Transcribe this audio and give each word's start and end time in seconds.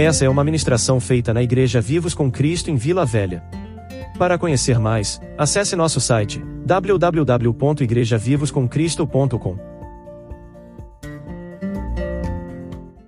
Essa 0.00 0.24
é 0.24 0.28
uma 0.28 0.44
ministração 0.44 1.00
feita 1.00 1.34
na 1.34 1.42
Igreja 1.42 1.80
Vivos 1.80 2.14
com 2.14 2.30
Cristo 2.30 2.70
em 2.70 2.76
Vila 2.76 3.04
Velha. 3.04 3.42
Para 4.16 4.38
conhecer 4.38 4.78
mais, 4.78 5.20
acesse 5.36 5.74
nosso 5.74 6.00
site 6.00 6.40
www.igrejavivoscomcristo.com. 6.64 9.58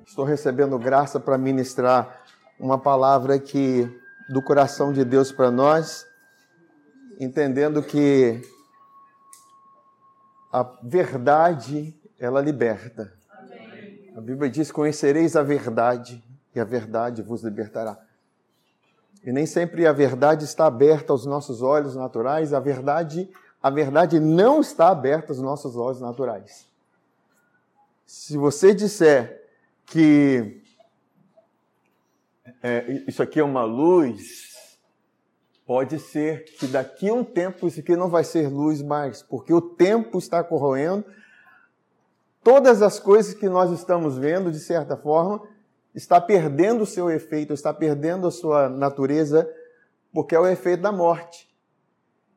Estou 0.05 0.25
recebendo 0.25 0.77
graça 0.81 1.21
para 1.21 1.39
ministrar 1.39 2.25
uma 2.59 2.77
palavra 2.77 3.39
que 3.39 3.89
do 4.29 4.43
coração 4.43 4.93
de 4.93 5.05
Deus 5.05 5.31
para 5.31 5.53
nós, 5.53 6.05
entendendo 7.21 7.85
que 7.85 8.43
a 10.53 10.69
verdade 10.83 11.95
ela 12.19 12.41
liberta. 12.41 13.13
Amém. 13.31 14.13
A 14.17 14.21
Bíblia 14.21 14.51
diz: 14.51 14.73
"Conhecereis 14.73 15.37
a 15.37 15.45
verdade, 15.45 16.21
e 16.55 16.61
a 16.61 16.65
verdade 16.65 17.23
vos 17.23 17.43
libertará". 17.43 17.99
E 19.25 19.33
nem 19.33 19.45
sempre 19.45 19.87
a 19.87 19.93
verdade 19.93 20.45
está 20.45 20.67
aberta 20.67 21.13
aos 21.13 21.27
nossos 21.27 21.63
olhos 21.63 21.95
naturais, 21.95 22.55
a 22.55 22.61
verdade, 22.61 23.31
a 23.63 23.69
verdade 23.69 24.19
não 24.19 24.61
está 24.61 24.89
aberta 24.89 25.33
aos 25.33 25.41
nossos 25.41 25.77
olhos 25.77 26.01
naturais. 26.01 26.67
Se 28.07 28.37
você 28.37 28.75
disser 28.75 29.47
que 29.85 30.63
é, 32.63 33.05
isso 33.07 33.23
aqui 33.23 33.41
é 33.41 33.45
uma 33.45 33.65
luz, 33.65 34.79
pode 35.67 35.99
ser 35.99 36.45
que 36.45 36.67
daqui 36.67 37.09
a 37.09 37.15
um 37.15 37.23
tempo 37.23 37.67
isso 37.67 37.81
aqui 37.81 37.95
não 37.95 38.09
vai 38.09 38.25
ser 38.25 38.49
luz 38.49 38.83
mais, 38.83 39.23
porque 39.23 39.53
o 39.53 39.61
tempo 39.61 40.19
está 40.19 40.43
corroendo. 40.43 41.05
Todas 42.43 42.81
as 42.83 42.99
coisas 42.99 43.35
que 43.35 43.49
nós 43.49 43.71
estamos 43.71 44.17
vendo, 44.17 44.51
de 44.51 44.59
certa 44.59 44.97
forma, 44.97 45.47
está 45.95 46.21
perdendo 46.21 46.83
o 46.83 46.87
seu 46.87 47.11
efeito, 47.11 47.53
está 47.53 47.73
perdendo 47.73 48.27
a 48.27 48.31
sua 48.31 48.69
natureza, 48.69 49.51
porque 50.13 50.35
é 50.35 50.39
o 50.39 50.47
efeito 50.47 50.83
da 50.83 50.93
morte. 50.93 51.49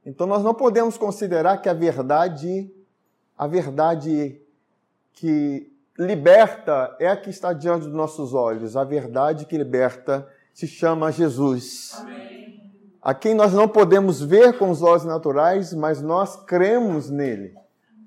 Então 0.05 0.27
nós 0.27 0.43
não 0.43 0.53
podemos 0.53 0.97
considerar 0.97 1.57
que 1.57 1.69
a 1.69 1.73
verdade, 1.73 2.71
a 3.37 3.47
verdade 3.47 4.41
que 5.13 5.71
liberta 5.97 6.95
é 6.99 7.07
a 7.07 7.15
que 7.15 7.29
está 7.29 7.53
diante 7.53 7.85
dos 7.85 7.93
nossos 7.93 8.33
olhos. 8.33 8.75
A 8.75 8.83
verdade 8.83 9.45
que 9.45 9.57
liberta 9.57 10.27
se 10.53 10.67
chama 10.67 11.11
Jesus. 11.11 11.93
Amém. 11.99 12.43
A 13.01 13.13
quem 13.13 13.33
nós 13.33 13.53
não 13.53 13.67
podemos 13.67 14.21
ver 14.21 14.57
com 14.57 14.69
os 14.69 14.81
olhos 14.81 15.03
naturais, 15.03 15.73
mas 15.73 16.01
nós 16.01 16.37
cremos 16.45 17.09
nele. 17.09 17.53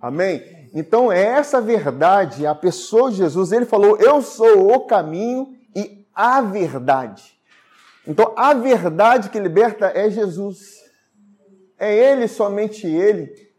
Amém? 0.01 0.56
Então, 0.79 1.11
é 1.11 1.25
essa 1.25 1.59
verdade, 1.59 2.47
a 2.47 2.55
pessoa 2.55 3.11
de 3.11 3.17
Jesus, 3.17 3.51
ele 3.51 3.65
falou: 3.65 3.97
Eu 3.97 4.21
sou 4.21 4.75
o 4.75 4.81
caminho 4.81 5.57
e 5.75 6.05
a 6.15 6.43
verdade. 6.43 7.35
Então, 8.07 8.35
a 8.37 8.53
verdade 8.53 9.31
que 9.31 9.41
liberta 9.41 9.87
é 9.87 10.11
Jesus. 10.11 10.85
É 11.79 11.95
Ele, 11.95 12.29
somente 12.29 12.87
Ele. 12.87 13.51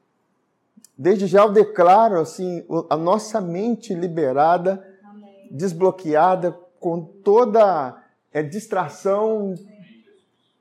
Desde 0.96 1.26
já 1.26 1.42
eu 1.42 1.52
declaro 1.52 2.20
assim, 2.20 2.64
a 2.88 2.96
nossa 2.96 3.42
mente 3.42 3.96
liberada, 3.96 4.86
Amém. 5.04 5.48
desbloqueada 5.50 6.52
com 6.80 7.02
toda 7.02 7.98
é, 8.32 8.44
distração, 8.44 9.56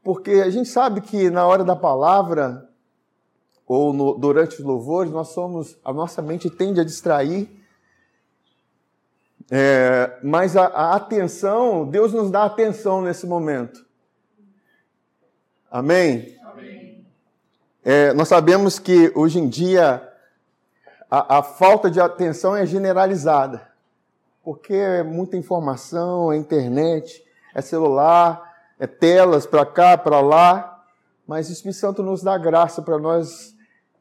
porque 0.02 0.30
a 0.30 0.48
gente 0.48 0.70
sabe 0.70 1.02
que 1.02 1.28
na 1.28 1.46
hora 1.46 1.62
da 1.62 1.76
palavra 1.76 2.65
ou 3.66 3.92
no, 3.92 4.14
durante 4.14 4.60
os 4.60 4.64
louvores 4.64 5.10
nós 5.10 5.28
somos, 5.28 5.76
a 5.84 5.92
nossa 5.92 6.22
mente 6.22 6.48
tende 6.48 6.80
a 6.80 6.84
distrair, 6.84 7.48
é, 9.50 10.18
mas 10.22 10.56
a, 10.56 10.66
a 10.66 10.96
atenção, 10.96 11.88
Deus 11.88 12.12
nos 12.12 12.30
dá 12.30 12.44
atenção 12.44 13.02
nesse 13.02 13.26
momento. 13.26 13.84
Amém? 15.70 16.36
Amém. 16.44 17.06
É, 17.84 18.12
nós 18.12 18.28
sabemos 18.28 18.78
que 18.78 19.12
hoje 19.14 19.38
em 19.38 19.48
dia 19.48 20.12
a, 21.10 21.38
a 21.38 21.42
falta 21.42 21.90
de 21.90 22.00
atenção 22.00 22.56
é 22.56 22.64
generalizada, 22.64 23.68
porque 24.42 24.74
é 24.74 25.02
muita 25.02 25.36
informação, 25.36 26.32
é 26.32 26.36
internet, 26.36 27.24
é 27.54 27.60
celular, 27.60 28.54
é 28.78 28.86
telas 28.86 29.46
para 29.46 29.66
cá, 29.66 29.96
para 29.96 30.20
lá, 30.20 30.84
mas 31.26 31.48
o 31.48 31.52
Espírito 31.52 31.78
Santo 31.78 32.02
nos 32.02 32.22
dá 32.22 32.38
graça 32.38 32.82
para 32.82 32.98
nós 32.98 33.55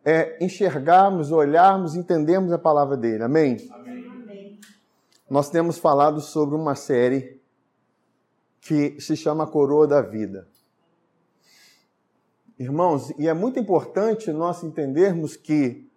é, 0.05 0.37
enxergarmos, 0.39 1.31
olharmos, 1.31 1.95
entendermos 1.95 2.51
a 2.51 2.59
palavra 2.59 2.95
dele. 2.95 3.23
Amém? 3.23 3.57
Amém? 3.71 4.59
Nós 5.27 5.49
temos 5.49 5.79
falado 5.79 6.21
sobre 6.21 6.55
uma 6.55 6.75
série 6.75 7.41
que 8.61 9.01
se 9.01 9.17
chama 9.17 9.47
Coroa 9.47 9.87
da 9.87 10.01
Vida. 10.01 10.47
Irmãos, 12.57 13.11
e 13.17 13.27
é 13.27 13.33
muito 13.33 13.59
importante 13.59 14.31
nós 14.31 14.63
entendermos 14.63 15.35
que 15.35 15.89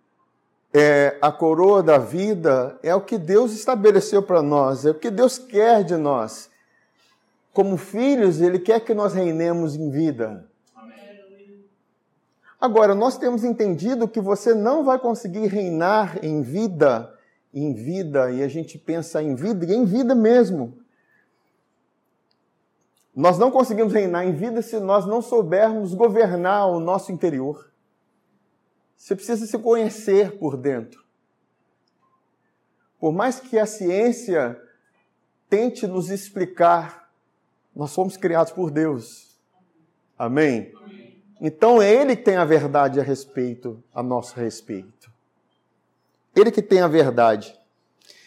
é, 0.72 1.16
a 1.22 1.30
coroa 1.30 1.82
da 1.82 1.98
vida 1.98 2.78
é 2.82 2.94
o 2.94 3.00
que 3.00 3.16
Deus 3.16 3.52
estabeleceu 3.52 4.22
para 4.22 4.42
nós, 4.42 4.84
é 4.84 4.90
o 4.90 4.94
que 4.94 5.10
Deus 5.10 5.38
quer 5.38 5.84
de 5.84 5.96
nós. 5.96 6.50
Como 7.52 7.76
filhos, 7.76 8.40
Ele 8.40 8.58
quer 8.58 8.80
que 8.80 8.92
nós 8.92 9.14
reinemos 9.14 9.76
em 9.76 9.90
vida. 9.90 10.48
Agora, 12.60 12.94
nós 12.94 13.16
temos 13.16 13.44
entendido 13.44 14.08
que 14.08 14.20
você 14.20 14.52
não 14.52 14.84
vai 14.84 14.98
conseguir 14.98 15.46
reinar 15.46 16.24
em 16.24 16.42
vida, 16.42 17.14
em 17.54 17.72
vida, 17.72 18.32
e 18.32 18.42
a 18.42 18.48
gente 18.48 18.76
pensa 18.76 19.22
em 19.22 19.34
vida, 19.34 19.64
e 19.64 19.74
em 19.74 19.84
vida 19.84 20.14
mesmo. 20.14 20.76
Nós 23.14 23.38
não 23.38 23.50
conseguimos 23.50 23.92
reinar 23.92 24.26
em 24.26 24.32
vida 24.32 24.60
se 24.60 24.78
nós 24.80 25.06
não 25.06 25.22
soubermos 25.22 25.94
governar 25.94 26.68
o 26.68 26.80
nosso 26.80 27.12
interior. 27.12 27.72
Você 28.96 29.14
precisa 29.14 29.46
se 29.46 29.58
conhecer 29.58 30.38
por 30.38 30.56
dentro. 30.56 31.04
Por 32.98 33.12
mais 33.12 33.38
que 33.38 33.58
a 33.58 33.66
ciência 33.66 34.60
tente 35.48 35.86
nos 35.86 36.10
explicar, 36.10 37.08
nós 37.74 37.94
fomos 37.94 38.16
criados 38.16 38.52
por 38.52 38.70
Deus. 38.72 39.38
Amém? 40.18 40.77
Então 41.40 41.80
é 41.80 41.92
Ele 41.92 42.16
tem 42.16 42.36
a 42.36 42.44
verdade 42.44 43.00
a 43.00 43.02
respeito, 43.02 43.82
a 43.94 44.02
nosso 44.02 44.34
respeito. 44.36 45.10
Ele 46.34 46.50
que 46.50 46.62
tem 46.62 46.80
a 46.80 46.88
verdade. 46.88 47.58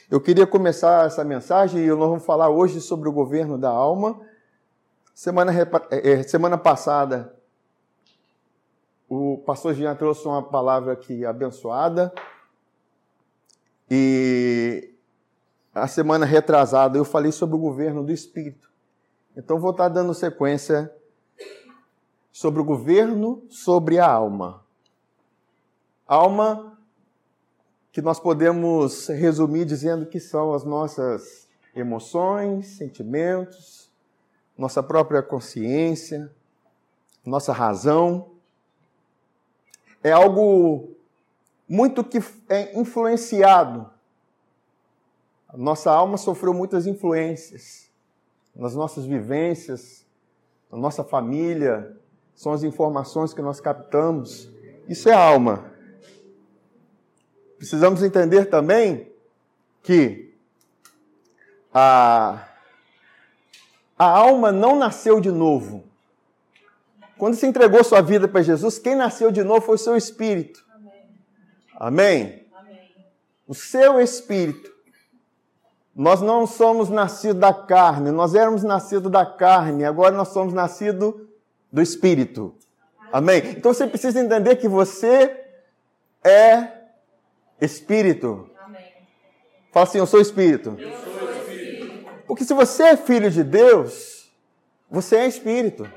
Eu 0.09 0.19
queria 0.19 0.45
começar 0.45 1.05
essa 1.05 1.23
mensagem 1.23 1.83
e 1.83 1.89
nós 1.89 2.09
vamos 2.09 2.25
falar 2.25 2.49
hoje 2.49 2.81
sobre 2.81 3.07
o 3.07 3.11
governo 3.11 3.57
da 3.57 3.69
alma. 3.69 4.19
Semana, 5.13 5.51
é, 5.89 6.23
semana 6.23 6.57
passada 6.57 7.33
o 9.13 9.39
pastor 9.39 9.73
Jean 9.73 9.93
trouxe 9.93 10.25
uma 10.25 10.41
palavra 10.41 10.93
aqui 10.93 11.25
abençoada. 11.25 12.13
E 13.89 14.93
a 15.75 15.85
semana 15.85 16.25
retrasada 16.25 16.97
eu 16.97 17.03
falei 17.03 17.29
sobre 17.33 17.57
o 17.57 17.59
governo 17.59 18.05
do 18.05 18.13
Espírito. 18.13 18.71
Então 19.35 19.59
vou 19.59 19.71
estar 19.71 19.89
dando 19.89 20.13
sequência 20.13 20.89
sobre 22.41 22.59
o 22.59 22.65
governo 22.65 23.43
sobre 23.51 23.99
a 23.99 24.11
alma. 24.11 24.65
Alma 26.07 26.75
que 27.91 28.01
nós 28.01 28.19
podemos 28.19 29.09
resumir 29.09 29.63
dizendo 29.63 30.07
que 30.07 30.19
são 30.19 30.51
as 30.51 30.63
nossas 30.63 31.47
emoções, 31.75 32.77
sentimentos, 32.77 33.91
nossa 34.57 34.81
própria 34.81 35.21
consciência, 35.21 36.31
nossa 37.23 37.53
razão 37.53 38.31
é 40.03 40.11
algo 40.11 40.95
muito 41.69 42.03
que 42.03 42.17
é 42.49 42.75
influenciado. 42.75 43.87
A 45.47 45.55
nossa 45.55 45.91
alma 45.91 46.17
sofreu 46.17 46.55
muitas 46.55 46.87
influências 46.87 47.87
nas 48.55 48.73
nossas 48.73 49.05
vivências, 49.05 50.03
na 50.71 50.77
nossa 50.79 51.03
família, 51.03 52.00
são 52.41 52.53
as 52.53 52.63
informações 52.63 53.35
que 53.35 53.41
nós 53.41 53.59
captamos. 53.59 54.49
Isso 54.89 55.07
é 55.07 55.13
alma. 55.13 55.71
Precisamos 57.55 58.01
entender 58.01 58.45
também 58.45 59.11
que 59.83 60.33
a, 61.71 62.47
a 63.95 64.05
alma 64.05 64.51
não 64.51 64.75
nasceu 64.75 65.19
de 65.19 65.29
novo. 65.29 65.83
Quando 67.15 67.35
você 67.35 67.45
entregou 67.45 67.83
sua 67.83 68.01
vida 68.01 68.27
para 68.27 68.41
Jesus, 68.41 68.79
quem 68.79 68.95
nasceu 68.95 69.31
de 69.31 69.43
novo 69.43 69.61
foi 69.61 69.75
o 69.75 69.77
seu 69.77 69.95
espírito. 69.95 70.65
Amém? 71.75 72.47
Amém? 72.55 72.79
O 73.47 73.53
seu 73.53 74.01
espírito. 74.01 74.71
Nós 75.95 76.21
não 76.21 76.47
somos 76.47 76.89
nascidos 76.89 77.39
da 77.39 77.53
carne, 77.53 78.09
nós 78.09 78.33
éramos 78.33 78.63
nascidos 78.63 79.11
da 79.11 79.27
carne, 79.27 79.85
agora 79.85 80.17
nós 80.17 80.29
somos 80.29 80.55
nascidos 80.55 81.29
do 81.71 81.81
espírito. 81.81 82.55
Amém? 83.11 83.39
Então 83.57 83.73
você 83.73 83.87
precisa 83.87 84.19
entender 84.19 84.55
que 84.57 84.67
você 84.67 85.45
é 86.23 86.67
espírito. 87.59 88.49
Amém. 88.59 88.93
Fala 89.71 89.85
assim, 89.85 89.97
eu 89.97 90.07
sou 90.07 90.21
espírito. 90.21 90.75
Eu 90.77 90.97
sou 90.99 91.31
espírito. 91.31 92.05
Porque 92.27 92.43
se 92.43 92.53
você 92.53 92.83
é 92.83 92.97
filho 92.97 93.29
de 93.29 93.43
Deus, 93.43 94.31
você 94.89 95.17
é 95.17 95.27
espírito. 95.27 95.89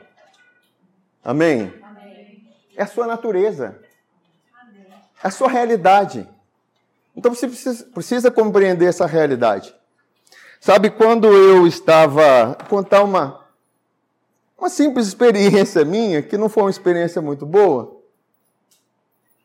Amém? 1.22 1.72
Amém. 1.82 2.48
É 2.76 2.82
a 2.82 2.86
sua 2.86 3.06
natureza. 3.06 3.80
Amém. 4.60 4.86
É 5.22 5.28
a 5.28 5.30
sua 5.30 5.48
realidade. 5.48 6.28
Então 7.16 7.34
você 7.34 7.46
precisa, 7.46 7.84
precisa 7.86 8.30
compreender 8.30 8.86
essa 8.86 9.06
realidade. 9.06 9.74
Sabe, 10.60 10.90
quando 10.90 11.26
eu 11.26 11.66
estava. 11.66 12.56
contar 12.68 13.02
uma, 13.02 13.43
uma 14.58 14.68
simples 14.68 15.06
experiência 15.06 15.84
minha, 15.86 16.22
que 16.22 16.36
não 16.36 16.48
foi 16.48 16.64
uma 16.64 16.70
experiência 16.70 17.20
muito 17.20 17.44
boa. 17.44 18.00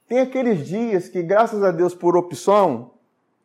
Tem 0.08 0.20
aqueles 0.20 0.66
dias 0.66 1.08
que, 1.08 1.22
graças 1.22 1.64
a 1.64 1.72
Deus, 1.72 1.94
por 1.94 2.18
opção, 2.18 2.92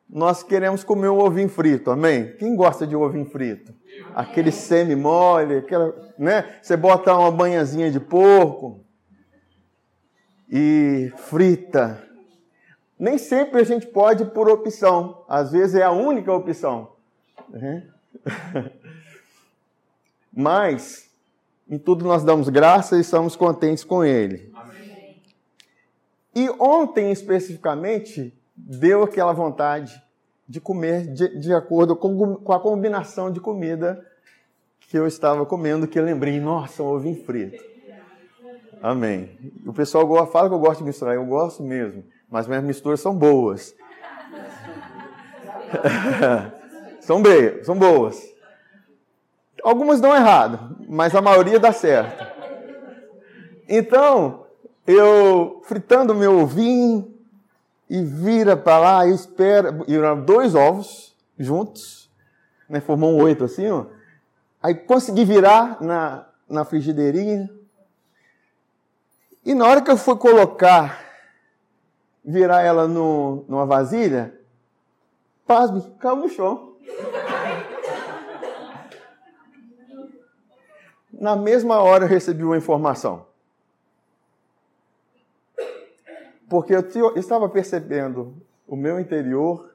nós 0.08 0.43
queremos 0.43 0.84
comer 0.84 1.08
um 1.08 1.19
ovinho 1.19 1.49
frito, 1.49 1.90
amém? 1.90 2.34
Quem 2.37 2.55
gosta 2.55 2.87
de 2.87 2.94
ovinho 2.94 3.26
frito? 3.26 3.75
Aquele 4.14 4.52
semi-mole, 4.52 5.58
aquela, 5.58 5.94
né? 6.19 6.58
Você 6.62 6.76
bota 6.76 7.14
uma 7.14 7.31
banhazinha 7.31 7.90
de 7.90 8.00
porco 8.00 8.84
e 10.50 11.12
frita. 11.17 12.02
Nem 12.99 13.19
sempre 13.19 13.60
a 13.60 13.64
gente 13.64 13.87
pode 13.87 14.25
por 14.26 14.49
opção, 14.49 15.25
às 15.28 15.52
vezes 15.52 15.75
é 15.75 15.82
a 15.82 15.90
única 15.90 16.32
opção. 16.32 16.93
Né? 17.49 17.87
Mas, 20.32 21.03
em 21.69 21.78
tudo 21.78 22.05
nós 22.05 22.22
damos 22.22 22.49
graça 22.49 22.96
e 22.96 23.00
estamos 23.00 23.37
contentes 23.37 23.84
com 23.84 24.05
Ele. 24.05 24.52
E 26.34 26.50
ontem, 26.58 27.12
especificamente, 27.12 28.37
deu 28.56 29.02
aquela 29.05 29.32
vontade 29.32 30.02
de 30.49 30.61
comer 30.61 31.06
de, 31.06 31.38
de 31.38 31.55
acordo 31.55 31.96
com, 31.96 32.37
com, 32.37 32.52
a 32.52 32.61
combinação 32.61 33.31
de 33.31 33.40
comida 33.40 34.05
que 34.81 34.99
eu 34.99 35.06
estava 35.06 35.46
comendo, 35.46 35.87
que 35.87 35.99
eu 35.99 36.05
lembrei, 36.05 36.38
nossa, 36.40 36.82
um 36.82 36.87
ovinho 36.87 37.25
frito. 37.25 37.62
Amém. 38.82 39.38
O 39.64 39.72
pessoal 39.72 40.26
fala 40.26 40.49
que 40.49 40.55
eu 40.55 40.58
gosto 40.58 40.81
de 40.81 40.84
misturar, 40.84 41.14
eu 41.14 41.25
gosto 41.25 41.62
mesmo, 41.62 42.05
mas 42.28 42.46
minhas 42.46 42.64
misturas 42.64 43.00
são 43.00 43.17
boas. 43.17 43.75
são, 47.00 47.22
são 47.62 47.78
boas. 47.78 48.33
Algumas 49.64 49.99
dão 49.99 50.14
errado, 50.14 50.76
mas 50.87 51.14
a 51.14 51.22
maioria 51.22 51.58
dá 51.58 51.72
certo. 51.72 52.22
Então, 53.66 54.44
eu 54.87 55.62
fritando 55.64 56.14
meu 56.14 56.40
ovinho 56.40 57.14
e 57.88 58.02
vira 58.02 58.58
para 58.58 58.78
lá 58.78 59.06
e 59.06 59.14
espera, 59.14 59.75
e 59.88 59.96
dois 60.26 60.55
ovos 60.55 61.16
juntos, 61.38 62.11
né, 62.69 62.78
formou 62.81 63.12
um 63.12 63.22
oito 63.22 63.44
assim, 63.44 63.70
ó. 63.70 63.87
Aí 64.62 64.75
consegui 64.75 65.25
virar 65.25 65.81
na, 65.81 66.26
na 66.49 66.64
frigideirinha. 66.64 67.50
E 69.44 69.55
na 69.55 69.67
hora 69.67 69.82
que 69.82 69.90
eu 69.90 69.96
fui 69.96 70.17
colocar, 70.17 71.00
virar 72.25 72.62
ela 72.62 72.87
no, 72.87 73.44
numa 73.49 73.67
vasilha, 73.67 74.38
pasme, 75.46 75.82
caiu 75.99 76.17
no 76.17 76.28
chão. 76.28 76.75
Na 81.20 81.37
mesma 81.37 81.81
hora 81.81 82.05
eu 82.05 82.08
recebi 82.08 82.44
uma 82.44 82.56
informação. 82.56 83.26
porque 86.49 86.72
eu 86.72 87.16
estava 87.16 87.49
percebendo 87.49 88.40
o 88.66 88.76
meu 88.76 89.00
interior 89.00 89.75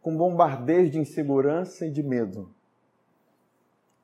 com 0.00 0.16
bombardeio 0.16 0.88
de 0.88 0.98
insegurança 0.98 1.84
e 1.84 1.90
de 1.90 2.02
medo. 2.02 2.50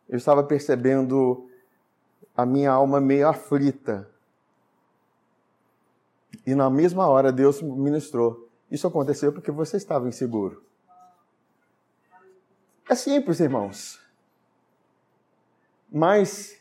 Eu 0.06 0.18
estava 0.18 0.42
percebendo 0.42 1.48
a 2.36 2.44
minha 2.44 2.70
alma 2.70 3.00
meio 3.00 3.26
aflita. 3.26 4.06
E 6.46 6.54
na 6.54 6.68
mesma 6.68 7.06
hora 7.06 7.32
Deus 7.32 7.62
ministrou. 7.62 8.50
Isso 8.70 8.86
aconteceu 8.86 9.32
porque 9.32 9.50
você 9.50 9.78
estava 9.78 10.08
inseguro. 10.08 10.62
É 12.86 12.94
simples, 12.94 13.40
irmãos. 13.40 13.98
Mas 15.92 16.56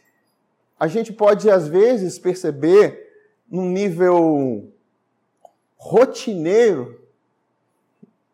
a 0.78 0.88
gente 0.88 1.14
pode, 1.14 1.50
às 1.50 1.68
vezes, 1.68 2.20
perceber 2.20 3.10
num 3.50 3.70
nível 3.70 4.68
rotineiro 5.78 7.00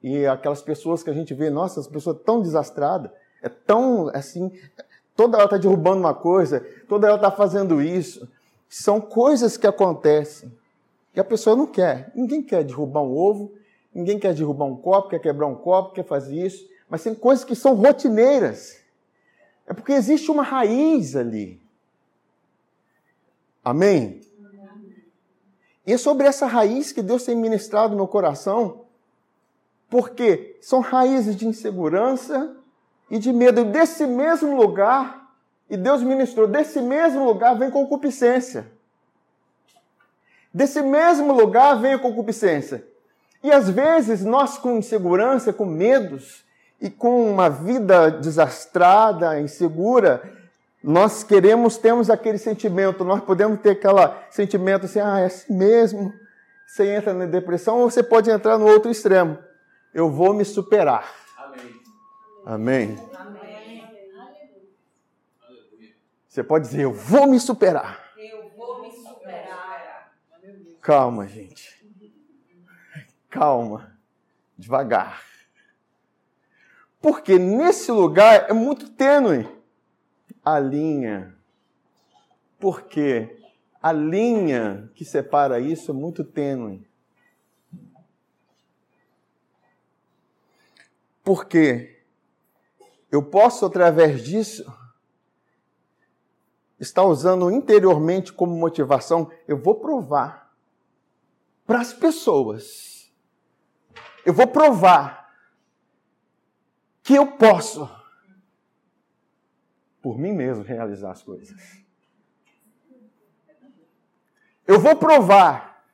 e 0.01 0.25
aquelas 0.25 0.61
pessoas 0.61 1.03
que 1.03 1.09
a 1.09 1.13
gente 1.13 1.33
vê, 1.33 1.49
nossa, 1.49 1.79
essa 1.79 1.89
pessoa 1.89 2.15
tão 2.15 2.41
desastrada, 2.41 3.13
é 3.41 3.49
tão 3.49 4.09
assim, 4.09 4.51
toda 5.15 5.37
ela 5.37 5.45
está 5.45 5.57
derrubando 5.57 5.99
uma 5.99 6.13
coisa, 6.13 6.65
toda 6.87 7.07
ela 7.07 7.15
está 7.15 7.31
fazendo 7.31 7.81
isso. 7.81 8.27
São 8.69 8.99
coisas 8.99 9.57
que 9.57 9.67
acontecem 9.67 10.51
e 11.15 11.19
a 11.19 11.23
pessoa 11.23 11.55
não 11.55 11.67
quer. 11.67 12.11
Ninguém 12.15 12.41
quer 12.41 12.63
derrubar 12.63 13.01
um 13.01 13.15
ovo, 13.15 13.53
ninguém 13.93 14.19
quer 14.19 14.33
derrubar 14.33 14.65
um 14.65 14.75
copo, 14.75 15.09
quer 15.09 15.19
quebrar 15.19 15.47
um 15.47 15.55
copo, 15.55 15.93
quer 15.93 16.05
fazer 16.05 16.45
isso, 16.45 16.67
mas 16.89 17.03
tem 17.03 17.13
coisas 17.13 17.43
que 17.43 17.55
são 17.55 17.75
rotineiras. 17.75 18.77
É 19.67 19.73
porque 19.73 19.91
existe 19.91 20.31
uma 20.31 20.43
raiz 20.43 21.15
ali. 21.15 21.61
Amém? 23.63 24.21
E 25.85 25.93
é 25.93 25.97
sobre 25.97 26.25
essa 26.25 26.47
raiz 26.47 26.91
que 26.91 27.01
Deus 27.01 27.23
tem 27.23 27.35
ministrado 27.35 27.91
no 27.91 27.97
meu 27.97 28.07
coração, 28.07 28.85
porque 29.89 30.57
são 30.61 30.79
raízes 30.79 31.35
de 31.35 31.47
insegurança 31.47 32.55
e 33.09 33.19
de 33.19 33.31
medo. 33.31 33.61
E 33.61 33.65
desse 33.65 34.05
mesmo 34.05 34.55
lugar, 34.55 35.33
e 35.69 35.75
Deus 35.75 36.01
ministrou, 36.01 36.47
desse 36.47 36.81
mesmo 36.81 37.25
lugar 37.25 37.57
vem 37.57 37.69
concupiscência. 37.69 38.71
Desse 40.53 40.81
mesmo 40.81 41.33
lugar 41.33 41.79
vem 41.79 41.93
a 41.93 41.99
concupiscência. 41.99 42.87
E 43.43 43.51
às 43.51 43.69
vezes 43.69 44.23
nós, 44.23 44.57
com 44.57 44.77
insegurança, 44.77 45.53
com 45.53 45.65
medos 45.65 46.46
e 46.79 46.89
com 46.89 47.29
uma 47.31 47.49
vida 47.49 48.11
desastrada, 48.11 49.39
insegura, 49.39 50.21
nós 50.83 51.23
queremos, 51.23 51.77
temos 51.77 52.09
aquele 52.09 52.37
sentimento, 52.37 53.03
nós 53.03 53.21
podemos 53.21 53.59
ter 53.59 53.71
aquele 53.71 54.09
sentimento 54.29 54.85
assim, 54.85 54.99
ah, 54.99 55.19
é 55.19 55.25
assim 55.25 55.53
mesmo. 55.53 56.13
Você 56.67 56.87
entra 56.95 57.13
na 57.13 57.25
depressão 57.25 57.79
ou 57.79 57.89
você 57.89 58.03
pode 58.03 58.29
entrar 58.29 58.57
no 58.57 58.67
outro 58.67 58.91
extremo. 58.91 59.37
Eu 59.93 60.11
vou 60.11 60.33
me 60.33 60.45
superar. 60.45 61.11
Amém. 61.37 61.81
Amém. 62.45 62.99
Amém. 63.15 63.37
Você 66.27 66.43
pode 66.43 66.67
dizer, 66.67 66.83
eu 66.83 66.93
vou 66.93 67.25
me 67.25 67.39
superar. 67.39 67.99
Eu 68.15 68.51
vou 68.55 68.83
me 68.83 68.91
superar. 68.91 70.11
Calma, 70.81 71.27
gente. 71.27 71.83
Calma. 73.29 73.91
Devagar. 74.55 75.23
Porque 77.01 77.37
nesse 77.37 77.91
lugar 77.91 78.49
é 78.49 78.53
muito 78.53 78.89
tênue 78.89 79.47
a 80.43 80.59
linha. 80.59 81.35
Porque 82.59 83.37
a 83.81 83.91
linha 83.91 84.89
que 84.95 85.05
separa 85.05 85.59
isso 85.59 85.91
é 85.91 85.93
muito 85.93 86.23
tênue. 86.23 86.87
Porque 91.23 92.01
eu 93.11 93.21
posso, 93.21 93.65
através 93.65 94.23
disso, 94.23 94.65
estar 96.79 97.03
usando 97.03 97.51
interiormente 97.51 98.31
como 98.31 98.55
motivação, 98.55 99.29
eu 99.47 99.57
vou 99.57 99.75
provar 99.75 100.51
para 101.65 101.81
as 101.81 101.93
pessoas. 101.93 103.11
Eu 104.25 104.33
vou 104.33 104.47
provar 104.47 105.26
que 107.07 107.15
eu 107.15 107.25
posso 107.25 107.89
por 110.01 110.19
mim 110.19 110.33
mesmo 110.33 110.61
realizar 110.61 111.11
as 111.11 111.23
coisas. 111.23 111.57
Eu 114.67 114.77
vou 114.77 114.93
provar 114.93 115.85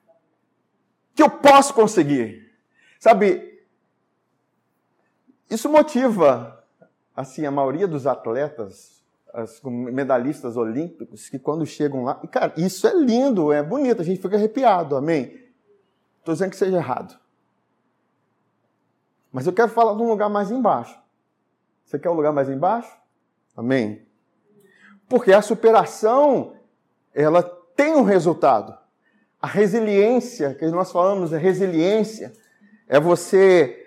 que 1.13 1.21
eu 1.21 1.29
posso 1.29 1.71
conseguir. 1.71 2.51
Sabe, 2.99 3.63
isso 5.51 5.69
motiva 5.69 6.65
assim 7.15 7.45
a 7.45 7.51
maioria 7.51 7.87
dos 7.87 8.07
atletas, 8.07 9.05
medalhistas 9.67 10.57
olímpicos 10.57 11.29
que 11.29 11.37
quando 11.37 11.63
chegam 11.63 12.05
lá, 12.05 12.15
cara, 12.25 12.55
isso 12.57 12.87
é 12.87 12.93
lindo, 12.95 13.53
é 13.53 13.61
bonito, 13.61 14.01
a 14.01 14.05
gente 14.05 14.19
fica 14.19 14.35
arrepiado, 14.35 14.95
amém. 14.95 15.47
Estou 16.17 16.33
dizendo 16.33 16.49
que 16.49 16.57
seja 16.57 16.77
errado. 16.77 17.19
Mas 19.31 19.45
eu 19.45 19.53
quero 19.53 19.69
falar 19.69 19.93
de 19.93 20.01
um 20.01 20.09
lugar 20.09 20.27
mais 20.27 20.49
embaixo. 20.49 21.02
Você 21.85 21.99
quer 21.99 22.09
um 22.09 22.15
lugar 22.15 22.33
mais 22.33 22.49
embaixo? 22.49 22.91
Amém? 23.55 24.05
Porque 25.07 25.31
a 25.31 25.41
superação, 25.41 26.55
ela 27.13 27.43
tem 27.75 27.95
um 27.95 28.03
resultado. 28.03 28.77
A 29.41 29.47
resiliência, 29.47 30.55
que 30.55 30.65
nós 30.67 30.91
falamos, 30.91 31.33
a 31.33 31.37
resiliência, 31.37 32.33
é 32.87 32.99
você 32.99 33.83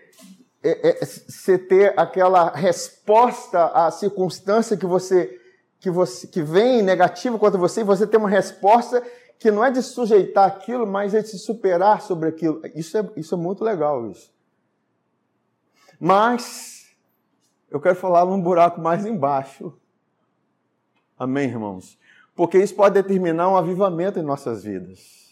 é, 0.62 0.98
é, 1.02 1.58
ter 1.58 1.94
aquela 1.96 2.50
resposta 2.50 3.66
à 3.66 3.90
circunstância 3.90 4.76
que 4.76 4.86
você 4.86 5.40
que 5.78 5.90
você 5.90 6.26
que 6.26 6.42
vem 6.42 6.82
negativa 6.82 7.38
contra 7.38 7.58
você 7.58 7.80
e 7.80 7.84
você 7.84 8.06
ter 8.06 8.16
uma 8.16 8.28
resposta 8.28 9.02
que 9.38 9.50
não 9.50 9.64
é 9.64 9.70
de 9.70 9.82
sujeitar 9.82 10.46
aquilo, 10.46 10.86
mas 10.86 11.14
é 11.14 11.20
de 11.20 11.28
se 11.28 11.38
superar 11.38 12.00
sobre 12.00 12.28
aquilo. 12.28 12.60
Isso 12.74 12.96
é, 12.98 13.08
isso 13.16 13.34
é 13.34 13.38
muito 13.38 13.62
legal 13.62 14.10
isso. 14.10 14.32
Mas 16.00 16.75
eu 17.70 17.80
quero 17.80 17.96
falar 17.96 18.24
num 18.24 18.40
buraco 18.40 18.80
mais 18.80 19.04
embaixo. 19.04 19.72
Amém, 21.18 21.48
irmãos? 21.48 21.98
Porque 22.34 22.58
isso 22.58 22.74
pode 22.74 22.94
determinar 22.94 23.48
um 23.48 23.56
avivamento 23.56 24.18
em 24.18 24.22
nossas 24.22 24.64
vidas. 24.64 25.26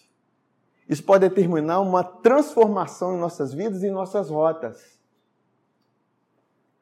Isso 0.88 1.02
pode 1.02 1.28
determinar 1.28 1.80
uma 1.80 2.02
transformação 2.02 3.14
em 3.14 3.20
nossas 3.20 3.52
vidas 3.52 3.82
e 3.82 3.86
em 3.86 3.90
nossas 3.90 4.30
rotas. 4.30 4.98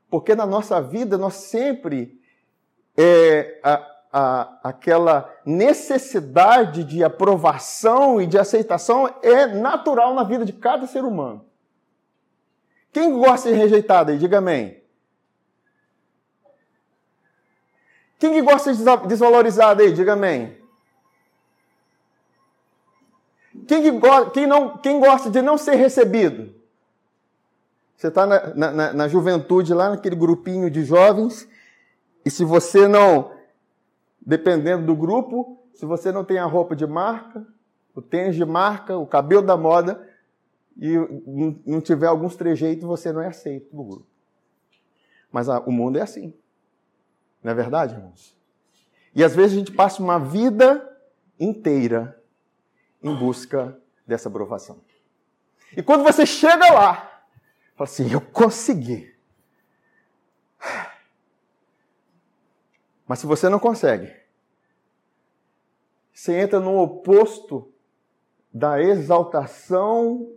Porque 0.09 0.35
na 0.35 0.47
nossa 0.47 0.80
vida 0.80 1.16
nós 1.16 1.35
sempre 1.35 2.21
é, 2.97 3.61
a, 3.62 3.92
a, 4.12 4.59
aquela 4.62 5.32
necessidade 5.44 6.85
de 6.85 7.02
aprovação 7.02 8.21
e 8.21 8.26
de 8.26 8.38
aceitação 8.38 9.12
é 9.23 9.47
natural 9.47 10.14
na 10.14 10.25
vida 10.25 10.44
de 10.44 10.52
cada 10.52 10.87
ser 10.87 11.04
humano. 11.04 11.44
Quem 12.92 13.18
gosta 13.18 13.49
de 13.49 13.54
ser 13.54 13.62
rejeitado 13.62 14.11
aí? 14.11 14.18
Diga 14.18 14.38
amém. 14.38 14.82
Quem 18.23 18.35
que 18.35 18.43
gosta 18.43 18.73
de 18.73 18.85
desvalorizado 19.09 19.83
aí? 19.83 19.93
Diga 19.93 20.12
amém. 20.12 20.57
Quem, 23.67 23.83
que 23.83 23.91
go 23.91 24.31
quem, 24.31 24.47
não, 24.47 24.79
quem 24.79 25.00
gosta 25.00 25.29
de 25.29 25.43
não 25.43 25.59
ser 25.59 25.75
recebido? 25.75 26.55
Você 27.97 28.07
está 28.07 28.25
na, 28.25 28.55
na, 28.55 28.93
na 28.93 29.09
juventude, 29.09 29.75
lá 29.75 29.91
naquele 29.91 30.14
grupinho 30.14 30.71
de 30.71 30.85
jovens, 30.85 31.49
e 32.25 32.31
se 32.31 32.45
você 32.45 32.87
não, 32.87 33.33
dependendo 34.25 34.87
do 34.87 34.95
grupo, 34.95 35.59
se 35.75 35.85
você 35.85 36.12
não 36.12 36.25
tem 36.25 36.38
a 36.38 36.47
roupa 36.47 36.76
de 36.76 36.87
marca, 36.87 37.45
o 37.93 38.00
tênis 38.00 38.37
de 38.37 38.45
marca, 38.45 38.97
o 38.97 39.05
cabelo 39.05 39.43
da 39.43 39.57
moda, 39.57 40.09
e 40.81 40.95
não 41.67 41.81
tiver 41.81 42.07
alguns 42.07 42.37
trejeitos, 42.37 42.85
você 42.85 43.11
não 43.11 43.21
é 43.21 43.26
aceito 43.26 43.75
no 43.75 43.83
grupo. 43.83 44.07
Mas 45.33 45.49
a, 45.49 45.59
o 45.59 45.73
mundo 45.73 45.99
é 45.99 46.02
assim. 46.02 46.33
Não 47.42 47.50
é 47.50 47.54
verdade, 47.54 47.94
irmãos? 47.94 48.37
E 49.14 49.22
às 49.22 49.34
vezes 49.34 49.52
a 49.52 49.58
gente 49.58 49.72
passa 49.72 50.02
uma 50.02 50.18
vida 50.18 50.88
inteira 51.38 52.22
em 53.02 53.14
busca 53.14 53.78
dessa 54.06 54.28
aprovação. 54.28 54.80
E 55.76 55.82
quando 55.82 56.04
você 56.04 56.25
chega 56.25 56.72
lá, 56.72 57.25
fala 57.75 57.90
assim: 57.90 58.11
eu 58.11 58.20
consegui. 58.20 59.12
Mas 63.06 63.18
se 63.18 63.26
você 63.26 63.49
não 63.49 63.58
consegue, 63.58 64.14
você 66.12 66.38
entra 66.38 66.61
no 66.61 66.78
oposto 66.78 67.72
da 68.52 68.80
exaltação 68.80 70.32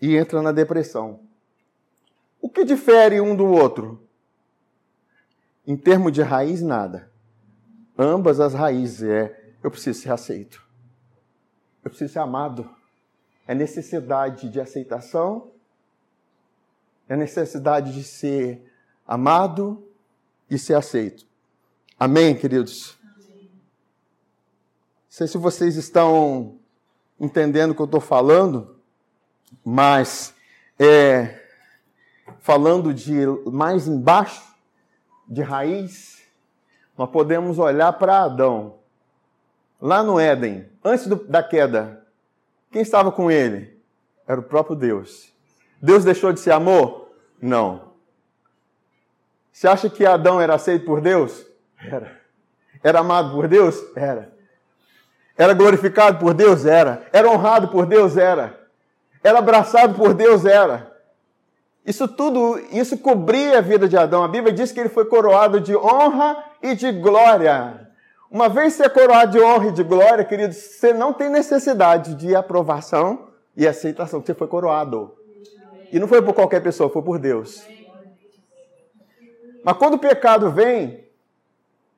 e 0.00 0.16
entra 0.16 0.42
na 0.42 0.52
depressão. 0.52 1.20
O 2.40 2.48
que 2.48 2.64
difere 2.64 3.20
um 3.20 3.34
do 3.34 3.46
outro? 3.46 4.07
Em 5.68 5.76
termos 5.76 6.12
de 6.12 6.22
raiz, 6.22 6.62
nada. 6.62 7.10
Ambas 7.98 8.40
as 8.40 8.54
raízes 8.54 9.02
é 9.02 9.52
eu 9.62 9.70
preciso 9.70 10.00
ser 10.00 10.10
aceito. 10.10 10.66
Eu 11.84 11.90
preciso 11.90 12.10
ser 12.10 12.20
amado. 12.20 12.70
É 13.46 13.54
necessidade 13.54 14.48
de 14.48 14.58
aceitação, 14.62 15.50
é 17.06 17.14
necessidade 17.14 17.92
de 17.92 18.02
ser 18.02 18.62
amado 19.06 19.86
e 20.50 20.58
ser 20.58 20.72
aceito. 20.72 21.26
Amém, 22.00 22.34
queridos? 22.34 22.96
Não 23.04 23.60
sei 25.10 25.26
se 25.26 25.36
vocês 25.36 25.76
estão 25.76 26.58
entendendo 27.20 27.72
o 27.72 27.74
que 27.74 27.82
eu 27.82 27.86
estou 27.86 28.00
falando, 28.00 28.80
mas 29.62 30.34
é, 30.78 31.42
falando 32.40 32.94
de 32.94 33.12
mais 33.50 33.86
embaixo, 33.86 34.47
de 35.28 35.42
raiz, 35.42 36.22
nós 36.96 37.10
podemos 37.10 37.58
olhar 37.58 37.92
para 37.92 38.22
Adão 38.22 38.78
lá 39.80 40.02
no 40.02 40.18
Éden, 40.18 40.68
antes 40.84 41.06
do, 41.06 41.16
da 41.16 41.42
queda, 41.42 42.04
quem 42.70 42.82
estava 42.82 43.12
com 43.12 43.30
ele? 43.30 43.78
Era 44.26 44.40
o 44.40 44.42
próprio 44.42 44.76
Deus. 44.76 45.32
Deus 45.80 46.04
deixou 46.04 46.32
de 46.32 46.40
ser 46.40 46.50
amor? 46.50 47.08
Não. 47.40 47.92
Você 49.52 49.66
acha 49.66 49.88
que 49.88 50.04
Adão 50.04 50.40
era 50.40 50.54
aceito 50.54 50.84
por 50.84 51.00
Deus? 51.00 51.46
Era. 51.80 52.20
Era 52.82 53.00
amado 53.00 53.32
por 53.32 53.48
Deus? 53.48 53.76
Era. 53.96 54.32
Era 55.36 55.54
glorificado 55.54 56.18
por 56.18 56.34
Deus? 56.34 56.66
Era. 56.66 57.06
Era 57.12 57.30
honrado 57.30 57.68
por 57.68 57.86
Deus? 57.86 58.16
Era. 58.16 58.58
Era 59.22 59.38
abraçado 59.38 59.94
por 59.94 60.14
Deus? 60.14 60.44
Era. 60.44 60.92
Isso 61.88 62.06
tudo, 62.06 62.58
isso 62.70 62.98
cobria 62.98 63.56
a 63.56 63.60
vida 63.62 63.88
de 63.88 63.96
Adão. 63.96 64.22
A 64.22 64.28
Bíblia 64.28 64.52
diz 64.52 64.70
que 64.70 64.78
ele 64.78 64.90
foi 64.90 65.06
coroado 65.06 65.58
de 65.58 65.74
honra 65.74 66.44
e 66.62 66.74
de 66.74 66.92
glória. 66.92 67.88
Uma 68.30 68.46
vez 68.46 68.78
é 68.78 68.90
coroado 68.90 69.32
de 69.32 69.40
honra 69.40 69.68
e 69.68 69.72
de 69.72 69.82
glória, 69.82 70.22
querido, 70.22 70.52
você 70.52 70.92
não 70.92 71.14
tem 71.14 71.30
necessidade 71.30 72.14
de 72.14 72.36
aprovação 72.36 73.30
e 73.56 73.66
aceitação, 73.66 74.20
você 74.20 74.34
foi 74.34 74.46
coroado. 74.46 75.16
E 75.90 75.98
não 75.98 76.06
foi 76.06 76.20
por 76.20 76.34
qualquer 76.34 76.62
pessoa, 76.62 76.90
foi 76.90 77.00
por 77.00 77.18
Deus. 77.18 77.66
Mas 79.64 79.76
quando 79.78 79.94
o 79.94 79.98
pecado 79.98 80.50
vem, 80.50 80.88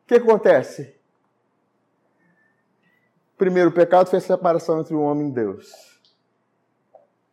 o 0.04 0.06
que 0.06 0.14
acontece? 0.14 0.94
Primeiro, 3.37 3.70
o 3.70 3.73
pecado 3.73 4.09
fez 4.09 4.23
separação 4.23 4.78
entre 4.78 4.94
o 4.94 5.00
homem 5.00 5.30
e 5.30 5.32
Deus. 5.32 5.89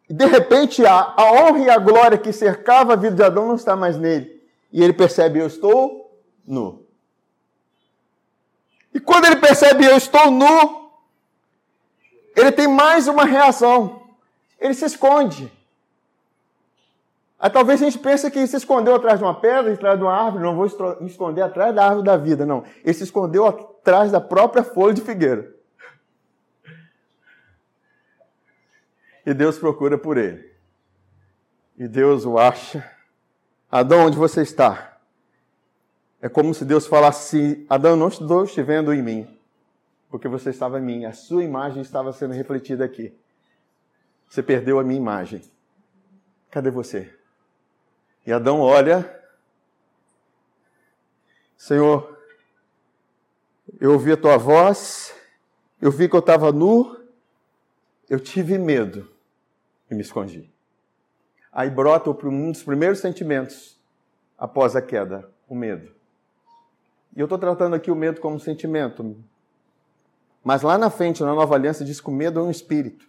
E 0.10 0.14
de 0.14 0.26
repente, 0.26 0.86
a, 0.86 1.14
a 1.18 1.32
honra 1.32 1.60
e 1.60 1.70
a 1.70 1.78
glória 1.78 2.18
que 2.18 2.32
cercava 2.32 2.94
a 2.94 2.96
vida 2.96 3.16
de 3.16 3.24
Adão 3.24 3.48
não 3.48 3.56
está 3.56 3.76
mais 3.76 3.98
nele. 3.98 4.42
E 4.72 4.84
ele 4.84 4.94
percebe: 4.94 5.40
eu 5.40 5.48
estou 5.48 6.22
nu. 6.46 6.86
E 8.94 9.00
quando 9.00 9.26
ele 9.26 9.36
percebe 9.36 9.86
eu 9.86 9.98
estou 9.98 10.32
nu, 10.32 10.92
ele 12.36 12.52
tem 12.52 12.68
mais 12.68 13.08
uma 13.08 13.26
reação. 13.26 14.02
Ele 14.60 14.74
se 14.74 14.86
esconde. 14.86 15.52
Aí 17.40 17.50
talvez 17.50 17.82
a 17.82 17.86
gente 17.86 18.00
pense 18.00 18.32
que 18.32 18.48
se 18.48 18.58
escondeu 18.58 18.96
atrás 18.96 19.20
de 19.20 19.26
uma 19.26 19.36
pedra, 19.36 19.72
atrás 19.72 20.00
de 20.00 20.04
uma 20.04 20.14
árvore, 20.14 20.44
não 20.44 20.56
vou 20.56 20.66
me 21.00 21.08
esconder 21.08 21.44
atrás 21.44 21.76
da 21.76 21.86
árvore 21.86 22.06
da 22.06 22.18
vida, 22.18 22.46
não. 22.46 22.64
Ele 22.84 22.94
se 22.94 23.04
escondeu 23.04 23.46
atrás 23.46 24.12
da 24.12 24.20
própria 24.20 24.64
folha 24.64 24.96
de 24.96 25.02
figueira. 25.02 25.57
E 29.28 29.34
Deus 29.34 29.60
procura 29.60 29.98
por 29.98 30.16
ele. 30.16 30.50
E 31.78 31.86
Deus 31.86 32.24
o 32.24 32.40
acha. 32.40 32.90
Adão, 33.70 34.06
onde 34.06 34.16
você 34.16 34.42
está? 34.42 35.02
É 36.22 36.30
como 36.30 36.54
se 36.54 36.64
Deus 36.64 36.88
falasse: 36.88 37.66
Adão, 37.70 37.98
não 37.98 38.08
estou 38.08 38.48
te 38.48 38.64
vendo 38.64 38.94
em 38.94 39.02
mim, 39.02 39.38
porque 40.10 40.30
você 40.30 40.50
estava 40.50 40.80
em 40.80 40.82
mim, 40.82 41.04
a 41.04 41.12
sua 41.12 41.44
imagem 41.44 41.82
estava 41.82 42.14
sendo 42.14 42.34
refletida 42.34 42.86
aqui. 42.86 43.14
Você 44.30 44.42
perdeu 44.42 44.80
a 44.80 44.84
minha 44.84 44.98
imagem. 44.98 45.42
Cadê 46.50 46.72
você? 46.72 47.14
E 48.26 48.32
Adão 48.32 48.62
olha, 48.62 49.14
Senhor, 51.58 52.18
eu 53.78 53.92
ouvi 53.92 54.14
a 54.14 54.18
tua 54.18 54.38
voz, 54.38 55.14
eu 55.82 55.92
vi 55.92 56.08
que 56.08 56.16
eu 56.16 56.22
estava 56.22 56.50
nu, 56.54 56.98
eu 58.10 58.22
tive 58.22 58.58
medo 58.58 59.17
e 59.90 59.96
me 59.96 60.02
escondi. 60.02 60.52
Aí 61.52 61.70
brota 61.70 62.10
um 62.10 62.52
dos 62.52 62.64
primeiros 62.64 63.00
sentimentos 63.00 63.80
após 64.38 64.76
a 64.76 64.82
queda, 64.82 65.30
o 65.48 65.56
medo. 65.56 65.92
E 67.16 67.20
eu 67.20 67.26
estou 67.26 67.40
tratando 67.40 67.76
aqui 67.76 67.90
o 67.90 67.96
medo 67.96 68.22
como 68.22 68.40
sentimento. 68.40 69.18
Mas 70.44 70.62
lá 70.62 70.78
na 70.78 70.90
frente, 70.90 71.24
na 71.24 71.34
nova 71.34 71.56
aliança, 71.56 71.84
diz 71.84 72.00
que 72.00 72.10
o 72.10 72.14
medo 72.14 72.40
é 72.40 72.44
um 72.44 72.52
espírito. 72.52 73.08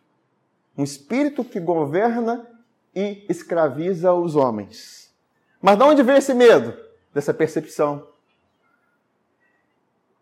Um 0.77 0.83
espírito 0.83 1.45
que 1.45 1.61
governa 1.61 2.47
e 2.95 3.27
escraviza 3.29 4.13
os 4.15 4.35
homens. 4.35 5.15
Mas 5.61 5.77
de 5.77 5.85
onde 5.85 6.03
vem 6.03 6.17
esse 6.17 6.33
medo? 6.33 6.75
Dessa 7.13 7.35
percepção. 7.35 8.09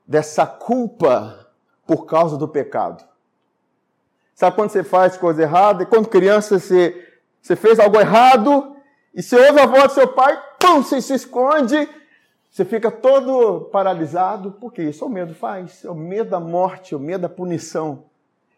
Dessa 0.07 0.47
culpa 0.47 1.53
por 1.87 2.07
causa 2.07 2.37
do 2.37 2.49
pecado. 2.49 3.07
Sabe 4.37 4.55
quando 4.55 4.71
você 4.71 4.85
faz 4.85 5.17
coisa 5.17 5.43
errada? 5.43 5.83
E 5.83 5.87
quando 5.87 6.09
criança 6.09 6.61
você, 6.61 7.19
você 7.43 7.57
fez 7.57 7.81
algo 7.81 7.99
errado 7.99 8.77
e 9.13 9.21
você 9.21 9.35
ouve 9.35 9.59
a 9.59 9.67
voz 9.67 9.89
do 9.89 9.95
seu 9.95 10.07
pai, 10.07 10.41
pum, 10.61 10.81
você 10.81 11.01
se 11.01 11.15
esconde 11.15 11.89
você 12.57 12.65
fica 12.65 12.91
todo 12.91 13.67
paralisado, 13.67 14.53
porque 14.53 14.83
isso 14.83 15.05
é 15.05 15.07
o 15.07 15.11
medo 15.11 15.35
faz. 15.35 15.85
É 15.85 15.91
o 15.91 15.95
medo 15.95 16.31
da 16.31 16.41
morte, 16.41 16.95
é 16.95 16.97
o 16.97 17.01
medo 17.01 17.21
da 17.21 17.29
punição. 17.29 18.07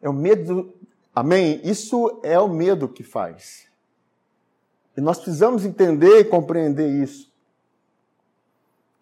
É 0.00 0.08
o 0.08 0.12
medo. 0.12 0.72
Amém? 1.12 1.60
Isso 1.64 2.20
é 2.22 2.38
o 2.38 2.48
medo 2.48 2.86
que 2.88 3.02
faz. 3.02 3.66
E 4.96 5.00
nós 5.00 5.18
precisamos 5.18 5.64
entender 5.64 6.20
e 6.20 6.24
compreender 6.24 6.88
isso. 6.88 7.28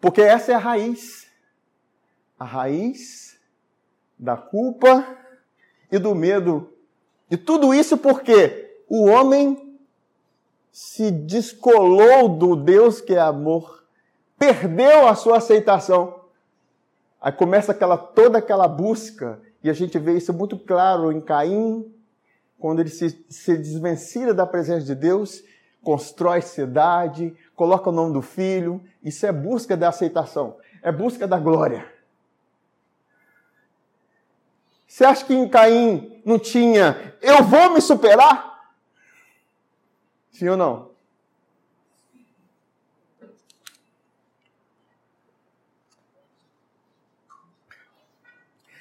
Porque 0.01 0.19
essa 0.19 0.51
é 0.51 0.55
a 0.55 0.57
raiz. 0.57 1.27
A 2.39 2.43
raiz 2.43 3.39
da 4.17 4.35
culpa 4.35 5.05
e 5.91 5.97
do 5.97 6.13
medo. 6.13 6.69
E 7.29 7.37
tudo 7.37 7.73
isso 7.73 7.97
porque 7.97 8.79
o 8.87 9.05
homem 9.05 9.77
se 10.71 11.09
descolou 11.11 12.29
do 12.29 12.55
Deus 12.55 13.01
que 13.01 13.13
é 13.13 13.19
amor, 13.19 13.83
perdeu 14.37 15.07
a 15.07 15.15
sua 15.15 15.37
aceitação. 15.37 16.21
Aí 17.19 17.31
começa 17.31 17.71
aquela 17.71 17.97
toda 17.97 18.37
aquela 18.37 18.67
busca, 18.67 19.41
e 19.63 19.69
a 19.69 19.73
gente 19.73 19.97
vê 19.97 20.15
isso 20.15 20.31
muito 20.31 20.57
claro 20.57 21.11
em 21.11 21.19
Caim, 21.19 21.91
quando 22.59 22.79
ele 22.79 22.89
se, 22.89 23.25
se 23.29 23.57
desvencilha 23.57 24.33
da 24.33 24.45
presença 24.45 24.85
de 24.85 24.95
Deus, 24.95 25.43
constrói 25.83 26.41
cidade, 26.41 27.35
coloca 27.55 27.89
o 27.89 27.93
nome 27.93 28.13
do 28.13 28.21
filho, 28.21 28.81
isso 29.03 29.25
é 29.25 29.31
busca 29.31 29.75
da 29.75 29.89
aceitação, 29.89 30.57
é 30.81 30.91
busca 30.91 31.27
da 31.27 31.39
glória. 31.39 31.96
Você 34.87 35.03
acha 35.03 35.25
que 35.25 35.33
em 35.33 35.49
Caim 35.49 36.21
não 36.25 36.39
tinha, 36.39 37.17
eu 37.21 37.43
vou 37.43 37.73
me 37.73 37.81
superar? 37.81 38.71
Sim 40.31 40.47
ou 40.49 40.57
não? 40.57 40.91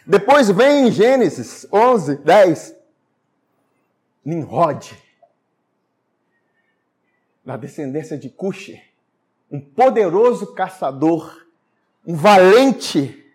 Depois 0.06 0.48
vem 0.48 0.86
em 0.86 0.92
Gênesis 0.92 1.66
11, 1.72 2.18
10, 2.18 2.76
Nimrod, 4.24 4.96
na 7.44 7.56
descendência 7.56 8.16
de 8.16 8.30
Cuxi, 8.30 8.80
um 9.50 9.60
poderoso 9.60 10.54
caçador, 10.54 11.44
um 12.06 12.14
valente 12.14 13.26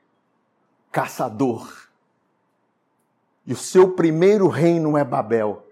caçador. 0.90 1.91
E 3.46 3.54
o 3.54 3.58
seu 3.58 3.92
primeiro 3.94 4.48
reino 4.48 4.98
é 4.98 5.04
Babel. 5.04 5.66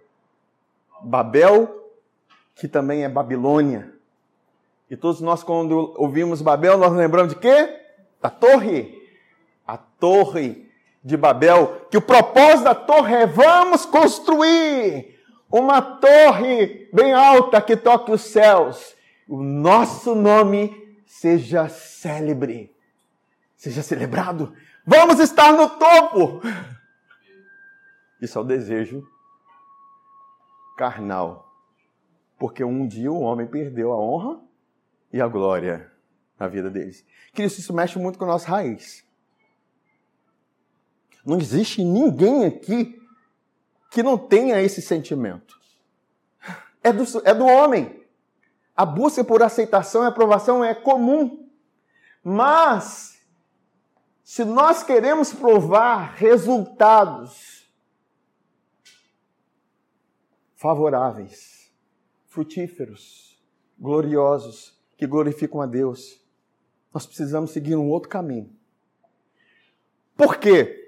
Babel, 1.01 1.91
que 2.55 2.67
também 2.67 3.03
é 3.03 3.09
Babilônia. 3.09 3.93
E 4.89 4.97
todos 4.97 5.21
nós, 5.21 5.43
quando 5.43 5.93
ouvimos 5.97 6.41
Babel, 6.41 6.77
nós 6.77 6.91
lembramos 6.93 7.33
de 7.33 7.39
quê? 7.39 7.79
Da 8.21 8.29
torre. 8.29 8.97
A 9.67 9.77
torre 9.77 10.67
de 11.03 11.15
Babel, 11.15 11.87
que 11.89 11.97
o 11.97 12.01
propósito 12.01 12.63
da 12.63 12.75
torre 12.75 13.15
é 13.15 13.25
vamos 13.25 13.85
construir 13.85 15.17
uma 15.51 15.81
torre 15.81 16.89
bem 16.91 17.13
alta 17.13 17.61
que 17.61 17.77
toque 17.77 18.11
os 18.11 18.21
céus. 18.21 18.95
O 19.27 19.41
nosso 19.41 20.15
nome 20.15 20.75
seja 21.05 21.69
célebre, 21.69 22.75
seja 23.55 23.81
celebrado. 23.81 24.53
Vamos 24.85 25.19
estar 25.19 25.53
no 25.53 25.69
topo. 25.69 26.41
Isso 28.21 28.37
é 28.37 28.41
o 28.41 28.45
desejo 28.45 29.07
carnal. 30.77 31.53
Porque 32.37 32.63
um 32.63 32.87
dia 32.87 33.11
o 33.11 33.19
homem 33.19 33.47
perdeu 33.47 33.91
a 33.91 33.97
honra 33.97 34.41
e 35.11 35.21
a 35.21 35.27
glória 35.27 35.91
na 36.39 36.47
vida 36.47 36.69
deles. 36.69 37.05
Cristo, 37.33 37.59
isso 37.59 37.73
mexe 37.73 37.99
muito 37.99 38.17
com 38.17 38.25
a 38.25 38.29
nossa 38.29 38.47
raiz. 38.47 39.03
Não 41.25 41.37
existe 41.37 41.83
ninguém 41.83 42.45
aqui 42.45 42.97
que 43.91 44.01
não 44.01 44.17
tenha 44.17 44.61
esse 44.61 44.81
sentimento. 44.81 45.59
É 46.81 46.93
do, 46.93 47.03
é 47.25 47.33
do 47.33 47.45
homem. 47.45 48.03
A 48.75 48.85
busca 48.85 49.23
por 49.23 49.43
aceitação 49.43 50.03
e 50.03 50.07
aprovação 50.07 50.63
é 50.63 50.73
comum. 50.73 51.49
Mas, 52.23 53.21
se 54.23 54.45
nós 54.45 54.81
queremos 54.83 55.33
provar 55.33 56.13
resultados 56.15 57.58
favoráveis, 60.59 61.71
frutíferos, 62.27 63.41
gloriosos, 63.77 64.79
que 64.97 65.07
glorificam 65.07 65.61
a 65.61 65.65
Deus, 65.65 66.19
nós 66.93 67.05
precisamos 67.05 67.51
seguir 67.51 67.75
um 67.75 67.89
outro 67.89 68.09
caminho. 68.09 68.53
Por 70.15 70.37
quê? 70.37 70.79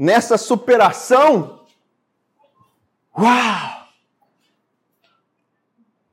nessa 0.00 0.38
superação, 0.38 1.66
uau! 3.14 3.86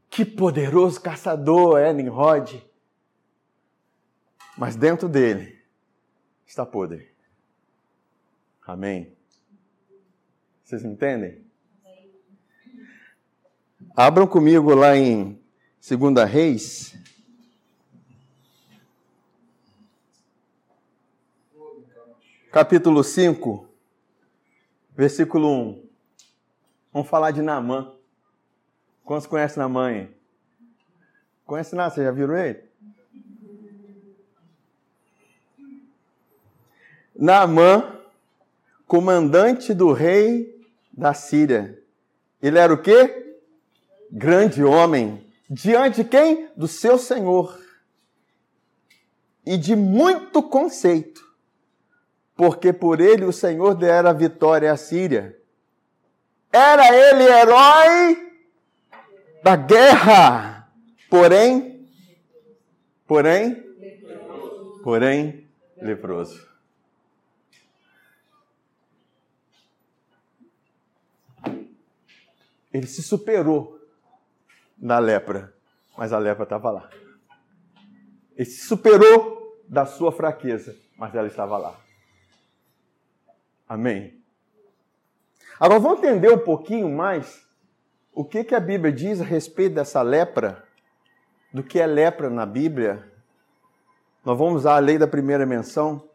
Que 0.10 0.26
poderoso 0.26 1.00
caçador 1.00 1.80
é 1.80 1.94
Nimrod. 1.94 2.62
Mas 4.58 4.76
dentro 4.76 5.08
dele 5.08 5.64
está 6.46 6.66
podre. 6.66 7.16
Amém? 8.66 9.16
Vocês 10.66 10.84
entendem? 10.84 11.46
Abram 14.00 14.28
comigo 14.28 14.76
lá 14.76 14.96
em 14.96 15.42
2 15.82 16.30
Reis, 16.30 16.96
capítulo 22.52 23.04
5 23.04 23.68
versículo 24.96 25.52
1. 25.52 25.90
Vamos 26.94 27.10
falar 27.10 27.32
de 27.32 27.42
Naamã. 27.42 27.92
Quantos 29.04 29.26
conhecem 29.26 29.58
Naamã? 29.58 30.08
Conhece 31.44 31.76
nada? 31.76 31.96
Você 31.96 32.04
já 32.04 32.12
viram 32.12 32.38
ele? 32.38 32.64
Naamã, 37.16 38.00
comandante 38.86 39.74
do 39.74 39.92
rei 39.92 40.64
da 40.94 41.16
Síria. 41.16 41.84
Ele 42.40 42.60
era 42.60 42.72
o 42.72 42.80
quê? 42.80 43.24
Grande 44.12 44.64
homem. 44.64 45.26
Diante 45.50 46.04
quem? 46.04 46.50
Do 46.56 46.68
seu 46.68 46.98
senhor. 46.98 47.60
E 49.46 49.58
de 49.58 49.76
muito 49.76 50.44
conceito 50.44 51.28
porque 52.38 52.72
por 52.72 53.02
ele 53.02 53.26
o 53.26 53.34
Senhor 53.34 53.74
dera 53.74 54.14
vitória 54.14 54.72
à 54.72 54.78
Síria. 54.78 55.36
Era 56.54 56.96
ele 56.96 57.24
herói 57.24 58.32
da 59.44 59.56
guerra, 59.56 60.72
porém, 61.10 61.90
porém, 63.08 63.64
porém, 64.84 65.50
leproso. 65.78 66.48
Ele 72.72 72.86
se 72.86 73.02
superou 73.02 73.77
na 74.78 75.00
lepra, 75.00 75.54
mas 75.98 76.14
a 76.14 76.20
lepra 76.20 76.44
estava 76.44 76.70
lá. 76.70 76.90
Ele 78.36 78.46
se 78.46 78.68
superou 78.68 79.62
da 79.68 79.86
sua 79.86 80.12
fraqueza, 80.12 80.76
mas 80.98 81.14
ela 81.16 81.28
estava 81.28 81.58
lá. 81.58 81.76
Amém? 83.68 84.22
Agora 85.60 85.80
vamos 85.80 86.00
entender 86.00 86.32
um 86.32 86.38
pouquinho 86.38 86.90
mais 86.90 87.46
o 88.14 88.24
que, 88.24 88.44
que 88.44 88.56
a 88.56 88.60
Bíblia 88.60 88.92
diz 88.92 89.20
a 89.20 89.24
respeito 89.24 89.76
dessa 89.76 90.02
lepra, 90.02 90.64
do 91.52 91.64
que 91.64 91.80
é 91.80 91.86
lepra 91.86 92.30
na 92.30 92.46
Bíblia. 92.46 93.12
Nós 94.24 94.38
vamos 94.38 94.62
usar 94.62 94.76
a 94.76 94.80
lei 94.80 94.98
da 94.98 95.08
primeira 95.08 95.46
menção. 95.46 96.08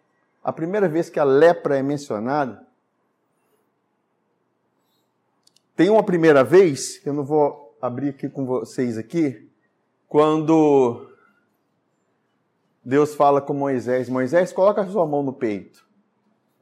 A 0.42 0.52
primeira 0.52 0.88
vez 0.88 1.08
que 1.08 1.20
a 1.20 1.24
lepra 1.24 1.78
é 1.78 1.82
mencionada, 1.82 2.66
tem 5.76 5.88
uma 5.88 6.02
primeira 6.02 6.44
vez, 6.44 7.04
eu 7.06 7.12
não 7.12 7.24
vou 7.24 7.61
abrir 7.82 8.10
aqui 8.10 8.28
com 8.28 8.46
vocês 8.46 8.96
aqui, 8.96 9.50
quando 10.08 11.10
Deus 12.84 13.16
fala 13.16 13.42
com 13.42 13.52
Moisés: 13.52 14.08
Moisés, 14.08 14.52
coloca 14.52 14.82
a 14.82 14.86
sua 14.86 15.04
mão 15.04 15.24
no 15.24 15.32
peito. 15.32 15.84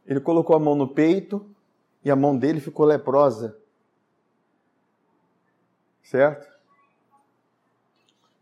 Ele 0.07 0.19
colocou 0.19 0.57
a 0.57 0.59
mão 0.59 0.75
no 0.75 0.89
peito 0.89 1.47
e 2.03 2.11
a 2.11 2.17
mão 2.17 2.37
dele 2.37 2.59
ficou 2.59 2.87
leprosa. 2.87 3.55
Certo? 6.03 6.51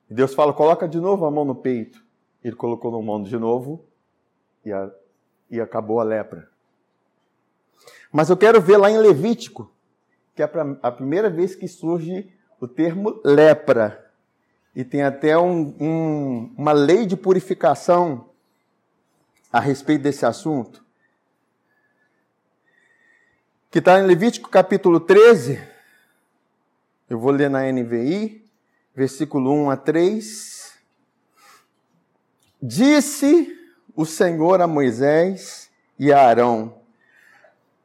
Deus 0.08 0.32
fala: 0.32 0.52
coloca 0.52 0.88
de 0.88 1.00
novo 1.00 1.26
a 1.26 1.30
mão 1.32 1.44
no 1.44 1.56
peito. 1.56 2.06
Ele 2.44 2.54
colocou 2.54 2.92
na 2.92 3.04
mão 3.04 3.20
de 3.20 3.36
novo 3.36 3.84
e, 4.64 4.72
a, 4.72 4.88
e 5.50 5.60
acabou 5.60 5.98
a 5.98 6.04
lepra. 6.04 6.48
Mas 8.12 8.30
eu 8.30 8.36
quero 8.36 8.60
ver 8.60 8.76
lá 8.76 8.88
em 8.88 8.96
Levítico, 8.96 9.70
que 10.36 10.42
é 10.42 10.50
a 10.80 10.92
primeira 10.92 11.28
vez 11.28 11.56
que 11.56 11.66
surge 11.66 12.32
o 12.60 12.66
termo 12.66 13.20
lepra. 13.24 14.10
E 14.74 14.84
tem 14.84 15.02
até 15.02 15.36
um, 15.36 15.74
um, 15.80 16.54
uma 16.56 16.72
lei 16.72 17.06
de 17.06 17.16
purificação 17.16 18.28
a 19.52 19.60
respeito 19.60 20.02
desse 20.02 20.24
assunto 20.24 20.86
que 23.70 23.80
está 23.80 24.00
em 24.00 24.06
Levítico 24.06 24.48
capítulo 24.48 24.98
13, 24.98 25.62
Eu 27.08 27.18
vou 27.18 27.30
ler 27.30 27.50
na 27.50 27.70
NVI, 27.70 28.44
versículo 28.94 29.52
1 29.52 29.70
a 29.70 29.76
3. 29.76 30.72
Disse 32.60 33.56
o 33.94 34.06
Senhor 34.06 34.60
a 34.60 34.66
Moisés 34.66 35.70
e 35.98 36.10
a 36.12 36.26
Arão: 36.26 36.80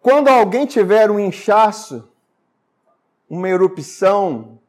Quando 0.01 0.29
alguém 0.29 0.65
tiver 0.65 1.11
um 1.11 1.19
inchaço, 1.19 2.09
uma 3.29 3.49
erupção 3.49 4.59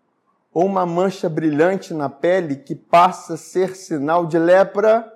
ou 0.54 0.64
uma 0.64 0.86
mancha 0.86 1.28
brilhante 1.28 1.92
na 1.92 2.08
pele 2.08 2.54
que 2.54 2.76
passa 2.76 3.34
a 3.34 3.36
ser 3.36 3.74
sinal 3.74 4.24
de 4.24 4.38
lepra, 4.38 5.12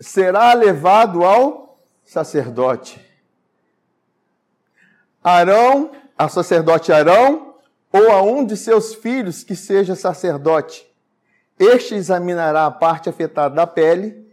será 0.00 0.52
levado 0.52 1.24
ao 1.24 1.78
sacerdote. 2.04 3.00
Arão, 5.22 5.92
a 6.18 6.28
sacerdote 6.28 6.92
Arão, 6.92 7.54
ou 7.92 8.10
a 8.10 8.20
um 8.22 8.44
de 8.44 8.56
seus 8.56 8.92
filhos 8.94 9.44
que 9.44 9.54
seja 9.54 9.94
sacerdote. 9.94 10.84
Este 11.56 11.94
examinará 11.94 12.66
a 12.66 12.70
parte 12.70 13.08
afetada 13.08 13.54
da 13.54 13.66
pele, 13.68 14.28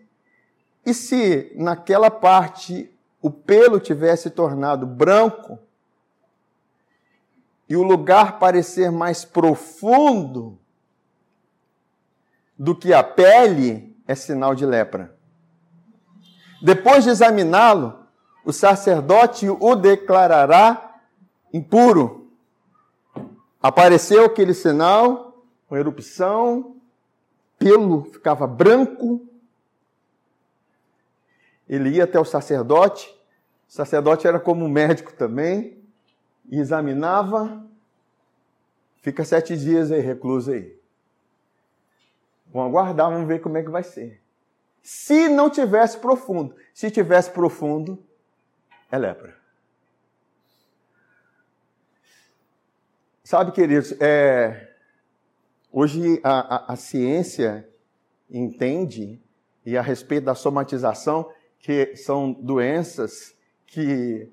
e 0.83 0.95
se 0.95 1.51
naquela 1.55 2.09
parte 2.09 2.91
o 3.21 3.29
pelo 3.29 3.79
tivesse 3.79 4.31
tornado 4.31 4.87
branco, 4.87 5.59
e 7.69 7.75
o 7.75 7.83
lugar 7.83 8.39
parecer 8.39 8.91
mais 8.91 9.25
profundo 9.25 10.57
do 12.57 12.75
que 12.75 12.93
a 12.93 13.03
pele, 13.03 13.95
é 14.07 14.15
sinal 14.15 14.55
de 14.55 14.65
lepra. 14.65 15.15
Depois 16.61 17.03
de 17.03 17.09
examiná-lo, 17.09 17.99
o 18.43 18.53
sacerdote 18.53 19.47
o 19.49 19.75
declarará 19.75 21.01
impuro. 21.53 22.31
Apareceu 23.61 24.25
aquele 24.25 24.53
sinal, 24.53 25.45
uma 25.69 25.77
erupção, 25.77 26.77
pelo 27.59 28.05
ficava 28.05 28.47
branco. 28.47 29.27
Ele 31.67 31.89
ia 31.89 32.05
até 32.05 32.19
o 32.19 32.25
sacerdote, 32.25 33.13
o 33.67 33.71
sacerdote 33.71 34.25
era 34.25 34.39
como 34.39 34.63
um 34.63 34.69
médico 34.69 35.13
também, 35.13 35.76
e 36.47 36.59
examinava, 36.59 37.65
fica 39.01 39.23
sete 39.23 39.57
dias 39.57 39.91
aí, 39.91 39.99
recluso 39.99 40.51
aí. 40.51 40.77
Vamos 42.47 42.69
aguardar, 42.69 43.11
vamos 43.11 43.27
ver 43.27 43.39
como 43.39 43.57
é 43.57 43.63
que 43.63 43.69
vai 43.69 43.83
ser. 43.83 44.21
Se 44.81 45.27
não 45.27 45.49
tivesse 45.49 45.97
profundo, 45.97 46.55
se 46.73 46.89
tivesse 46.89 47.29
profundo, 47.31 48.01
é 48.89 48.97
lepra. 48.97 49.35
Sabe, 53.23 53.51
queridos, 53.51 53.91
é, 53.99 54.73
hoje 55.69 56.21
a, 56.23 56.55
a, 56.55 56.73
a 56.73 56.75
ciência 56.77 57.67
entende, 58.29 59.21
e 59.65 59.77
a 59.77 59.81
respeito 59.81 60.23
da 60.23 60.35
somatização, 60.35 61.29
que 61.59 61.97
são 61.97 62.31
doenças 62.31 63.35
que, 63.65 64.31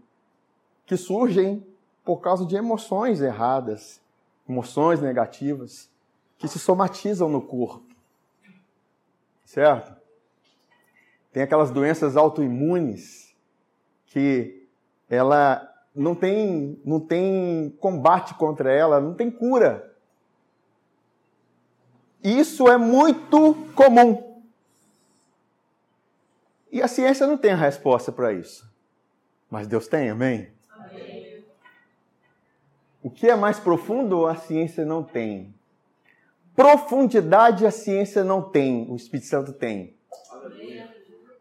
que 0.87 0.97
surgem 0.97 1.67
por 2.05 2.19
causa 2.19 2.45
de 2.45 2.55
emoções 2.55 3.21
erradas, 3.21 4.01
emoções 4.49 5.01
negativas, 5.01 5.91
que 6.39 6.47
se 6.47 6.59
somatizam 6.59 7.29
no 7.29 7.41
corpo. 7.41 7.95
Certo? 9.45 9.95
Tem 11.33 11.43
aquelas 11.43 11.71
doenças 11.71 12.17
autoimunes 12.17 13.35
que 14.07 14.69
ela 15.09 15.69
não 15.95 16.15
tem, 16.15 16.81
não 16.85 17.01
tem 17.01 17.75
combate 17.81 18.35
contra 18.35 18.73
ela, 18.73 19.01
não 19.01 19.15
tem 19.15 19.31
cura. 19.31 19.93
Isso 22.23 22.69
é 22.69 22.77
muito 22.77 23.55
comum. 23.75 24.43
E 26.71 26.83
a 26.83 26.89
ciência 26.89 27.27
não 27.27 27.37
tem 27.37 27.53
a 27.53 27.57
resposta 27.57 28.11
para 28.11 28.33
isso. 28.33 28.69
Mas 29.51 29.67
Deus 29.67 29.87
tem, 29.87 30.11
amém? 30.11 30.54
O 33.05 33.11
que 33.11 33.29
é 33.29 33.37
mais 33.37 33.61
profundo, 33.61 34.27
a 34.27 34.35
ciência 34.35 34.83
não 34.83 35.03
tem. 35.03 35.55
Profundidade 36.57 37.67
a 37.67 37.71
ciência 37.71 38.25
não 38.25 38.41
tem, 38.41 38.91
o 38.91 38.97
Espírito 38.97 39.29
Santo 39.29 39.53
tem. 39.53 39.95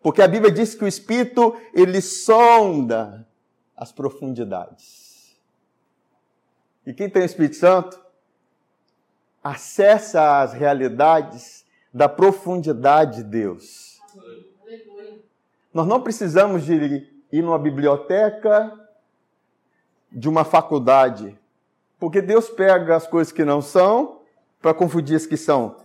Porque 0.01 0.21
a 0.21 0.27
Bíblia 0.27 0.51
diz 0.51 0.75
que 0.75 0.83
o 0.83 0.87
Espírito, 0.87 1.55
ele 1.73 2.01
sonda 2.01 3.25
as 3.77 3.93
profundidades. 3.93 5.39
E 6.85 6.93
quem 6.93 7.09
tem 7.09 7.21
o 7.21 7.25
Espírito 7.25 7.55
Santo 7.55 7.97
acessa 9.41 10.41
as 10.41 10.51
realidades 10.51 11.65
da 11.93 12.09
profundidade 12.09 13.17
de 13.17 13.23
Deus. 13.23 14.01
Nós 15.73 15.87
não 15.87 16.01
precisamos 16.01 16.65
de 16.65 17.07
ir 17.31 17.41
numa 17.41 17.57
biblioteca 17.57 18.77
de 20.11 20.27
uma 20.27 20.43
faculdade 20.43 21.39
porque 22.03 22.21
Deus 22.21 22.49
pega 22.49 22.97
as 22.97 23.07
coisas 23.07 23.31
que 23.31 23.45
não 23.45 23.61
são 23.61 24.19
para 24.61 24.73
confundir 24.73 25.15
as 25.15 25.25
que 25.25 25.37
são. 25.37 25.77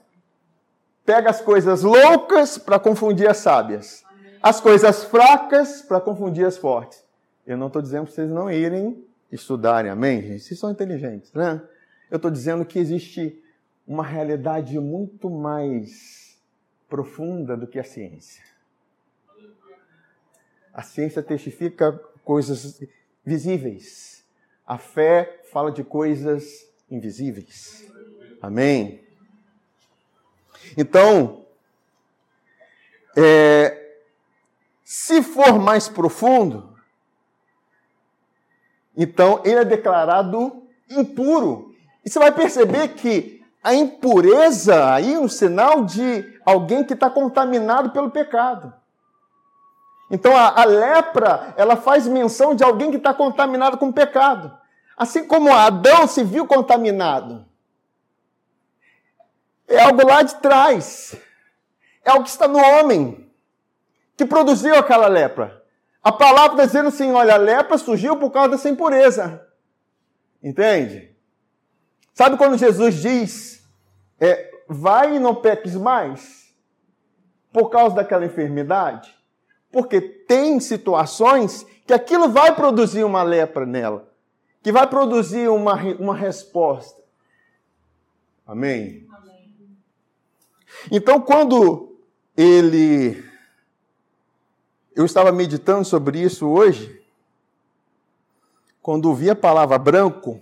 Pega 1.07 1.31
as 1.31 1.41
coisas 1.41 1.85
loucas 1.85 2.59
para 2.59 2.77
confundir 2.77 3.31
as 3.31 3.37
sábias. 3.37 4.03
As 4.43 4.61
coisas 4.61 5.05
fracas 5.05 5.81
para 5.81 6.01
confundir 6.01 6.45
as 6.45 6.59
fortes. 6.59 7.05
Eu 7.47 7.57
não 7.57 7.69
estou 7.69 7.81
dizendo 7.81 8.07
para 8.07 8.15
vocês 8.15 8.29
não 8.29 8.51
irem 8.51 9.01
estudarem, 9.31 9.93
amém, 9.93 10.21
gente? 10.21 10.41
Vocês 10.41 10.59
são 10.59 10.73
inteligentes, 10.73 11.33
né? 11.33 11.63
Eu 12.11 12.17
estou 12.17 12.33
dizendo 12.33 12.65
que 12.65 12.81
existe 12.81 13.41
uma 13.87 14.03
realidade 14.03 14.77
muito 14.81 15.31
mais 15.31 16.37
profunda 16.89 17.57
do 17.57 17.65
que 17.69 17.79
a 17.79 17.85
ciência. 17.85 18.43
A 20.75 20.83
ciência 20.83 21.23
testifica 21.23 21.93
coisas 22.25 22.83
visíveis 23.25 24.18
a 24.69 24.77
fé 24.77 25.41
fala 25.51 25.73
de 25.73 25.83
coisas 25.83 26.69
invisíveis. 26.91 27.91
Amém? 28.43 29.03
Então, 30.77 31.47
é, 33.17 33.97
se 34.85 35.23
for 35.23 35.59
mais 35.59 35.89
profundo, 35.89 36.77
então 38.95 39.41
ele 39.43 39.61
é 39.61 39.65
declarado 39.65 40.63
impuro. 40.91 41.75
E 42.05 42.11
você 42.11 42.19
vai 42.19 42.31
perceber 42.31 42.89
que 42.89 43.43
a 43.65 43.75
impureza 43.75 44.93
aí 44.93 45.15
é 45.15 45.19
um 45.19 45.29
sinal 45.29 45.87
de 45.87 46.39
alguém 46.45 46.85
que 46.85 46.93
está 46.93 47.09
contaminado 47.09 47.91
pelo 47.91 48.11
pecado. 48.11 48.75
Então 50.11 50.37
a, 50.37 50.61
a 50.61 50.65
lepra, 50.65 51.55
ela 51.57 51.77
faz 51.77 52.07
menção 52.07 52.55
de 52.55 52.65
alguém 52.65 52.91
que 52.91 52.97
está 52.97 53.13
contaminado 53.13 53.77
com 53.77 53.93
pecado. 53.93 54.57
Assim 54.97 55.27
como 55.27 55.53
Adão 55.53 56.07
se 56.07 56.25
viu 56.25 56.47
contaminado. 56.47 57.47
É 59.67 59.81
algo 59.81 60.07
lá 60.07 60.23
de 60.23 60.35
trás. 60.37 61.15
É 62.05 62.11
algo 62.11 62.25
que 62.25 62.31
está 62.31 62.49
no 62.49 62.59
homem, 62.59 63.31
que 64.17 64.25
produziu 64.25 64.75
aquela 64.75 65.09
lepra. 65.09 65.63
A 66.03 66.11
palavra 66.11 66.53
está 66.53 66.65
dizendo 66.65 66.89
assim: 66.89 67.13
olha, 67.13 67.35
a 67.35 67.37
lepra 67.37 67.77
surgiu 67.77 68.17
por 68.17 68.31
causa 68.31 68.53
dessa 68.53 68.71
impureza. 68.71 69.47
Entende? 70.43 71.15
Sabe 72.15 72.37
quando 72.37 72.57
Jesus 72.57 72.97
diz, 72.97 73.69
é, 74.19 74.51
vai 74.69 75.17
e 75.17 75.19
não 75.19 75.35
peques 75.35 75.75
mais? 75.75 76.53
Por 77.53 77.69
causa 77.69 77.97
daquela 77.97 78.25
enfermidade? 78.25 79.18
Porque 79.71 80.01
tem 80.01 80.61
situações 80.61 81.67
que 81.87 81.93
aquilo 81.93 82.29
vai 82.29 82.55
produzir 82.55 83.05
uma 83.05 83.23
lepra 83.23 83.67
nela, 83.67 84.13
que 84.63 84.73
vai 84.73 84.87
produzir 84.87 85.49
uma, 85.49 85.75
uma 85.95 86.15
resposta. 86.15 87.03
Amém? 88.47 89.07
Amém? 89.13 89.55
Então, 90.91 91.21
quando 91.21 91.97
ele. 92.37 93.25
Eu 94.95 95.05
estava 95.05 95.31
meditando 95.31 95.85
sobre 95.85 96.21
isso 96.21 96.47
hoje, 96.47 97.03
quando 98.83 99.07
ouvi 99.07 99.31
a 99.31 99.37
palavra 99.37 99.79
branco, 99.79 100.41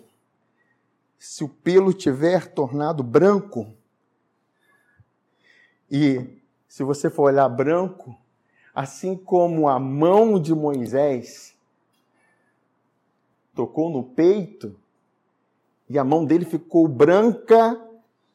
se 1.19 1.45
o 1.45 1.49
pelo 1.49 1.93
tiver 1.93 2.47
tornado 2.49 3.03
branco, 3.03 3.75
e 5.91 6.41
se 6.69 6.83
você 6.83 7.11
for 7.11 7.25
olhar 7.25 7.49
branco, 7.49 8.17
assim 8.77 9.17
como 9.17 9.71
a 9.71 9.81
mão 9.81 10.39
de 10.39 10.55
Moisés 10.55 11.57
tocou 13.55 13.89
no 13.89 14.03
peito 14.03 14.79
e 15.89 15.99
a 15.99 16.05
mão 16.05 16.27
dele 16.27 16.45
ficou 16.45 16.87
branca, 16.87 17.81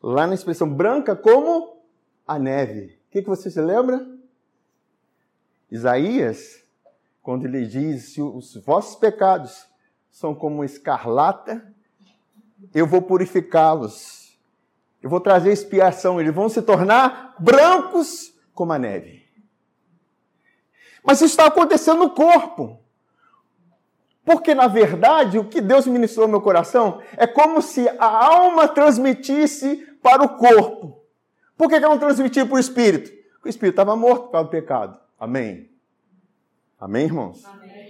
lá 0.02 0.26
na 0.26 0.34
expressão 0.34 0.68
branca 0.68 1.16
como 1.16 1.78
a 2.28 2.40
neve. 2.40 2.98
O 3.08 3.12
que, 3.12 3.22
que 3.22 3.30
você 3.30 3.52
se 3.52 3.62
lembra? 3.62 4.04
Isaías, 5.70 6.64
quando 7.22 7.46
ele 7.46 7.68
diz: 7.68 8.14
se 8.14 8.22
os 8.22 8.56
vossos 8.66 8.96
pecados 8.96 9.68
são 10.10 10.34
como 10.34 10.64
escarlata, 10.64 11.72
eu 12.74 12.88
vou 12.88 13.04
purificá-los. 13.04 14.36
Eu 15.04 15.10
vou 15.10 15.20
trazer 15.20 15.52
expiação, 15.52 16.20
eles 16.20 16.34
vão 16.34 16.50
se 16.50 16.64
tornar 16.64 17.36
brancos 17.40 18.34
como 18.56 18.74
a 18.74 18.80
neve. 18.80 19.21
Mas 21.04 21.20
isso 21.20 21.32
está 21.32 21.48
acontecendo 21.48 22.00
no 22.00 22.10
corpo. 22.12 22.80
Porque, 24.24 24.54
na 24.54 24.68
verdade, 24.68 25.40
o 25.40 25.48
que 25.48 25.60
Deus 25.60 25.88
ministrou 25.88 26.28
no 26.28 26.32
meu 26.32 26.42
coração 26.42 27.02
é 27.18 27.26
como 27.26 27.62
se 27.62 27.88
a 27.90 28.06
alma 28.06 28.68
transmitisse 28.68 29.78
para 30.02 30.24
o 30.24 30.38
corpo. 30.38 31.04
Por 31.58 31.68
que, 31.68 31.80
que 31.80 31.88
não 31.88 31.98
transmitia 31.98 32.46
para 32.46 32.56
o 32.56 32.60
espírito? 32.60 33.10
Porque 33.34 33.48
o 33.48 33.50
espírito 33.50 33.74
estava 33.74 33.96
morto 33.96 34.26
por 34.26 34.32
causa 34.32 34.48
do 34.48 34.52
pecado. 34.52 35.00
Amém? 35.20 35.70
Amém, 36.80 37.06
irmãos? 37.06 37.44
Amém. 37.46 37.82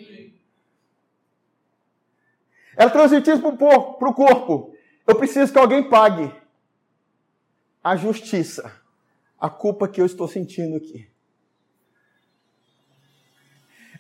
Ela 2.76 2.90
transmitisse 2.90 3.42
para 3.42 4.10
o 4.10 4.14
corpo. 4.14 4.74
Eu 5.06 5.16
preciso 5.16 5.52
que 5.52 5.60
alguém 5.60 5.88
pague 5.88 6.34
a 7.84 7.96
justiça, 7.96 8.72
a 9.40 9.50
culpa 9.50 9.88
que 9.88 10.00
eu 10.00 10.06
estou 10.06 10.28
sentindo 10.28 10.78
aqui. 10.78 11.10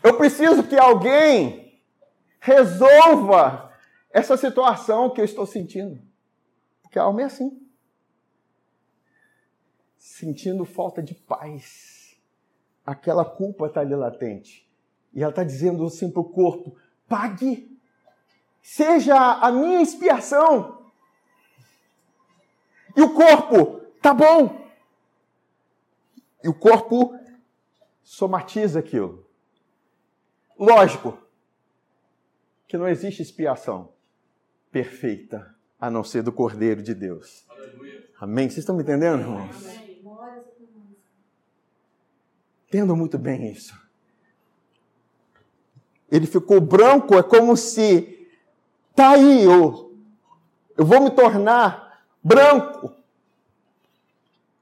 Eu 0.03 0.17
preciso 0.17 0.63
que 0.63 0.77
alguém 0.77 1.81
resolva 2.39 3.71
essa 4.09 4.35
situação 4.35 5.09
que 5.09 5.21
eu 5.21 5.25
estou 5.25 5.45
sentindo. 5.45 6.01
Porque 6.81 6.97
a 6.97 7.03
alma 7.03 7.21
é 7.21 7.25
assim. 7.25 7.61
Sentindo 9.97 10.65
falta 10.65 11.01
de 11.01 11.13
paz. 11.13 12.19
Aquela 12.85 13.23
culpa 13.23 13.67
está 13.67 13.81
ali 13.81 13.95
latente. 13.95 14.69
E 15.13 15.21
ela 15.21 15.29
está 15.31 15.43
dizendo 15.43 15.85
assim 15.85 16.09
para 16.09 16.21
o 16.21 16.29
corpo: 16.29 16.75
pague, 17.07 17.79
seja 18.61 19.15
a 19.15 19.51
minha 19.51 19.81
expiação. 19.81 20.89
E 22.95 23.01
o 23.01 23.13
corpo, 23.13 23.81
tá 24.01 24.13
bom. 24.13 24.67
E 26.43 26.49
o 26.49 26.53
corpo 26.53 27.17
somatiza 28.03 28.79
aquilo. 28.79 29.30
Lógico 30.61 31.17
que 32.67 32.77
não 32.77 32.87
existe 32.87 33.19
expiação 33.19 33.89
perfeita 34.71 35.55
a 35.79 35.89
não 35.89 36.03
ser 36.03 36.21
do 36.21 36.31
Cordeiro 36.31 36.83
de 36.83 36.93
Deus. 36.93 37.43
Aleluia. 37.49 38.07
Amém? 38.19 38.47
Vocês 38.47 38.59
estão 38.59 38.75
me 38.75 38.83
entendendo, 38.83 39.21
irmãos? 39.21 39.55
Entendo 42.67 42.95
muito 42.95 43.17
bem 43.17 43.51
isso. 43.51 43.75
Ele 46.11 46.27
ficou 46.27 46.61
branco, 46.61 47.15
é 47.15 47.23
como 47.23 47.57
se 47.57 48.29
tá 48.95 49.13
aí, 49.13 49.43
eu, 49.43 49.97
eu 50.77 50.85
vou 50.85 51.01
me 51.01 51.09
tornar 51.09 52.05
branco. 52.23 52.93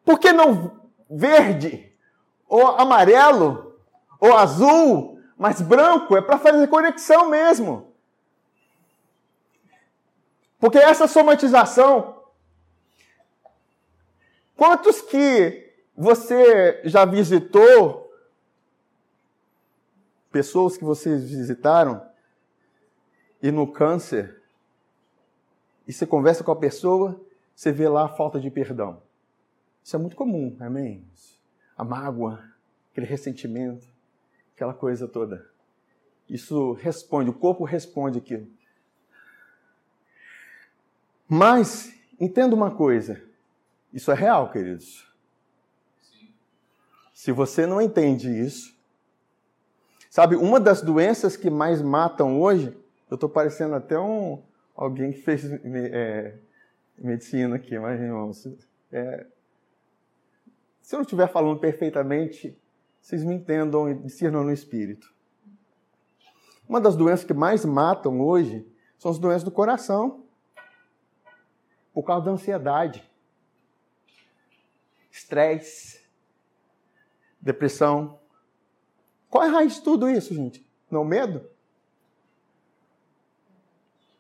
Por 0.05 0.17
que 0.17 0.31
não 0.31 0.79
verde, 1.09 1.91
ou 2.47 2.67
amarelo, 2.67 3.77
ou 4.17 4.33
azul, 4.38 5.18
mas 5.39 5.62
branco 5.62 6.17
é 6.17 6.21
para 6.21 6.38
fazer 6.38 6.67
conexão 6.67 7.30
mesmo. 7.30 7.93
Porque 10.60 10.78
essa 10.78 11.08
somatização. 11.08 12.25
Quantos 14.58 14.99
que 14.99 15.73
você 15.95 16.82
já 16.84 17.06
visitou? 17.06 18.13
Pessoas 20.30 20.75
que 20.75 20.84
vocês 20.84 21.30
visitaram 21.30 22.06
e 23.41 23.49
no 23.49 23.65
câncer, 23.71 24.43
e 25.88 25.93
você 25.93 26.06
conversa 26.06 26.43
com 26.43 26.52
a 26.52 26.56
pessoa, 26.56 27.19
você 27.56 27.71
vê 27.71 27.88
lá 27.88 28.06
a 28.06 28.10
falta 28.10 28.39
de 28.39 28.52
perdão. 28.52 29.02
Isso 29.82 29.95
é 29.95 29.99
muito 29.99 30.17
comum, 30.17 30.56
amém? 30.60 31.08
A 31.75 31.84
mágoa, 31.86 32.43
aquele 32.91 33.08
ressentimento 33.08 33.88
aquela 34.60 34.74
coisa 34.74 35.08
toda. 35.08 35.50
Isso 36.30 36.74
responde, 36.74 37.30
o 37.30 37.34
corpo 37.34 37.63
responde 37.63 38.17
aquilo. 38.17 38.45
Mas, 41.28 41.93
entenda 42.19 42.54
uma 42.54 42.69
coisa: 42.69 43.24
isso 43.93 44.12
é 44.12 44.15
real, 44.15 44.52
queridos. 44.52 45.08
Se 47.13 47.32
você 47.32 47.65
não 47.65 47.82
entende 47.82 48.30
isso, 48.30 48.78
sabe, 50.10 50.36
uma 50.36 50.60
das 50.60 50.82
doenças 50.82 51.38
que 51.38 51.50
mais 51.50 51.82
matam 51.82 52.39
hoje, 52.39 52.78
eu 53.10 53.15
estou 53.15 53.30
parecendo 53.30 53.76
até 53.76 53.98
um 53.98 54.43
alguém 54.76 55.13
que 55.13 55.22
fez 55.22 55.45
é, 55.45 56.38
medicina 56.98 57.56
aqui, 57.56 57.78
mas 57.80 58.00
irmãos, 58.00 58.48
é, 58.91 59.26
se 60.82 60.95
eu 60.95 60.98
não 60.98 61.04
estiver 61.04 61.28
falando 61.28 61.60
perfeitamente, 61.60 62.58
vocês 63.01 63.23
me 63.23 63.33
entendam 63.33 63.89
e 63.89 63.95
discernam 63.95 64.43
no 64.43 64.51
espírito. 64.51 65.13
Uma 66.67 66.79
das 66.79 66.95
doenças 66.95 67.25
que 67.25 67.33
mais 67.33 67.65
matam 67.65 68.21
hoje 68.21 68.67
são 68.97 69.09
as 69.09 69.17
doenças 69.17 69.43
do 69.43 69.51
coração. 69.51 70.23
Por 71.91 72.03
causa 72.03 72.25
da 72.25 72.31
ansiedade, 72.31 73.03
estresse, 75.12 76.05
depressão. 77.41 78.19
Qual 79.29 79.43
é 79.43 79.47
a 79.47 79.51
raiz 79.51 79.75
de 79.75 79.81
tudo 79.81 80.07
isso, 80.07 80.33
gente? 80.33 80.65
Não 80.89 80.99
é 80.99 81.03
o 81.03 81.05
medo? 81.05 81.49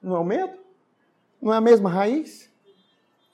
Não 0.01 0.15
é 0.15 0.19
o 0.19 0.23
medo? 0.23 0.57
Não 1.41 1.53
é 1.53 1.57
a 1.57 1.61
mesma 1.61 1.89
raiz? 1.89 2.51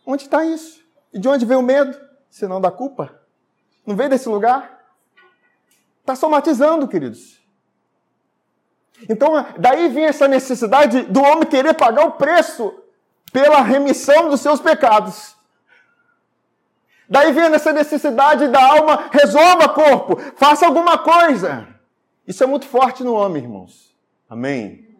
Onde 0.05 0.23
está 0.23 0.45
isso? 0.45 0.85
E 1.13 1.19
de 1.19 1.27
onde 1.27 1.45
vem 1.45 1.57
o 1.57 1.61
medo? 1.61 1.97
Se 2.29 2.47
não 2.47 2.59
da 2.59 2.71
culpa? 2.71 3.21
Não 3.85 3.95
vem 3.95 4.09
desse 4.09 4.27
lugar? 4.27 4.74
Está 6.05 6.15
somatizando, 6.15 6.87
queridos. 6.87 7.41
Então, 9.09 9.43
daí 9.57 9.89
vem 9.89 10.05
essa 10.05 10.27
necessidade 10.27 11.01
do 11.01 11.19
homem 11.19 11.47
querer 11.47 11.73
pagar 11.73 12.05
o 12.05 12.11
preço 12.11 12.71
pela 13.33 13.61
remissão 13.61 14.29
dos 14.29 14.39
seus 14.39 14.59
pecados. 14.59 15.35
Daí 17.09 17.33
vem 17.33 17.45
essa 17.45 17.73
necessidade 17.73 18.47
da 18.49 18.63
alma, 18.63 19.09
resolva 19.11 19.67
corpo, 19.67 20.17
faça 20.35 20.67
alguma 20.67 20.99
coisa. 20.99 21.67
Isso 22.27 22.43
é 22.43 22.45
muito 22.45 22.67
forte 22.67 23.03
no 23.03 23.15
homem, 23.15 23.41
irmãos. 23.41 23.91
Amém? 24.29 24.95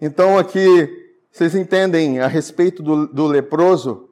Então, 0.00 0.38
aqui, 0.38 1.16
vocês 1.32 1.56
entendem 1.56 2.20
a 2.20 2.28
respeito 2.28 2.80
do, 2.80 3.08
do 3.08 3.26
leproso? 3.26 4.08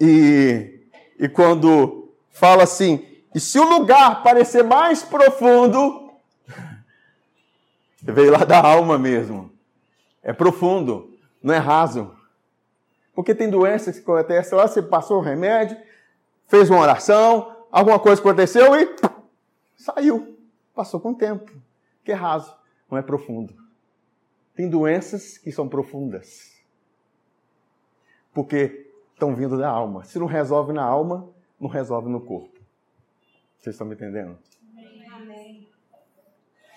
E, 0.00 0.80
e 1.16 1.28
quando 1.28 1.97
fala 2.38 2.62
assim: 2.62 3.04
e 3.34 3.40
se 3.40 3.58
o 3.58 3.68
lugar 3.68 4.22
parecer 4.22 4.64
mais 4.64 5.02
profundo, 5.02 6.12
veio 8.02 8.32
lá 8.32 8.44
da 8.44 8.60
alma 8.60 8.98
mesmo. 8.98 9.52
É 10.22 10.32
profundo, 10.32 11.16
não 11.42 11.54
é 11.54 11.58
raso. 11.58 12.14
Porque 13.14 13.34
tem 13.34 13.50
doenças 13.50 13.96
que 13.96 14.02
acontecem 14.02 14.56
lá, 14.56 14.66
você 14.66 14.80
passou 14.80 15.18
um 15.18 15.24
remédio, 15.24 15.76
fez 16.46 16.70
uma 16.70 16.80
oração, 16.80 17.56
alguma 17.70 17.98
coisa 17.98 18.20
aconteceu 18.20 18.76
e 18.76 18.94
saiu. 19.76 20.38
Passou 20.74 21.00
com 21.00 21.10
o 21.10 21.14
tempo. 21.14 21.50
Que 22.04 22.12
é 22.12 22.14
raso, 22.14 22.54
não 22.90 22.96
é 22.96 23.02
profundo. 23.02 23.54
Tem 24.54 24.68
doenças 24.68 25.36
que 25.36 25.50
são 25.50 25.68
profundas. 25.68 26.52
Porque 28.32 28.90
estão 29.12 29.34
vindo 29.34 29.58
da 29.58 29.68
alma. 29.68 30.04
Se 30.04 30.18
não 30.18 30.26
resolve 30.26 30.72
na 30.72 30.84
alma, 30.84 31.28
não 31.60 31.68
resolve 31.68 32.08
no 32.08 32.20
corpo. 32.20 32.58
Vocês 33.58 33.74
estão 33.74 33.86
me 33.86 33.94
entendendo? 33.94 34.38
Amém. 35.12 35.68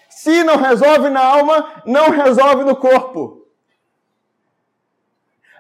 Se 0.10 0.44
não 0.44 0.58
resolve 0.58 1.10
na 1.10 1.24
alma, 1.24 1.84
não 1.86 2.10
resolve 2.10 2.64
no 2.64 2.76
corpo. 2.76 3.48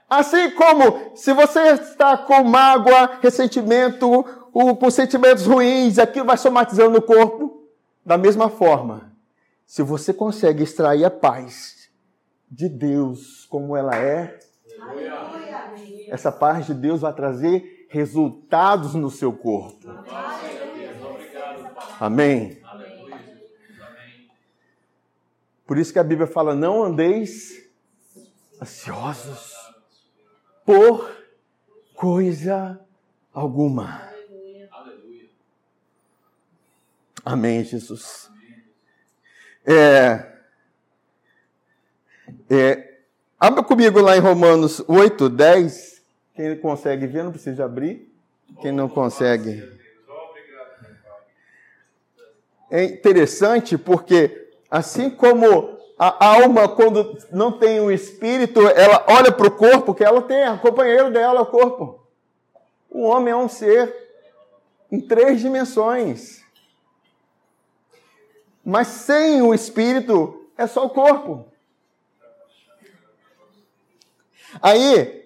Assim 0.09 0.51
como 0.51 1.15
se 1.15 1.33
você 1.33 1.73
está 1.73 2.17
com 2.17 2.43
mágoa, 2.43 3.19
ressentimento, 3.21 4.23
com 4.51 4.91
sentimentos 4.91 5.45
ruins, 5.45 5.97
aquilo 5.97 6.25
vai 6.25 6.37
somatizando 6.37 6.91
no 6.91 7.01
corpo, 7.01 7.65
da 8.05 8.17
mesma 8.17 8.49
forma, 8.49 9.15
se 9.65 9.81
você 9.81 10.13
consegue 10.13 10.63
extrair 10.63 11.05
a 11.05 11.11
paz 11.11 11.89
de 12.49 12.67
Deus 12.67 13.45
como 13.45 13.77
ela 13.77 13.95
é, 13.95 14.37
essa 16.09 16.31
paz 16.31 16.65
de 16.65 16.73
Deus 16.73 17.01
vai 17.01 17.13
trazer 17.13 17.80
resultados 17.91 18.95
no 18.95 19.11
seu 19.11 19.31
corpo. 19.31 19.87
Amém. 21.99 22.61
Por 25.67 25.77
isso 25.77 25.93
que 25.93 25.99
a 25.99 26.03
Bíblia 26.03 26.27
fala: 26.27 26.55
não 26.55 26.83
andeis 26.83 27.69
ansiosos 28.61 29.53
por 30.65 31.09
coisa 31.93 32.79
alguma. 33.33 34.09
Amém, 37.23 37.63
Jesus. 37.63 38.31
É, 39.63 40.31
É, 42.53 42.97
abra 43.39 43.63
comigo 43.63 44.01
lá 44.01 44.17
em 44.17 44.19
Romanos 44.19 44.83
8, 44.85 45.29
10. 45.29 45.90
Quem 46.35 46.57
consegue 46.57 47.07
ver, 47.07 47.23
não 47.23 47.31
precisa 47.31 47.65
abrir. 47.65 48.11
Quem 48.61 48.71
não 48.71 48.87
consegue. 48.87 49.79
É 52.69 52.83
interessante 52.83 53.77
porque, 53.77 54.49
assim 54.69 55.09
como 55.09 55.77
a 55.99 56.25
alma, 56.25 56.67
quando 56.67 57.17
não 57.31 57.51
tem 57.51 57.79
o 57.79 57.91
espírito, 57.91 58.61
ela 58.69 59.05
olha 59.07 59.31
para 59.31 59.47
o 59.47 59.51
corpo, 59.51 59.93
que 59.93 60.03
ela 60.03 60.21
tem, 60.21 60.49
o 60.49 60.57
companheiro 60.57 61.11
dela 61.11 61.39
é 61.39 61.43
o 61.43 61.45
corpo. 61.45 62.07
O 62.89 63.03
homem 63.03 63.33
é 63.33 63.37
um 63.37 63.47
ser 63.47 63.93
em 64.91 64.99
três 64.99 65.39
dimensões. 65.39 66.43
Mas 68.63 68.87
sem 68.87 69.41
o 69.41 69.53
espírito, 69.53 70.49
é 70.57 70.65
só 70.65 70.85
o 70.85 70.89
corpo. 70.89 71.45
Aí, 74.61 75.20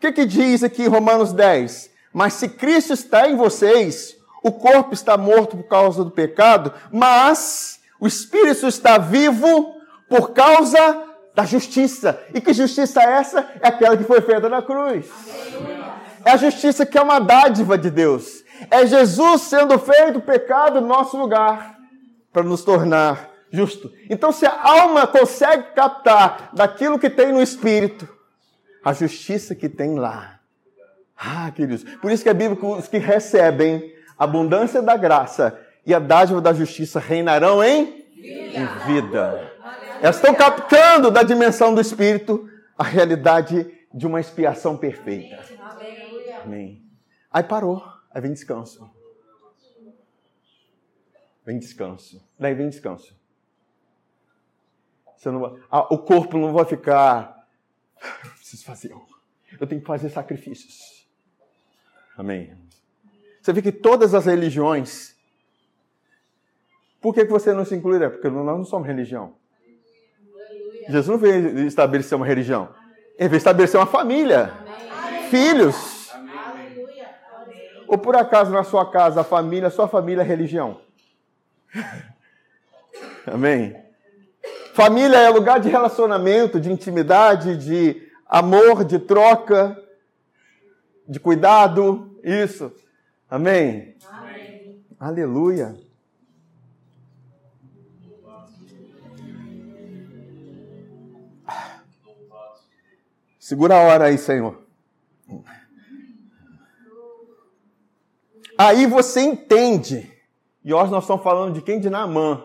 o 0.00 0.08
que, 0.08 0.12
que 0.12 0.24
diz 0.24 0.62
aqui 0.62 0.86
Romanos 0.86 1.30
10? 1.34 1.90
Mas 2.10 2.32
se 2.32 2.48
Cristo 2.48 2.94
está 2.94 3.28
em 3.28 3.36
vocês, 3.36 4.16
o 4.42 4.50
corpo 4.50 4.94
está 4.94 5.14
morto 5.18 5.58
por 5.58 5.64
causa 5.64 6.02
do 6.02 6.10
pecado, 6.10 6.72
mas 6.90 7.78
o 8.00 8.06
espírito 8.06 8.66
está 8.66 8.96
vivo 8.96 9.74
por 10.08 10.30
causa 10.30 11.04
da 11.34 11.44
justiça. 11.44 12.18
E 12.32 12.40
que 12.40 12.54
justiça 12.54 13.02
é 13.02 13.12
essa? 13.18 13.46
É 13.60 13.68
aquela 13.68 13.94
que 13.94 14.04
foi 14.04 14.22
feita 14.22 14.48
na 14.48 14.62
cruz. 14.62 15.04
É 16.24 16.30
a 16.30 16.36
justiça 16.38 16.86
que 16.86 16.96
é 16.96 17.02
uma 17.02 17.18
dádiva 17.18 17.76
de 17.76 17.90
Deus. 17.90 18.42
É 18.70 18.86
Jesus 18.86 19.42
sendo 19.42 19.78
feito 19.78 20.18
pecado 20.22 20.80
no 20.80 20.86
nosso 20.86 21.18
lugar 21.18 21.76
para 22.32 22.42
nos 22.42 22.64
tornar 22.64 23.28
justo. 23.52 23.92
Então, 24.08 24.32
se 24.32 24.46
a 24.46 24.62
alma 24.62 25.06
consegue 25.06 25.74
captar 25.74 26.48
daquilo 26.54 26.98
que 26.98 27.10
tem 27.10 27.32
no 27.32 27.42
espírito, 27.42 28.08
a 28.84 28.92
justiça 28.92 29.54
que 29.54 29.68
tem 29.68 29.94
lá. 29.94 30.40
Ah, 31.16 31.50
queridos, 31.50 31.84
por 31.98 32.10
isso 32.10 32.22
que 32.22 32.28
a 32.28 32.34
Bíblia, 32.34 32.58
os 32.76 32.88
que 32.88 32.98
recebem 32.98 33.94
a 34.18 34.24
abundância 34.24 34.80
da 34.80 34.96
graça 34.96 35.58
e 35.84 35.94
a 35.94 35.98
dádiva 35.98 36.40
da 36.40 36.52
justiça 36.52 36.98
reinarão 36.98 37.62
em 37.62 38.04
vida. 38.14 38.66
Vida. 38.86 39.52
Elas 40.00 40.16
estão 40.16 40.34
captando 40.34 41.10
da 41.10 41.22
dimensão 41.22 41.74
do 41.74 41.80
Espírito 41.80 42.48
a 42.76 42.84
realidade 42.84 43.70
de 43.92 44.06
uma 44.06 44.20
expiação 44.20 44.76
perfeita. 44.76 45.38
Amém. 46.42 46.82
Aí 47.30 47.42
parou, 47.42 47.82
aí 48.10 48.22
vem 48.22 48.32
descanso. 48.32 48.90
Vem 51.44 51.58
descanso. 51.58 52.22
Daí 52.38 52.54
vem 52.54 52.68
descanso. 52.68 53.18
Você 55.16 55.30
não 55.30 55.58
ah, 55.70 55.92
o 55.92 55.98
corpo 55.98 56.38
não 56.38 56.52
vai 56.52 56.64
ficar. 56.64 57.46
Preciso 58.50 58.64
fazer. 58.64 58.92
Eu 59.60 59.66
tenho 59.66 59.80
que 59.80 59.86
fazer 59.86 60.10
sacrifícios. 60.10 61.06
Amém. 62.18 62.52
Você 63.40 63.52
vê 63.52 63.62
que 63.62 63.70
todas 63.70 64.12
as 64.12 64.26
religiões. 64.26 65.14
Por 67.00 67.14
que, 67.14 67.24
que 67.24 67.30
você 67.30 67.54
não 67.54 67.64
se 67.64 67.76
inclui? 67.76 68.00
Porque 68.10 68.28
nós 68.28 68.44
não 68.44 68.64
somos 68.64 68.88
religião. 68.88 69.34
Jesus 70.88 71.06
não 71.06 71.16
veio 71.16 71.60
estabelecer 71.60 72.16
uma 72.16 72.26
religião. 72.26 72.74
Ele 73.16 73.28
veio 73.28 73.38
estabelecer 73.38 73.78
uma 73.78 73.86
família. 73.86 74.52
Amém. 74.52 75.30
Filhos. 75.30 76.10
Amém. 76.12 76.34
Ou 77.86 77.98
por 77.98 78.16
acaso 78.16 78.50
na 78.50 78.64
sua 78.64 78.90
casa, 78.90 79.20
a 79.20 79.24
família, 79.24 79.68
a 79.68 79.70
sua 79.70 79.86
família 79.86 80.22
é 80.22 80.24
religião? 80.24 80.80
Amém? 83.24 83.76
Família 84.74 85.18
é 85.18 85.28
lugar 85.28 85.60
de 85.60 85.68
relacionamento, 85.68 86.58
de 86.58 86.72
intimidade, 86.72 87.56
de 87.56 88.09
amor, 88.30 88.84
de 88.84 89.00
troca, 89.00 89.76
de 91.08 91.18
cuidado. 91.18 92.16
Isso. 92.22 92.72
Amém? 93.28 93.96
Amém. 94.08 94.84
Aleluia. 94.98 95.76
Segura 103.38 103.74
a 103.74 103.80
hora 103.80 104.04
aí, 104.04 104.16
Senhor. 104.16 104.62
Aí 108.56 108.86
você 108.86 109.22
entende. 109.22 110.08
E 110.62 110.72
hoje 110.72 110.92
nós 110.92 111.02
estamos 111.02 111.24
falando 111.24 111.54
de 111.54 111.62
quem? 111.62 111.80
De 111.80 111.90
Naamã. 111.90 112.44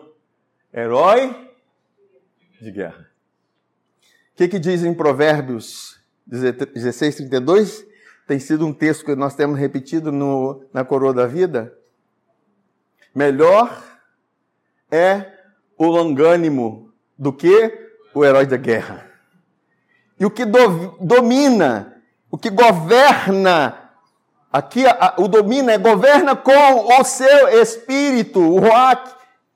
Herói 0.72 1.48
de 2.60 2.72
guerra. 2.72 3.05
O 4.36 4.38
que, 4.38 4.48
que 4.48 4.58
diz 4.58 4.84
em 4.84 4.92
Provérbios 4.92 5.98
16, 6.26 7.16
32? 7.16 7.86
Tem 8.26 8.38
sido 8.38 8.66
um 8.66 8.72
texto 8.74 9.02
que 9.02 9.16
nós 9.16 9.34
temos 9.34 9.58
repetido 9.58 10.12
no, 10.12 10.62
na 10.74 10.84
coroa 10.84 11.14
da 11.14 11.26
vida. 11.26 11.72
Melhor 13.14 13.82
é 14.90 15.32
o 15.78 15.86
longânimo 15.86 16.92
do 17.18 17.32
que 17.32 17.88
o 18.12 18.22
herói 18.26 18.44
da 18.44 18.58
guerra. 18.58 19.10
E 20.20 20.26
o 20.26 20.30
que 20.30 20.44
do, 20.44 20.98
domina, 21.00 21.96
o 22.30 22.36
que 22.36 22.50
governa, 22.50 23.90
aqui 24.52 24.84
a, 24.86 25.14
o 25.16 25.28
domina 25.28 25.72
é 25.72 25.78
governa 25.78 26.36
com 26.36 27.00
o 27.00 27.04
seu 27.04 27.48
espírito, 27.62 28.38
o 28.38 28.60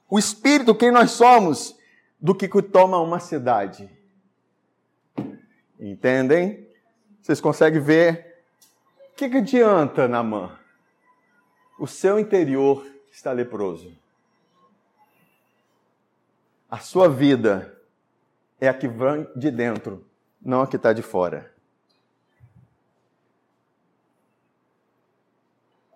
o 0.08 0.18
espírito, 0.18 0.74
quem 0.74 0.90
nós 0.90 1.10
somos, 1.10 1.76
do 2.18 2.34
que 2.34 2.48
toma 2.62 2.98
uma 2.98 3.20
cidade. 3.20 3.99
Entendem? 5.80 6.68
Vocês 7.20 7.40
conseguem 7.40 7.80
ver? 7.80 8.44
O 9.10 9.14
que, 9.16 9.28
que 9.28 9.38
adianta, 9.38 10.06
Namã? 10.06 10.58
O 11.78 11.86
seu 11.86 12.18
interior 12.20 12.86
está 13.10 13.32
leproso. 13.32 13.96
A 16.70 16.78
sua 16.78 17.08
vida 17.08 17.76
é 18.60 18.68
a 18.68 18.74
que 18.74 18.86
vem 18.86 19.26
de 19.34 19.50
dentro 19.50 20.08
não 20.40 20.62
a 20.62 20.66
que 20.66 20.76
está 20.76 20.92
de 20.92 21.02
fora. 21.02 21.52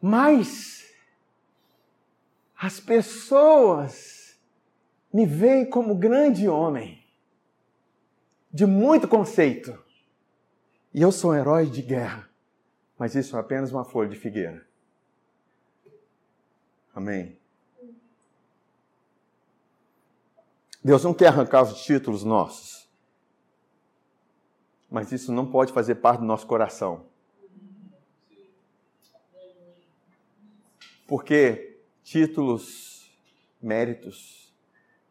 Mas 0.01 0.85
as 2.57 2.79
pessoas 2.79 4.39
me 5.13 5.25
veem 5.25 5.69
como 5.69 5.95
grande 5.95 6.49
homem, 6.49 7.04
de 8.55 8.65
muito 8.65 9.07
conceito. 9.07 9.79
E 10.95 11.03
eu 11.03 11.13
sou 11.13 11.33
um 11.33 11.35
herói 11.35 11.67
de 11.67 11.83
guerra, 11.83 12.31
mas 12.97 13.15
isso 13.15 13.37
é 13.37 13.41
apenas 13.41 13.71
uma 13.71 13.85
folha 13.85 14.09
de 14.09 14.17
figueira. 14.17 14.67
Amém. 16.95 17.37
Deus 20.83 21.05
não 21.05 21.13
quer 21.13 21.27
arrancar 21.27 21.63
os 21.63 21.83
títulos 21.83 22.25
nossos 22.25 22.85
mas 24.95 25.11
isso 25.11 25.33
não 25.33 25.45
pode 25.45 25.73
fazer 25.73 25.97
parte 25.97 26.21
do 26.21 26.25
nosso 26.25 26.47
coração. 26.47 27.05
Porque 31.05 31.81
títulos, 32.05 33.13
méritos, 33.61 34.55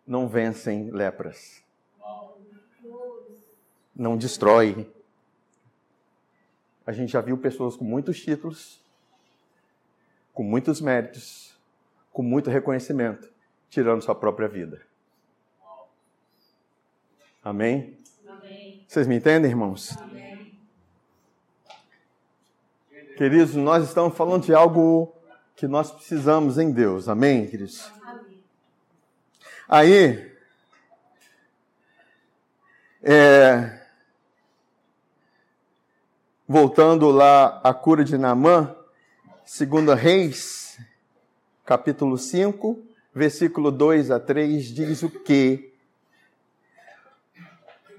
não 0.08 0.28
vencem 0.28 0.90
lepras. 0.90 1.63
Não 3.96 4.18
destrói. 4.18 4.92
A 6.86 6.92
gente 6.92 7.12
já 7.12 7.22
viu 7.22 7.38
pessoas 7.38 7.76
com 7.76 7.86
muitos 7.86 8.20
títulos, 8.22 8.82
com 10.34 10.44
muitos 10.44 10.82
méritos, 10.82 11.56
com 12.12 12.22
muito 12.22 12.50
reconhecimento, 12.50 13.32
tirando 13.70 14.02
sua 14.02 14.16
própria 14.16 14.48
vida. 14.48 14.82
Amém? 17.44 17.98
Vocês 18.88 19.08
me 19.08 19.16
entendem, 19.16 19.50
irmãos? 19.50 19.98
Amém. 19.98 20.58
Queridos, 23.18 23.56
nós 23.56 23.84
estamos 23.88 24.16
falando 24.16 24.46
de 24.46 24.54
algo 24.54 25.14
que 25.56 25.68
nós 25.68 25.92
precisamos 25.92 26.58
em 26.58 26.72
Deus. 26.72 27.08
Amém, 27.08 27.48
queridos? 27.48 27.92
Amém. 28.02 28.44
Aí, 29.68 30.32
é, 33.02 33.83
voltando 36.54 37.10
lá 37.10 37.60
à 37.64 37.74
cura 37.74 38.04
de 38.04 38.16
Naamã, 38.16 38.76
segunda 39.44 39.96
Reis, 39.96 40.78
capítulo 41.66 42.16
5, 42.16 42.78
versículo 43.12 43.72
2 43.72 44.12
a 44.12 44.20
3, 44.20 44.64
diz 44.64 45.02
o 45.02 45.10
que? 45.10 45.74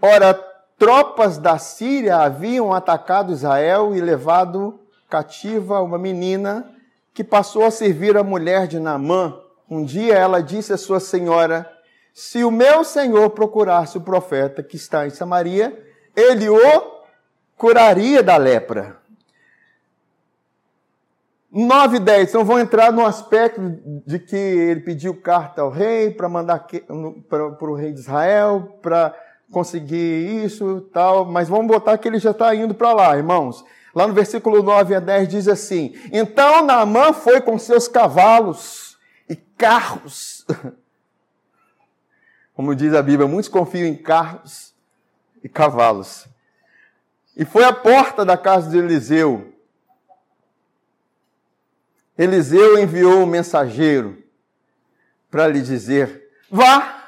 Ora, 0.00 0.32
tropas 0.78 1.36
da 1.36 1.58
Síria 1.58 2.18
haviam 2.18 2.72
atacado 2.72 3.32
Israel 3.32 3.92
e 3.92 4.00
levado 4.00 4.78
cativa 5.10 5.82
uma 5.82 5.98
menina 5.98 6.72
que 7.12 7.24
passou 7.24 7.64
a 7.64 7.72
servir 7.72 8.16
a 8.16 8.22
mulher 8.22 8.68
de 8.68 8.78
Naamã. 8.78 9.36
Um 9.68 9.84
dia 9.84 10.14
ela 10.14 10.40
disse 10.40 10.72
à 10.72 10.78
sua 10.78 11.00
senhora: 11.00 11.68
Se 12.12 12.44
o 12.44 12.52
meu 12.52 12.84
senhor 12.84 13.30
procurasse 13.30 13.98
o 13.98 14.02
profeta 14.02 14.62
que 14.62 14.76
está 14.76 15.08
em 15.08 15.10
Samaria, 15.10 15.76
ele 16.14 16.48
o 16.48 16.93
curaria 17.64 18.22
da 18.22 18.36
lepra. 18.36 18.98
9 21.50 21.96
e 21.96 22.00
10. 22.00 22.28
Então 22.28 22.44
vão 22.44 22.58
entrar 22.58 22.92
no 22.92 23.06
aspecto 23.06 23.58
de 24.06 24.18
que 24.18 24.36
ele 24.36 24.80
pediu 24.80 25.18
carta 25.18 25.62
ao 25.62 25.70
rei 25.70 26.10
para 26.10 26.28
mandar 26.28 26.66
para 27.26 27.70
o 27.70 27.74
rei 27.74 27.90
de 27.90 28.00
Israel 28.00 28.78
para 28.82 29.14
conseguir 29.50 30.44
isso 30.44 30.82
tal, 30.92 31.24
mas 31.24 31.48
vamos 31.48 31.68
botar 31.68 31.96
que 31.96 32.06
ele 32.06 32.18
já 32.18 32.32
está 32.32 32.54
indo 32.54 32.74
para 32.74 32.92
lá, 32.92 33.16
irmãos. 33.16 33.64
Lá 33.94 34.06
no 34.06 34.12
versículo 34.12 34.62
9 34.62 34.96
a 34.96 35.00
10 35.00 35.26
diz 35.26 35.48
assim: 35.48 35.94
Então 36.12 36.66
Naamã 36.66 37.14
foi 37.14 37.40
com 37.40 37.58
seus 37.58 37.88
cavalos 37.88 38.98
e 39.26 39.36
carros. 39.36 40.44
Como 42.52 42.74
diz 42.74 42.92
a 42.92 43.00
Bíblia, 43.00 43.26
muitos 43.26 43.48
confiam 43.48 43.88
em 43.88 43.96
carros 43.96 44.74
e 45.42 45.48
cavalos. 45.48 46.28
E 47.36 47.44
foi 47.44 47.64
à 47.64 47.72
porta 47.72 48.24
da 48.24 48.36
casa 48.36 48.70
de 48.70 48.78
Eliseu. 48.78 49.52
Eliseu 52.16 52.78
enviou 52.78 53.22
um 53.22 53.26
mensageiro 53.26 54.22
para 55.30 55.48
lhe 55.48 55.60
dizer: 55.60 56.30
Vá. 56.48 57.02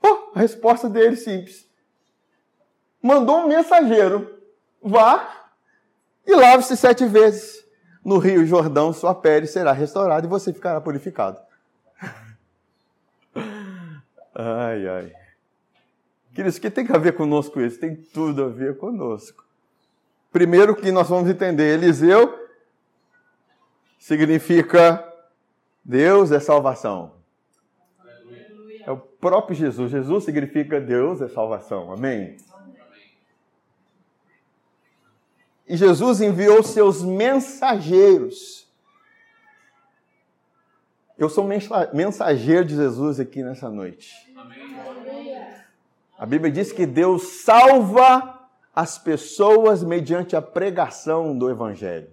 Oh, 0.00 0.30
a 0.34 0.40
resposta 0.40 0.88
dele 0.88 1.16
simples. 1.16 1.66
Mandou 3.02 3.38
um 3.38 3.48
mensageiro: 3.48 4.40
Vá 4.80 5.48
e 6.24 6.34
lave-se 6.34 6.76
sete 6.76 7.04
vezes. 7.06 7.64
No 8.04 8.18
rio 8.18 8.46
Jordão, 8.46 8.92
sua 8.92 9.14
pele 9.14 9.46
será 9.46 9.72
restaurada 9.72 10.26
e 10.26 10.28
você 10.28 10.52
ficará 10.52 10.80
purificado. 10.80 11.40
ai, 14.34 14.86
ai. 14.86 15.23
Queridos, 16.34 16.56
o 16.56 16.60
que 16.60 16.68
tem 16.68 16.84
a 16.90 16.98
ver 16.98 17.14
conosco 17.14 17.60
isso? 17.60 17.78
Tem 17.78 17.94
tudo 17.94 18.44
a 18.44 18.48
ver 18.48 18.76
conosco. 18.76 19.44
Primeiro 20.32 20.74
que 20.74 20.90
nós 20.90 21.08
vamos 21.08 21.30
entender, 21.30 21.74
Eliseu 21.74 22.48
significa 23.96 25.12
Deus 25.84 26.32
é 26.32 26.40
salvação. 26.40 27.14
É 28.84 28.90
o 28.90 28.96
próprio 28.96 29.56
Jesus. 29.56 29.92
Jesus 29.92 30.24
significa 30.24 30.80
Deus 30.80 31.22
é 31.22 31.28
salvação. 31.28 31.92
Amém? 31.92 32.36
E 35.68 35.76
Jesus 35.76 36.20
enviou 36.20 36.62
seus 36.64 37.02
mensageiros. 37.02 38.68
Eu 41.16 41.28
sou 41.28 41.48
mensageiro 41.92 42.64
de 42.64 42.74
Jesus 42.74 43.20
aqui 43.20 43.40
nessa 43.42 43.70
noite. 43.70 44.12
A 46.18 46.24
Bíblia 46.24 46.52
diz 46.52 46.72
que 46.72 46.86
Deus 46.86 47.44
salva 47.44 48.40
as 48.74 48.98
pessoas 48.98 49.82
mediante 49.82 50.36
a 50.36 50.42
pregação 50.42 51.36
do 51.36 51.50
Evangelho. 51.50 52.08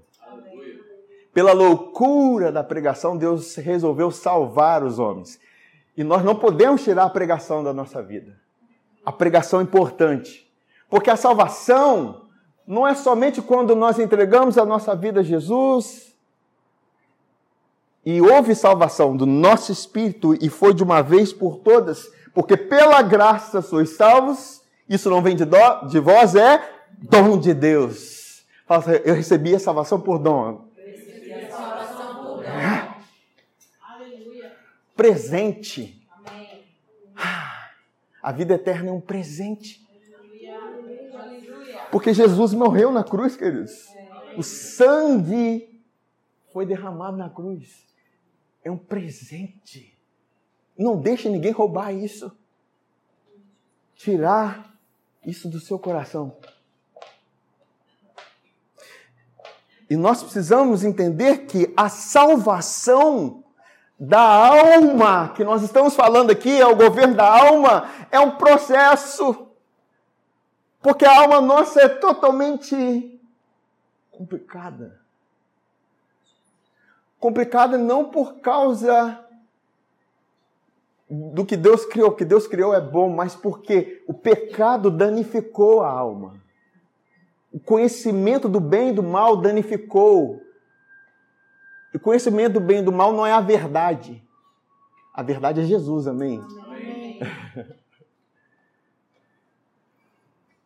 Pela 1.33 1.53
loucura 1.53 2.51
da 2.51 2.63
pregação, 2.63 3.15
Deus 3.15 3.55
resolveu 3.55 4.11
salvar 4.11 4.83
os 4.83 4.99
homens. 4.99 5.39
E 5.95 6.03
nós 6.03 6.23
não 6.23 6.35
podemos 6.35 6.83
tirar 6.83 7.05
a 7.05 7.09
pregação 7.09 7.63
da 7.63 7.73
nossa 7.73 8.01
vida. 8.01 8.37
A 9.05 9.11
pregação 9.11 9.59
é 9.59 9.63
importante. 9.63 10.51
Porque 10.89 11.09
a 11.09 11.15
salvação 11.15 12.25
não 12.67 12.87
é 12.87 12.93
somente 12.93 13.41
quando 13.41 13.75
nós 13.75 13.97
entregamos 13.97 14.57
a 14.57 14.65
nossa 14.65 14.95
vida 14.95 15.21
a 15.21 15.23
Jesus 15.23 16.10
e 18.05 18.19
houve 18.21 18.55
salvação 18.55 19.15
do 19.15 19.25
nosso 19.25 19.71
espírito 19.71 20.35
e 20.41 20.49
foi 20.49 20.73
de 20.73 20.83
uma 20.83 21.01
vez 21.01 21.31
por 21.31 21.57
todas, 21.57 22.11
porque 22.33 22.57
pela 22.57 23.01
graça 23.01 23.61
sois 23.61 23.91
salvos, 23.91 24.61
isso 24.89 25.09
não 25.09 25.21
vem 25.21 25.35
de, 25.35 25.45
dó, 25.45 25.85
de 25.85 25.99
vós, 25.99 26.35
é 26.35 26.61
dom 26.97 27.37
de 27.37 27.53
Deus. 27.53 28.43
Eu 29.03 29.15
recebi 29.15 29.53
a 29.55 29.59
salvação 29.59 29.99
por 29.99 30.17
dom. 30.17 30.65
A 30.77 31.49
salvação 31.51 32.15
por 32.23 32.43
dom. 32.43 32.93
Presente. 34.95 36.01
Amém. 36.09 36.63
Ah, 37.15 37.69
a 38.23 38.31
vida 38.31 38.53
eterna 38.53 38.89
é 38.89 38.93
um 38.93 39.01
presente. 39.01 39.81
Porque 41.91 42.13
Jesus 42.13 42.53
morreu 42.53 42.91
na 42.91 43.03
cruz, 43.03 43.35
queridos. 43.35 43.87
O 44.37 44.43
sangue 44.43 45.81
foi 46.53 46.65
derramado 46.65 47.17
na 47.17 47.29
cruz. 47.29 47.90
É 48.63 48.69
um 48.69 48.77
presente. 48.77 49.97
Não 50.77 50.99
deixe 50.99 51.29
ninguém 51.29 51.51
roubar 51.51 51.93
isso. 51.93 52.31
Tirar 53.95 54.73
isso 55.25 55.49
do 55.49 55.59
seu 55.59 55.77
coração. 55.77 56.37
E 59.89 59.95
nós 59.97 60.23
precisamos 60.23 60.83
entender 60.83 61.45
que 61.45 61.73
a 61.75 61.89
salvação 61.89 63.43
da 63.99 64.21
alma, 64.21 65.33
que 65.35 65.43
nós 65.43 65.61
estamos 65.61 65.95
falando 65.95 66.31
aqui, 66.31 66.59
é 66.59 66.65
o 66.65 66.75
governo 66.75 67.13
da 67.13 67.27
alma, 67.27 67.89
é 68.09 68.19
um 68.19 68.37
processo. 68.37 69.49
Porque 70.81 71.05
a 71.05 71.19
alma 71.19 71.41
nossa 71.41 71.81
é 71.81 71.89
totalmente 71.89 73.19
complicada. 74.09 75.00
Complicada 77.21 77.77
não 77.77 78.05
por 78.05 78.39
causa 78.39 79.23
do 81.07 81.45
que 81.45 81.55
Deus 81.55 81.85
criou, 81.85 82.09
o 82.09 82.15
que 82.15 82.25
Deus 82.25 82.47
criou 82.47 82.73
é 82.73 82.81
bom, 82.81 83.09
mas 83.09 83.35
porque 83.35 84.03
o 84.07 84.13
pecado 84.13 84.89
danificou 84.89 85.81
a 85.81 85.89
alma. 85.91 86.41
O 87.53 87.59
conhecimento 87.59 88.49
do 88.49 88.59
bem 88.59 88.89
e 88.89 88.93
do 88.93 89.03
mal 89.03 89.37
danificou. 89.37 90.41
O 91.93 91.99
conhecimento 91.99 92.53
do 92.53 92.59
bem 92.59 92.79
e 92.79 92.83
do 92.83 92.91
mal 92.91 93.13
não 93.13 93.23
é 93.23 93.31
a 93.31 93.39
verdade. 93.39 94.23
A 95.13 95.21
verdade 95.21 95.61
é 95.61 95.63
Jesus, 95.63 96.07
amém? 96.07 96.41
amém. 96.65 97.19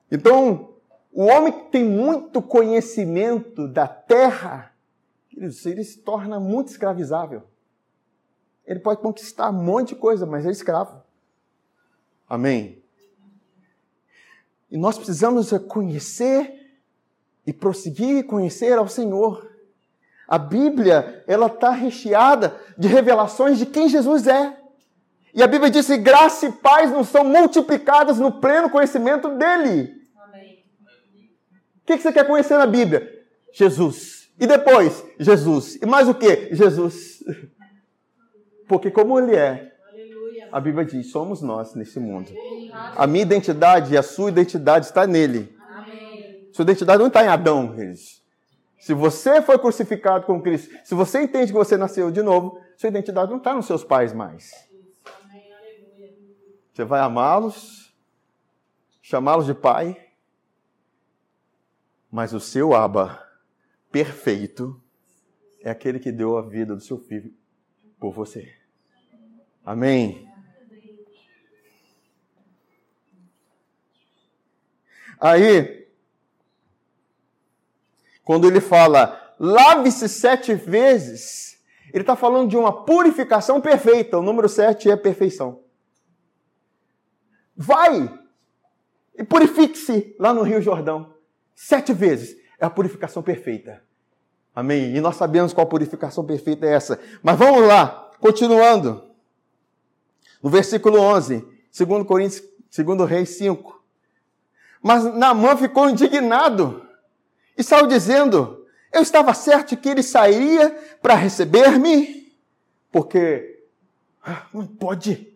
Então, 0.09 0.69
o 1.11 1.25
homem 1.25 1.51
que 1.51 1.71
tem 1.71 1.83
muito 1.83 2.41
conhecimento 2.41 3.67
da 3.67 3.87
terra, 3.87 4.71
ele 5.37 5.83
se 5.83 5.99
torna 5.99 6.39
muito 6.39 6.69
escravizável. 6.69 7.43
Ele 8.65 8.79
pode 8.79 9.01
conquistar 9.01 9.49
um 9.49 9.63
monte 9.63 9.89
de 9.89 9.95
coisa, 9.95 10.25
mas 10.25 10.45
é 10.45 10.49
escravo. 10.49 11.03
Amém? 12.27 12.83
E 14.71 14.77
nós 14.77 14.97
precisamos 14.97 15.51
conhecer 15.67 16.65
e 17.45 17.53
prosseguir 17.53 18.25
conhecer 18.25 18.77
ao 18.77 18.87
Senhor. 18.87 19.51
A 20.27 20.39
Bíblia, 20.39 21.23
ela 21.27 21.45
está 21.45 21.69
recheada 21.69 22.59
de 22.77 22.87
revelações 22.87 23.59
de 23.59 23.65
quem 23.65 23.87
Jesus 23.87 24.25
é. 24.25 24.57
E 25.33 25.43
a 25.43 25.47
Bíblia 25.47 25.69
diz 25.69 25.85
que 25.85 25.97
graça 25.97 26.47
e 26.47 26.51
paz 26.51 26.89
não 26.89 27.03
são 27.03 27.23
multiplicadas 27.23 28.17
no 28.17 28.31
pleno 28.31 28.69
conhecimento 28.69 29.29
dele. 29.37 30.01
Amém. 30.17 30.65
O 30.81 31.85
que 31.85 31.97
você 31.97 32.11
quer 32.11 32.25
conhecer 32.25 32.57
na 32.57 32.65
Bíblia? 32.65 33.23
Jesus. 33.53 34.14
E 34.39 34.45
depois, 34.45 35.05
Jesus. 35.19 35.75
E 35.81 35.85
mais 35.85 36.09
o 36.09 36.13
que? 36.13 36.53
Jesus. 36.53 37.23
Porque 38.67 38.91
como 38.91 39.19
ele 39.19 39.35
é, 39.35 39.71
a 40.51 40.59
Bíblia 40.59 40.85
diz, 40.85 41.11
somos 41.11 41.41
nós 41.41 41.73
nesse 41.75 41.99
mundo. 41.99 42.29
A 42.95 43.07
minha 43.07 43.23
identidade 43.23 43.93
e 43.93 43.97
a 43.97 44.03
sua 44.03 44.29
identidade 44.29 44.85
está 44.85 45.07
nele. 45.07 45.55
Sua 46.51 46.63
identidade 46.63 46.99
não 46.99 47.07
está 47.07 47.23
em 47.23 47.27
Adão, 47.27 47.73
queridos. 47.73 48.23
Se 48.79 48.93
você 48.93 49.41
foi 49.41 49.57
crucificado 49.57 50.25
com 50.25 50.41
Cristo, 50.41 50.73
se 50.83 50.93
você 50.93 51.23
entende 51.23 51.47
que 51.47 51.57
você 51.57 51.75
nasceu 51.75 52.11
de 52.11 52.21
novo, 52.21 52.59
sua 52.77 52.89
identidade 52.89 53.31
não 53.31 53.37
está 53.37 53.53
nos 53.53 53.65
seus 53.65 53.83
pais 53.83 54.13
mais. 54.13 54.51
Você 56.73 56.83
vai 56.83 56.99
amá-los, 56.99 57.93
chamá-los 59.01 59.45
de 59.45 59.53
pai, 59.53 59.97
mas 62.11 62.33
o 62.33 62.39
seu 62.39 62.73
Aba 62.73 63.24
perfeito 63.95 64.83
é 65.61 65.69
aquele 65.69 65.99
que 65.99 66.11
deu 66.11 66.37
a 66.37 66.41
vida 66.41 66.75
do 66.75 66.81
seu 66.81 66.99
filho 66.99 67.33
por 67.97 68.11
você. 68.11 68.53
Amém. 69.63 70.29
Aí, 75.17 75.87
quando 78.21 78.45
ele 78.47 78.59
fala, 78.59 79.33
lave-se 79.39 80.09
sete 80.09 80.53
vezes, 80.53 81.63
ele 81.93 82.03
está 82.03 82.17
falando 82.17 82.49
de 82.49 82.57
uma 82.57 82.83
purificação 82.83 83.61
perfeita. 83.61 84.19
O 84.19 84.21
número 84.21 84.49
sete 84.49 84.91
é 84.91 84.97
perfeição. 84.97 85.63
Vai 87.55 88.13
e 89.17 89.23
purifique-se 89.23 90.13
lá 90.19 90.33
no 90.33 90.41
Rio 90.41 90.61
Jordão. 90.61 91.15
Sete 91.55 91.93
vezes. 91.93 92.43
É 92.59 92.65
a 92.65 92.69
purificação 92.69 93.21
perfeita. 93.21 93.81
Amém? 94.55 94.95
E 94.95 95.01
nós 95.01 95.15
sabemos 95.17 95.53
qual 95.53 95.67
purificação 95.67 96.23
perfeita 96.23 96.65
é 96.65 96.73
essa. 96.73 96.99
Mas 97.21 97.37
vamos 97.37 97.67
lá, 97.67 98.09
continuando. 98.19 99.03
No 100.41 100.49
versículo 100.49 100.99
11, 100.99 101.45
2 101.77 102.07
Coríntios, 102.07 102.43
2 102.75 103.09
Reis 103.09 103.29
5. 103.29 103.83
Mas 104.81 105.03
Naamã 105.03 105.57
ficou 105.57 105.89
indignado 105.89 106.85
e 107.57 107.63
saiu 107.63 107.87
dizendo: 107.87 108.65
Eu 108.93 109.01
estava 109.01 109.33
certo 109.33 109.75
que 109.75 109.89
ele 109.89 110.03
sairia 110.03 110.69
para 111.01 111.15
receber-me, 111.15 112.31
porque 112.91 113.63
ah, 114.23 114.45
não 114.53 114.65
pode 114.65 115.35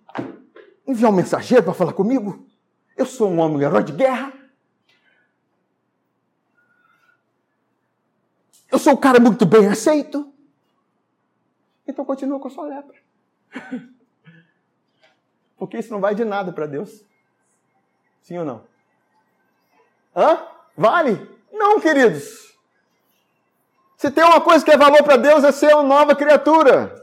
enviar 0.87 1.11
um 1.11 1.15
mensageiro 1.15 1.63
para 1.63 1.73
falar 1.73 1.93
comigo. 1.93 2.45
Eu 2.95 3.05
sou 3.05 3.29
um 3.29 3.39
homem 3.39 3.61
herói 3.61 3.83
de 3.83 3.91
guerra. 3.91 4.33
Eu 8.71 8.79
sou 8.79 8.93
um 8.93 8.97
cara 8.97 9.19
muito 9.19 9.45
bem 9.45 9.67
aceito. 9.67 10.31
Então 11.87 12.05
continua 12.05 12.39
com 12.39 12.47
a 12.47 12.51
sua 12.51 12.65
lepra. 12.65 12.97
Porque 15.57 15.77
isso 15.77 15.91
não 15.91 15.99
vai 15.99 16.15
de 16.15 16.23
nada 16.23 16.53
para 16.53 16.67
Deus. 16.67 17.03
Sim 18.21 18.37
ou 18.37 18.45
não? 18.45 18.63
Hã? 20.15 20.39
Vale? 20.77 21.29
Não, 21.51 21.79
queridos. 21.79 22.55
Se 23.97 24.09
tem 24.09 24.23
uma 24.23 24.39
coisa 24.39 24.63
que 24.63 24.71
é 24.71 24.77
valor 24.77 25.03
para 25.03 25.17
Deus, 25.17 25.43
é 25.43 25.51
ser 25.51 25.73
uma 25.73 25.83
nova 25.83 26.15
criatura. 26.15 26.95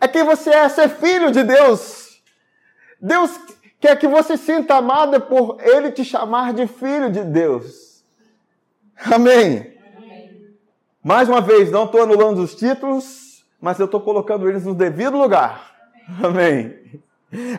É 0.00 0.08
quem 0.08 0.24
você 0.24 0.50
é, 0.50 0.68
ser 0.68 0.88
filho 0.88 1.30
de 1.30 1.44
Deus. 1.44 2.20
Deus 3.00 3.30
quer 3.78 3.96
que 3.98 4.08
você 4.08 4.36
sinta 4.36 4.74
amado 4.74 5.20
por 5.20 5.60
Ele 5.60 5.92
te 5.92 6.04
chamar 6.04 6.52
de 6.52 6.66
filho 6.66 7.10
de 7.10 7.22
Deus. 7.22 8.02
Amém. 8.96 9.73
Mais 11.04 11.28
uma 11.28 11.42
vez, 11.42 11.70
não 11.70 11.84
estou 11.84 12.02
anulando 12.02 12.38
os 12.38 12.54
títulos, 12.54 13.44
mas 13.60 13.78
eu 13.78 13.84
estou 13.84 14.00
colocando 14.00 14.48
eles 14.48 14.64
no 14.64 14.74
devido 14.74 15.18
lugar. 15.18 15.70
Amém. 16.22 17.02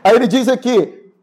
Aí 0.03 0.15
ele 0.15 0.27
diz 0.27 0.47
aqui: 0.47 1.13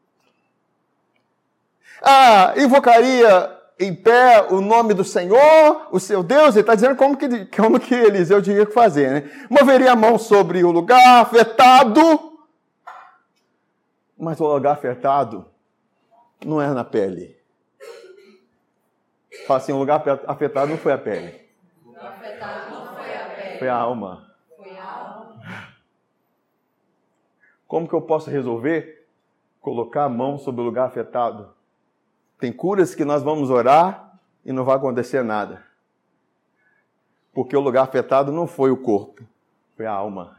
Ah, 2.00 2.54
invocaria 2.56 3.58
em 3.76 3.92
pé 3.92 4.46
o 4.50 4.60
nome 4.60 4.94
do 4.94 5.02
Senhor, 5.02 5.88
o 5.90 5.98
seu 5.98 6.22
Deus, 6.22 6.54
ele 6.54 6.60
está 6.60 6.76
dizendo 6.76 6.94
como 6.94 7.16
que, 7.16 7.46
como 7.46 7.80
que 7.80 7.92
Eliseu 7.92 8.40
tinha 8.40 8.64
que 8.64 8.72
fazer, 8.72 9.10
né? 9.10 9.46
Moveria 9.50 9.90
a 9.90 9.96
mão 9.96 10.16
sobre 10.16 10.62
o 10.62 10.70
lugar 10.70 11.22
afetado, 11.22 12.38
mas 14.16 14.38
o 14.38 14.46
lugar 14.46 14.74
afetado 14.74 15.44
não 16.46 16.62
é 16.62 16.68
na 16.68 16.84
pele. 16.84 17.36
Fala 19.44 19.58
assim, 19.58 19.72
o 19.72 19.78
lugar 19.78 20.00
afetado 20.28 20.70
não 20.70 20.78
foi 20.78 20.92
a 20.92 20.98
pele. 20.98 21.42
Foi 23.62 23.68
a 23.68 23.76
alma. 23.76 24.34
Foi 24.56 24.76
a 24.76 24.90
alma. 24.90 25.68
Como 27.68 27.88
que 27.88 27.94
eu 27.94 28.02
posso 28.02 28.28
resolver? 28.28 29.06
Colocar 29.60 30.04
a 30.04 30.08
mão 30.08 30.36
sobre 30.36 30.60
o 30.60 30.64
lugar 30.64 30.88
afetado 30.88 31.54
tem 32.40 32.52
curas 32.52 32.92
que 32.92 33.04
nós 33.04 33.22
vamos 33.22 33.50
orar 33.50 34.18
e 34.44 34.52
não 34.52 34.64
vai 34.64 34.74
acontecer 34.74 35.22
nada. 35.22 35.62
Porque 37.32 37.56
o 37.56 37.60
lugar 37.60 37.84
afetado 37.84 38.32
não 38.32 38.48
foi 38.48 38.72
o 38.72 38.76
corpo, 38.76 39.22
foi 39.76 39.86
a 39.86 39.92
alma. 39.92 40.36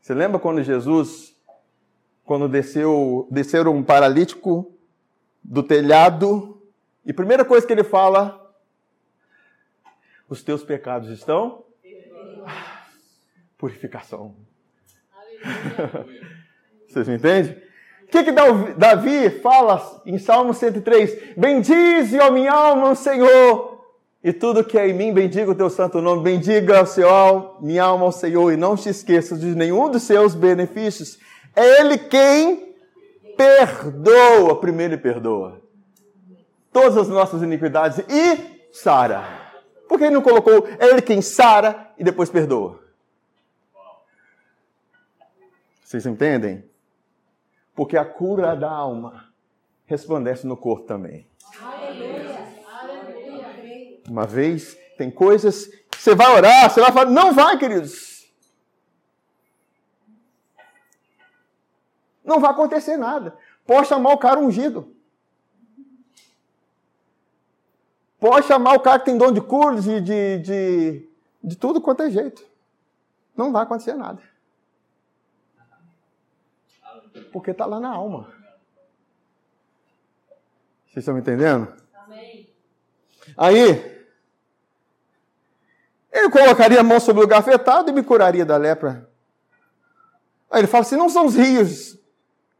Você 0.00 0.12
lembra 0.12 0.40
quando 0.40 0.64
Jesus, 0.64 1.32
quando 2.24 2.48
desceu, 2.48 3.28
desceram 3.30 3.72
um 3.76 3.84
paralítico 3.84 4.72
do 5.44 5.62
telhado, 5.62 6.60
e 7.06 7.12
a 7.12 7.14
primeira 7.14 7.44
coisa 7.44 7.64
que 7.64 7.72
ele 7.72 7.84
fala, 7.84 8.43
os 10.28 10.42
teus 10.42 10.62
pecados 10.62 11.10
estão? 11.10 11.64
Purificação. 13.56 14.34
Vocês 16.88 17.08
me 17.08 17.16
entendem? 17.16 17.62
O 18.02 18.06
que, 18.06 18.24
que 18.24 18.32
Davi 18.76 19.30
fala 19.40 20.02
em 20.06 20.18
Salmo 20.18 20.54
103? 20.54 21.34
Bendize, 21.36 22.18
ó 22.20 22.30
minha 22.30 22.52
alma, 22.52 22.90
o 22.90 22.94
Senhor, 22.94 23.84
e 24.22 24.32
tudo 24.32 24.64
que 24.64 24.78
é 24.78 24.88
em 24.88 24.94
mim, 24.94 25.12
bendiga 25.12 25.50
o 25.50 25.54
teu 25.54 25.68
santo 25.68 26.00
nome. 26.00 26.22
Bendiga 26.22 26.82
o 26.82 26.86
Senhor, 26.86 27.58
minha 27.60 27.84
alma, 27.84 28.04
ao 28.04 28.12
Senhor, 28.12 28.52
e 28.52 28.56
não 28.56 28.76
te 28.76 28.88
esqueças 28.88 29.40
de 29.40 29.54
nenhum 29.54 29.90
dos 29.90 30.04
seus 30.04 30.34
benefícios. 30.34 31.18
É 31.56 31.80
Ele 31.80 31.98
quem 31.98 32.74
perdoa, 33.36 34.60
primeiro 34.60 34.94
ele 34.94 35.02
perdoa 35.02 35.64
todas 36.74 36.98
as 36.98 37.08
nossas 37.08 37.40
iniquidades 37.40 38.00
e 38.08 38.72
sara. 38.72 39.43
Por 39.88 39.98
que 39.98 40.04
ele 40.04 40.14
não 40.14 40.22
colocou 40.22 40.66
é 40.78 40.86
Ele 40.88 41.02
quem 41.02 41.20
sara 41.20 41.92
e 41.98 42.04
depois 42.04 42.30
perdoa? 42.30 42.82
Vocês 45.82 46.06
entendem? 46.06 46.64
Porque 47.74 47.96
a 47.96 48.04
cura 48.04 48.56
da 48.56 48.70
alma 48.70 49.32
resplandece 49.86 50.46
no 50.46 50.56
corpo 50.56 50.86
também. 50.86 51.28
Uma 54.08 54.26
vez, 54.26 54.76
tem 54.96 55.10
coisas 55.10 55.66
que 55.66 56.00
você 56.00 56.14
vai 56.14 56.30
orar, 56.30 56.70
você 56.70 56.80
vai 56.80 56.92
falar, 56.92 57.10
não 57.10 57.32
vai, 57.32 57.58
queridos. 57.58 58.32
Não 62.24 62.40
vai 62.40 62.50
acontecer 62.50 62.96
nada. 62.96 63.36
Pode 63.66 63.86
chamar 63.86 64.12
o 64.12 64.18
cara 64.18 64.40
ungido. 64.40 64.93
Pode 68.18 68.46
chamar 68.46 68.74
o 68.74 68.80
cara 68.80 68.98
que 68.98 69.04
tem 69.06 69.18
dom 69.18 69.32
de 69.32 69.40
cura, 69.40 69.80
de, 69.80 70.00
de, 70.00 70.38
de, 70.38 71.08
de 71.42 71.56
tudo 71.56 71.80
quanto 71.80 72.02
é 72.02 72.10
jeito. 72.10 72.44
Não 73.36 73.52
vai 73.52 73.64
acontecer 73.64 73.94
nada. 73.94 74.22
Porque 77.32 77.50
está 77.50 77.66
lá 77.66 77.78
na 77.80 77.90
alma. 77.90 78.32
Vocês 80.86 81.02
estão 81.02 81.14
me 81.14 81.20
entendendo? 81.20 81.72
Amém. 81.94 82.48
Aí, 83.36 83.94
ele 86.12 86.30
colocaria 86.30 86.80
a 86.80 86.84
mão 86.84 87.00
sobre 87.00 87.20
o 87.20 87.24
lugar 87.24 87.40
afetado 87.40 87.90
e 87.90 87.92
me 87.92 88.02
curaria 88.02 88.46
da 88.46 88.56
lepra. 88.56 89.08
Aí 90.48 90.60
ele 90.60 90.68
fala 90.68 90.82
assim: 90.82 90.96
não 90.96 91.08
são 91.08 91.26
os 91.26 91.34
rios 91.34 91.98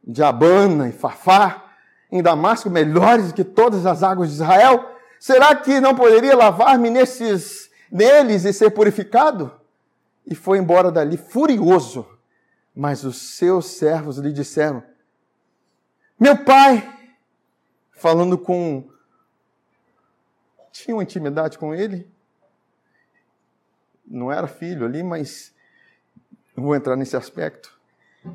de 0.03 0.21
Abana 0.21 0.89
e 0.89 0.91
Fafá 0.91 1.63
em 2.11 2.21
Damasco 2.21 2.69
melhores 2.69 3.31
que 3.31 3.43
todas 3.43 3.85
as 3.85 4.03
águas 4.03 4.29
de 4.29 4.35
Israel? 4.35 4.94
Será 5.19 5.55
que 5.55 5.79
não 5.79 5.95
poderia 5.95 6.35
lavar-me 6.35 6.89
nesses 6.89 7.69
neles 7.91 8.45
e 8.45 8.53
ser 8.53 8.71
purificado? 8.71 9.51
E 10.25 10.35
foi 10.35 10.57
embora 10.57 10.91
dali 10.91 11.17
furioso 11.17 12.15
mas 12.75 13.05
os 13.05 13.37
seus 13.37 13.67
servos 13.67 14.17
lhe 14.17 14.33
disseram: 14.33 14.83
Meu 16.19 16.37
pai, 16.43 16.93
falando 17.93 18.37
com. 18.37 18.83
Tinha 20.71 20.93
uma 20.93 21.03
intimidade 21.03 21.57
com 21.57 21.73
ele. 21.73 22.11
Não 24.05 24.31
era 24.31 24.45
filho 24.45 24.85
ali, 24.85 25.01
mas 25.01 25.53
vou 26.53 26.75
entrar 26.75 26.97
nesse 26.97 27.15
aspecto. 27.15 27.73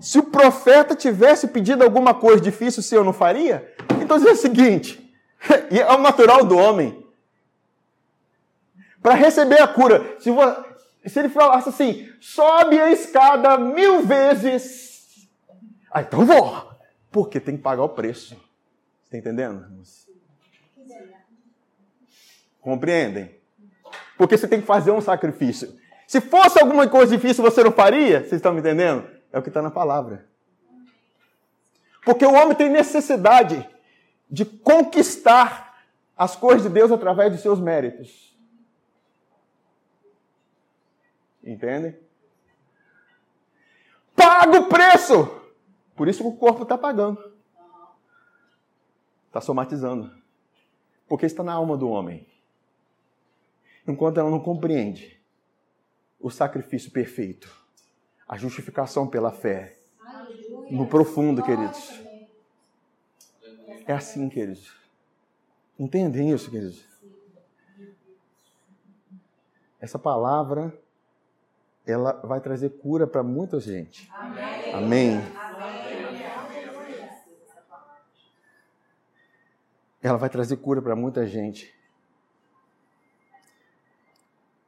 Se 0.00 0.18
o 0.18 0.22
profeta 0.22 0.96
tivesse 0.96 1.48
pedido 1.48 1.84
alguma 1.84 2.14
coisa 2.14 2.40
difícil, 2.40 2.82
se 2.82 2.94
eu 2.94 3.04
não 3.04 3.12
faria, 3.12 3.74
então 4.02 4.18
diz 4.18 4.38
o 4.38 4.42
seguinte: 4.42 5.09
é 5.70 5.92
o 5.92 5.98
natural 5.98 6.44
do 6.44 6.56
homem. 6.56 7.06
Para 9.02 9.14
receber 9.14 9.60
a 9.60 9.68
cura, 9.68 10.16
se, 10.18 10.30
se 11.06 11.18
ele 11.18 11.28
falasse 11.28 11.68
assim, 11.70 12.12
sobe 12.20 12.78
a 12.78 12.90
escada 12.90 13.56
mil 13.56 14.02
vezes. 14.02 15.28
Ah, 15.90 16.02
então 16.02 16.24
vou. 16.26 16.70
Porque 17.10 17.40
tem 17.40 17.56
que 17.56 17.62
pagar 17.62 17.82
o 17.82 17.88
preço. 17.88 18.36
Está 19.04 19.16
entendendo? 19.16 19.66
Compreendem? 22.60 23.34
Porque 24.16 24.36
você 24.36 24.46
tem 24.46 24.60
que 24.60 24.66
fazer 24.66 24.90
um 24.90 25.00
sacrifício. 25.00 25.76
Se 26.06 26.20
fosse 26.20 26.60
alguma 26.60 26.86
coisa 26.88 27.16
difícil, 27.16 27.42
você 27.42 27.64
não 27.64 27.72
faria? 27.72 28.20
Vocês 28.20 28.34
estão 28.34 28.52
me 28.52 28.60
entendendo? 28.60 29.08
É 29.32 29.38
o 29.38 29.42
que 29.42 29.48
está 29.48 29.62
na 29.62 29.70
palavra. 29.70 30.26
Porque 32.04 32.24
o 32.24 32.34
homem 32.34 32.54
tem 32.54 32.68
necessidade 32.68 33.66
de 34.30 34.44
conquistar 34.44 35.84
as 36.16 36.36
coisas 36.36 36.62
de 36.62 36.68
Deus 36.68 36.92
através 36.92 37.32
dos 37.32 37.40
seus 37.40 37.58
méritos. 37.58 38.36
Entende? 41.42 41.98
Paga 44.14 44.60
o 44.60 44.68
preço! 44.68 45.40
Por 45.96 46.08
isso 46.08 46.22
que 46.22 46.28
o 46.28 46.36
corpo 46.36 46.62
está 46.62 46.78
pagando. 46.78 47.32
Está 49.26 49.40
somatizando. 49.40 50.10
Porque 51.08 51.26
está 51.26 51.42
na 51.42 51.52
alma 51.52 51.76
do 51.76 51.88
homem. 51.88 52.26
Enquanto 53.86 54.20
ela 54.20 54.30
não 54.30 54.40
compreende 54.40 55.20
o 56.20 56.30
sacrifício 56.30 56.90
perfeito, 56.90 57.50
a 58.28 58.36
justificação 58.36 59.08
pela 59.08 59.32
fé, 59.32 59.76
no 60.70 60.86
profundo, 60.86 61.42
queridos. 61.42 62.09
É 63.90 63.92
assim, 63.92 64.28
queridos. 64.28 64.72
Entendem 65.76 66.30
isso, 66.30 66.48
queridos? 66.48 66.86
Essa 69.80 69.98
palavra 69.98 70.72
ela 71.84 72.12
vai 72.24 72.40
trazer 72.40 72.70
cura 72.70 73.04
para 73.04 73.24
muita 73.24 73.58
gente. 73.58 74.08
Amém. 74.12 74.74
Amém. 74.74 75.20
Ela 80.00 80.18
vai 80.18 80.30
trazer 80.30 80.56
cura 80.58 80.80
para 80.80 80.94
muita 80.94 81.26
gente. 81.26 81.74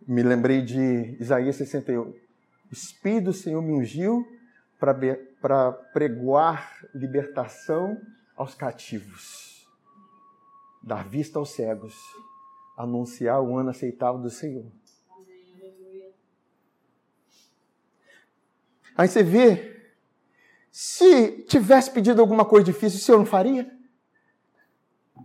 Me 0.05 0.25
lembrei 0.25 0.63
de 0.63 1.17
Isaías 1.21 1.55
61. 1.55 2.09
O 2.09 2.17
Espírito 2.73 3.27
do 3.27 3.33
Senhor 3.33 3.63
me 3.63 3.73
ungiu 3.73 4.27
para 4.81 5.73
pregoar 5.93 6.85
libertação 6.93 7.97
aos 8.37 8.55
cativos, 8.55 9.69
dar 10.83 11.07
vista 11.09 11.39
aos 11.39 11.51
cegos, 11.51 11.95
anunciar 12.77 13.41
o 13.43 13.57
ano 13.57 13.71
aceitável 13.71 14.21
do 14.21 14.31
Senhor. 14.31 14.71
Aí 18.97 19.09
você 19.09 19.23
vê, 19.23 19.93
se 20.71 21.45
tivesse 21.45 21.91
pedido 21.91 22.21
alguma 22.21 22.45
coisa 22.45 22.65
difícil, 22.65 22.99
o 22.99 23.03
Senhor 23.03 23.19
não 23.19 23.27
faria? 23.27 23.71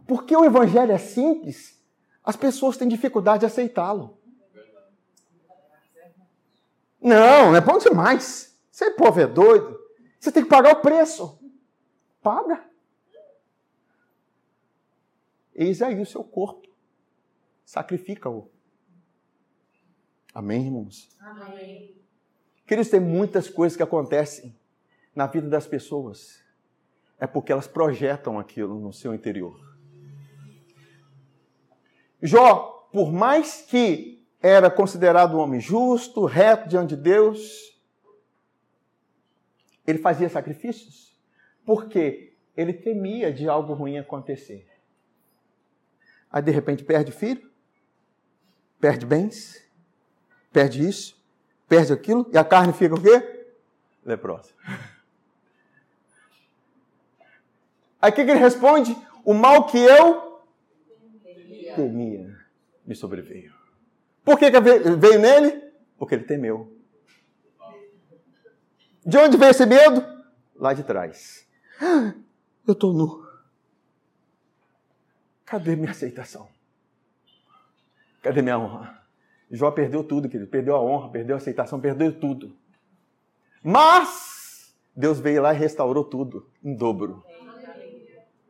Porque 0.08 0.36
o 0.36 0.45
Evangelho 0.45 0.91
é 0.91 0.97
simples, 0.97 1.78
as 2.24 2.36
pessoas 2.36 2.78
têm 2.78 2.88
dificuldade 2.88 3.41
de 3.41 3.45
aceitá-lo. 3.45 4.18
Não, 7.01 7.55
é 7.55 7.62
bom 7.62 7.78
demais. 7.78 8.58
Você 8.70 8.91
povo 8.91 9.20
é 9.20 9.28
doido. 9.28 9.80
Você 10.20 10.32
tem 10.32 10.43
que 10.43 10.49
pagar 10.49 10.74
o 10.74 10.82
preço. 10.82 11.39
Paga. 12.22 12.66
Eis 15.58 15.82
aí 15.82 15.99
o 15.99 16.05
seu 16.05 16.24
corpo. 16.24 16.68
Sacrifica-o. 17.66 18.49
Amém, 20.34 20.66
irmãos? 20.66 21.10
Amém. 21.20 21.97
Queridos, 22.68 22.91
tem 22.91 22.99
muitas 22.99 23.49
coisas 23.49 23.76
que 23.76 23.82
acontecem 23.82 24.55
na 25.16 25.26
vida 25.26 25.49
das 25.49 25.66
pessoas. 25.66 26.43
É 27.20 27.26
porque 27.26 27.51
elas 27.51 27.66
projetam 27.66 28.38
aquilo 28.38 28.80
no 28.80 28.93
seu 28.93 29.16
interior. 29.16 29.60
Jó, 32.22 32.88
por 32.91 33.12
mais 33.12 33.62
que 33.62 34.24
era 34.39 34.70
considerado 34.70 35.36
um 35.36 35.39
homem 35.39 35.60
justo, 35.60 36.26
reto 36.26 36.70
diante 36.70 36.95
de 36.95 37.01
Deus, 37.01 37.76
ele 39.88 39.97
fazia 39.97 40.30
sacrifícios 40.30 41.18
porque 41.66 42.36
ele 42.55 42.74
temia 42.74 43.34
de 43.34 43.49
algo 43.49 43.74
ruim 43.74 43.97
acontecer. 43.97 44.76
Aí 46.32 46.41
de 46.41 46.51
repente 46.51 46.84
perde 46.84 47.11
filho, 47.11 47.49
perde 48.80 49.05
bens, 49.05 49.63
perde 50.51 50.88
isso, 50.88 51.17
perde 51.67 51.93
aquilo, 51.93 52.30
e 52.32 52.38
a 52.38 52.43
carne 52.43 52.73
fica 52.73 52.95
o 52.95 53.01
quê? 53.01 53.45
Leprosa. 54.05 54.51
Aí 58.01 58.11
o 58.11 58.13
que, 58.13 58.23
que 58.23 58.32
ele 58.32 58.39
responde? 58.39 58.95
O 59.25 59.34
mal 59.34 59.65
que 59.65 59.78
eu 59.78 60.41
temia 61.75 62.38
me 62.86 62.95
sobreveio. 62.95 63.53
Por 64.23 64.39
que, 64.39 64.49
que 64.49 64.59
veio 64.59 65.19
nele? 65.19 65.63
Porque 65.97 66.15
ele 66.15 66.23
temeu. 66.23 66.73
De 69.05 69.17
onde 69.17 69.38
veio 69.38 69.51
esse 69.51 69.65
medo? 69.65 70.03
Lá 70.55 70.73
de 70.73 70.84
trás. 70.84 71.47
Eu 72.67 72.73
estou 72.73 72.91
nu. 72.93 73.26
Cadê 75.48 75.78
minha 75.78 75.91
aceitação? 75.91 76.50
Cadê 78.22 78.41
minha 78.41 78.60
honra? 78.60 79.02
Jó 79.50 79.72
perdeu 79.72 80.04
tudo, 80.04 80.28
querido. 80.28 80.50
Perdeu 80.50 80.76
a 80.76 80.82
honra, 80.82 81.10
perdeu 81.10 81.36
a 81.36 81.38
aceitação, 81.38 81.80
perdeu 81.80 82.20
tudo. 82.20 82.54
Mas 83.64 84.76
Deus 84.93 85.22
veio 85.22 85.41
lá 85.41 85.54
e 85.54 85.58
restaurou 85.58 86.04
tudo 86.04 86.50
em 86.62 86.76
dobro. 86.76 87.24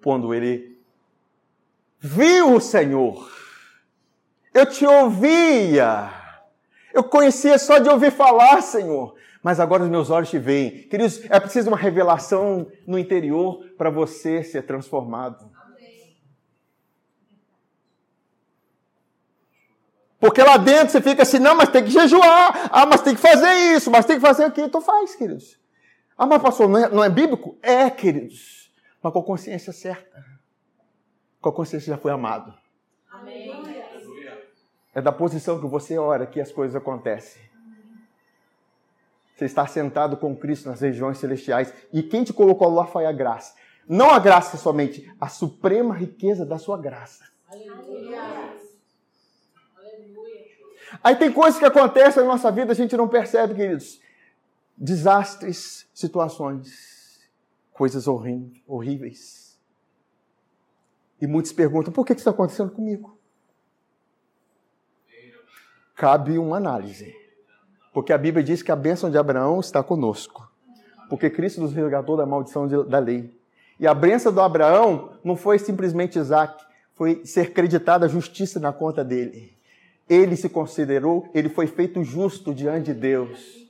Quando 0.04 0.34
ele 0.34 0.82
viu 2.00 2.56
o 2.56 2.60
Senhor, 2.60 3.32
eu 4.52 4.66
te 4.66 4.84
ouvia, 4.84 6.10
eu 6.92 7.04
conhecia 7.04 7.60
só 7.60 7.78
de 7.78 7.90
ouvir 7.90 8.12
falar, 8.12 8.62
Senhor, 8.64 9.14
mas 9.44 9.60
agora 9.60 9.84
os 9.84 9.90
meus 9.90 10.10
olhos 10.10 10.32
te 10.32 10.40
veem. 10.40 10.88
Queridos, 10.88 11.24
é 11.30 11.40
preciso 11.40 11.70
uma 11.70 11.78
revelação 11.78 12.66
no 12.88 12.98
interior 12.98 13.64
para 13.78 13.92
você 13.92 14.44
ser 14.44 14.64
transformado. 14.64 15.57
Porque 20.20 20.42
lá 20.42 20.58
dentro 20.58 20.90
você 20.90 21.02
fica 21.02 21.24
assim, 21.24 21.40
não, 21.40 21.56
mas 21.56 21.70
tem 21.70 21.84
que 21.84 21.92
jejuar, 21.92 22.70
ah, 22.72 22.86
mas 22.86 23.02
tem 23.02 23.14
que 23.14 23.22
fazer 23.22 23.54
isso, 23.76 23.92
mas 23.92 24.06
tem 24.06 24.16
que 24.16 24.26
fazer 24.26 24.46
aquilo. 24.46 24.68
Então 24.68 24.82
faz, 24.82 25.16
queridos. 25.16 25.60
Ah, 26.18 26.26
mas 26.26 26.42
pastor, 26.42 26.68
não 26.68 26.80
é, 26.80 26.90
não 26.90 27.04
é 27.04 27.10
bíblico? 27.10 27.58
É, 27.62 27.90
queridos. 27.90 28.72
Mas 29.02 29.14
com 29.14 29.20
a 29.20 29.24
consciência 29.24 29.72
certa. 29.72 30.26
Com 31.40 31.50
a 31.50 31.54
consciência 31.54 31.94
já 31.94 31.98
foi 31.98 32.12
amado. 32.12 32.54
Amém. 33.12 33.68
É 34.98 35.02
da 35.02 35.12
posição 35.12 35.60
que 35.60 35.68
você 35.68 35.96
ora 36.00 36.26
que 36.26 36.42
as 36.42 36.52
coisas 36.52 36.76
acontecem. 36.76 37.40
Você 39.36 39.46
está 39.46 39.68
sentado 39.68 40.18
com 40.18 40.36
Cristo 40.36 40.68
nas 40.68 40.82
regiões 40.82 41.20
celestiais. 41.20 41.72
E 41.94 42.02
quem 42.02 42.24
te 42.24 42.34
colocou 42.34 42.74
lá 42.74 42.88
foi 42.88 43.06
a 43.06 43.12
graça. 43.12 43.54
Não 43.88 44.10
a 44.10 44.18
graça 44.18 44.58
somente, 44.58 45.08
a 45.22 45.28
suprema 45.28 45.94
riqueza 45.94 46.44
da 46.44 46.58
sua 46.58 46.80
graça. 46.80 47.24
Aleluia. 47.48 48.47
Aí 51.04 51.16
tem 51.16 51.32
coisas 51.32 51.60
que 51.60 51.66
acontecem 51.66 52.24
na 52.24 52.30
nossa 52.30 52.52
vida, 52.52 52.72
a 52.72 52.76
gente 52.76 52.96
não 52.96 53.08
percebe, 53.08 53.56
queridos. 53.56 54.00
Desastres, 54.78 55.88
situações, 55.94 57.28
coisas 57.74 58.06
horríveis. 58.08 59.58
E 61.20 61.28
muitos 61.28 61.52
perguntam: 61.52 61.92
por 61.92 62.06
que 62.06 62.14
isso 62.14 62.22
está 62.22 62.32
acontecendo 62.32 62.72
comigo? 62.72 63.18
Cabe 65.96 66.38
uma 66.38 66.58
análise. 66.58 67.16
Porque 67.92 68.14
a 68.14 68.18
Bíblia 68.18 68.44
diz 68.44 68.62
que 68.62 68.72
a 68.72 68.76
bênção 68.76 69.10
de 69.10 69.18
Abraão 69.18 69.60
está 69.60 69.82
conosco. 69.82 70.48
Porque 71.10 71.30
Cristo 71.30 71.60
nos 71.60 71.74
resgatou 71.74 72.16
da 72.16 72.26
maldição 72.26 72.68
de, 72.68 72.84
da 72.84 73.00
lei. 73.00 73.36
E 73.80 73.88
a 73.88 73.94
bênção 73.94 74.32
do 74.32 74.42
Abraão 74.42 75.18
não 75.24 75.36
foi 75.36 75.58
simplesmente 75.58 76.20
Isaac, 76.20 76.64
foi 76.96 77.26
ser 77.26 77.54
creditada 77.54 78.06
a 78.06 78.10
justiça 78.10 78.60
na 78.60 78.72
conta 78.72 79.04
dele 79.04 79.57
ele 80.10 80.36
se 80.36 80.50
considerou, 80.50 81.30
ele 81.34 81.50
foi 81.50 81.68
feito 81.68 82.04
justo 82.04 82.54
diante 82.54 82.86
de 82.86 82.94
Deus. 82.94 83.68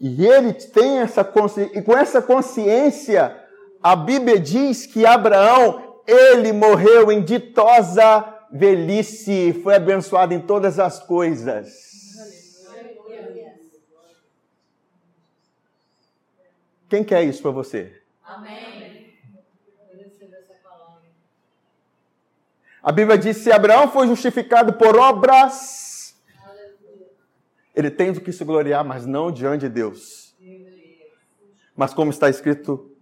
E 0.00 0.26
ele 0.26 0.52
tem 0.52 0.98
essa 0.98 1.24
consciência, 1.24 1.78
e 1.78 1.82
com 1.82 1.96
essa 1.96 2.20
consciência, 2.20 3.42
a 3.82 3.96
Bíblia 3.96 4.38
diz 4.38 4.86
que 4.86 5.06
Abraão, 5.06 6.02
ele 6.06 6.52
morreu 6.52 7.10
em 7.10 7.24
ditosa 7.24 8.32
velhice, 8.52 9.52
foi 9.62 9.74
abençoado 9.74 10.32
em 10.32 10.40
todas 10.40 10.78
as 10.78 11.00
coisas. 11.00 11.94
Quem 16.88 17.02
quer 17.02 17.24
isso 17.24 17.42
para 17.42 17.50
você? 17.50 18.00
Amém. 18.22 19.03
A 22.84 22.92
Bíblia 22.92 23.16
diz: 23.16 23.38
se 23.38 23.50
Abraão 23.50 23.90
foi 23.90 24.06
justificado 24.06 24.74
por 24.74 24.94
obras, 24.94 26.14
ele 27.74 27.90
tem 27.90 28.12
do 28.12 28.20
que 28.20 28.30
se 28.30 28.44
gloriar, 28.44 28.84
mas 28.84 29.06
não 29.06 29.32
diante 29.32 29.62
de 29.62 29.70
Deus. 29.70 30.36
Mas 31.74 31.94
como 31.94 32.10
está 32.10 32.28
escrito, 32.28 32.92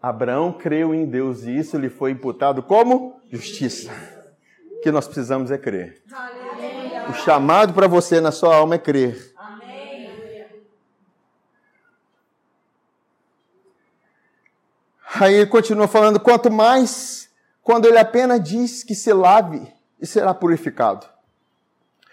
Abraão 0.00 0.52
creu 0.52 0.94
em 0.94 1.06
Deus 1.06 1.44
e 1.44 1.56
isso 1.56 1.78
lhe 1.78 1.88
foi 1.88 2.10
imputado 2.10 2.62
como 2.62 3.20
justiça. 3.32 3.90
O 4.70 4.80
que 4.80 4.92
nós 4.92 5.06
precisamos 5.06 5.50
é 5.50 5.56
crer. 5.56 6.02
O 7.08 7.14
chamado 7.14 7.72
para 7.72 7.88
você 7.88 8.20
na 8.20 8.30
sua 8.30 8.54
alma 8.54 8.74
é 8.74 8.78
crer. 8.78 9.32
Aí 15.18 15.34
ele 15.34 15.46
continua 15.46 15.88
falando: 15.88 16.20
quanto 16.20 16.50
mais 16.50 17.23
quando 17.64 17.86
ele 17.86 17.98
apenas 17.98 18.42
diz 18.42 18.84
que 18.84 18.94
se 18.94 19.10
lave 19.12 19.66
e 19.98 20.06
será 20.06 20.34
purificado. 20.34 21.06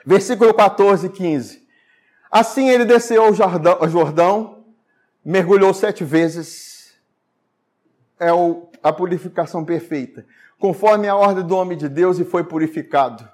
Versículo 0.05 0.53
14 0.53 1.07
e 1.07 1.09
15. 1.09 1.67
Assim 2.31 2.69
ele 2.69 2.85
desceu 2.85 3.23
ao 3.23 3.33
Jordão, 3.89 4.63
mergulhou 5.23 5.73
sete 5.73 6.05
vezes. 6.05 6.93
É 8.17 8.29
a 8.81 8.93
purificação 8.93 9.65
perfeita. 9.65 10.25
Conforme 10.57 11.09
a 11.09 11.15
ordem 11.15 11.45
do 11.45 11.57
homem 11.57 11.77
de 11.77 11.89
Deus 11.89 12.17
e 12.17 12.23
foi 12.23 12.45
purificado. 12.45 13.27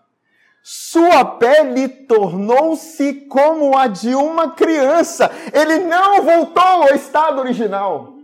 Sua 0.63 1.23
pele 1.23 1.87
tornou-se 1.87 3.13
como 3.29 3.77
a 3.77 3.85
de 3.87 4.15
uma 4.15 4.51
criança. 4.51 5.29
Ele 5.53 5.79
não 5.79 6.23
voltou 6.23 6.63
ao 6.63 6.95
estado 6.95 7.39
original. 7.39 8.16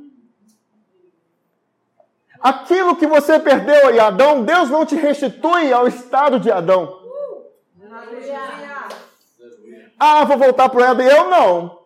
Aquilo 2.43 2.97
que 2.97 3.07
você 3.07 3.39
perdeu 3.39 3.89
em 3.89 3.99
Adão, 3.99 4.43
Deus 4.43 4.69
não 4.69 4.85
te 4.85 4.95
restitui 4.95 5.71
ao 5.71 5.87
estado 5.87 6.41
de 6.41 6.51
Adão. 6.51 7.01
Ah, 9.97 10.25
vou 10.25 10.37
voltar 10.37 10.67
para 10.67 10.77
o 10.77 10.83
Éden. 10.83 11.07
Eu 11.07 11.29
não. 11.29 11.79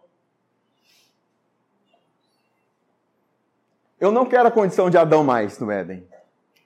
Eu 4.00 4.12
não 4.12 4.26
quero 4.26 4.48
a 4.48 4.52
condição 4.52 4.90
de 4.90 4.98
Adão 4.98 5.24
mais 5.24 5.60
no 5.60 5.70
Éden. 5.70 6.08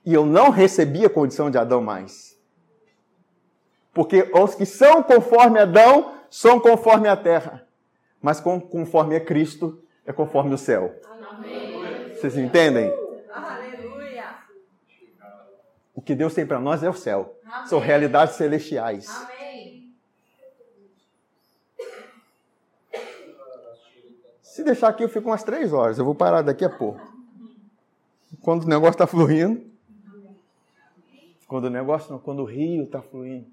E 0.06 0.14
eu 0.14 0.26
não 0.26 0.50
recebi 0.50 1.06
a 1.06 1.10
condição 1.10 1.52
de 1.52 1.58
Adão 1.58 1.82
mais. 1.82 2.40
Porque 3.94 4.32
os 4.34 4.56
que 4.56 4.66
são 4.66 5.04
conforme 5.04 5.60
Adão 5.60 6.14
são 6.30 6.62
conforme 6.62 7.10
a 7.10 7.18
terra. 7.18 7.68
Mas 8.22 8.40
conforme 8.40 9.16
é 9.16 9.20
Cristo, 9.20 9.84
é 10.06 10.14
conforme 10.14 10.54
o 10.54 10.58
céu. 10.58 10.96
Amém. 11.30 12.14
Vocês 12.16 12.38
entendem? 12.38 13.02
O 15.94 16.02
que 16.02 16.16
Deus 16.16 16.34
tem 16.34 16.46
para 16.46 16.60
nós 16.60 16.84
é 16.84 16.90
o 16.90 16.94
céu. 16.94 17.38
Amém. 17.46 17.68
São 17.68 17.80
realidades 17.80 18.36
celestiais. 18.36 19.10
Amém. 19.10 19.94
Se 24.42 24.64
deixar 24.64 24.90
aqui, 24.90 25.04
eu 25.04 25.10
fico 25.10 25.30
umas 25.30 25.44
três 25.44 25.72
horas. 25.74 25.98
Eu 25.98 26.06
vou 26.06 26.16
parar 26.16 26.42
daqui 26.42 26.66
a 26.66 26.70
pouco. 26.70 27.02
Quando 28.42 28.64
o 28.64 28.68
negócio 28.68 28.92
está 28.92 29.08
fluindo. 29.08 29.70
Quando 31.48 31.66
o 31.66 31.70
negócio 31.70 32.12
não, 32.12 32.20
quando 32.20 32.42
o 32.42 32.46
rio 32.46 32.84
está 32.84 33.02
fluindo. 33.02 33.46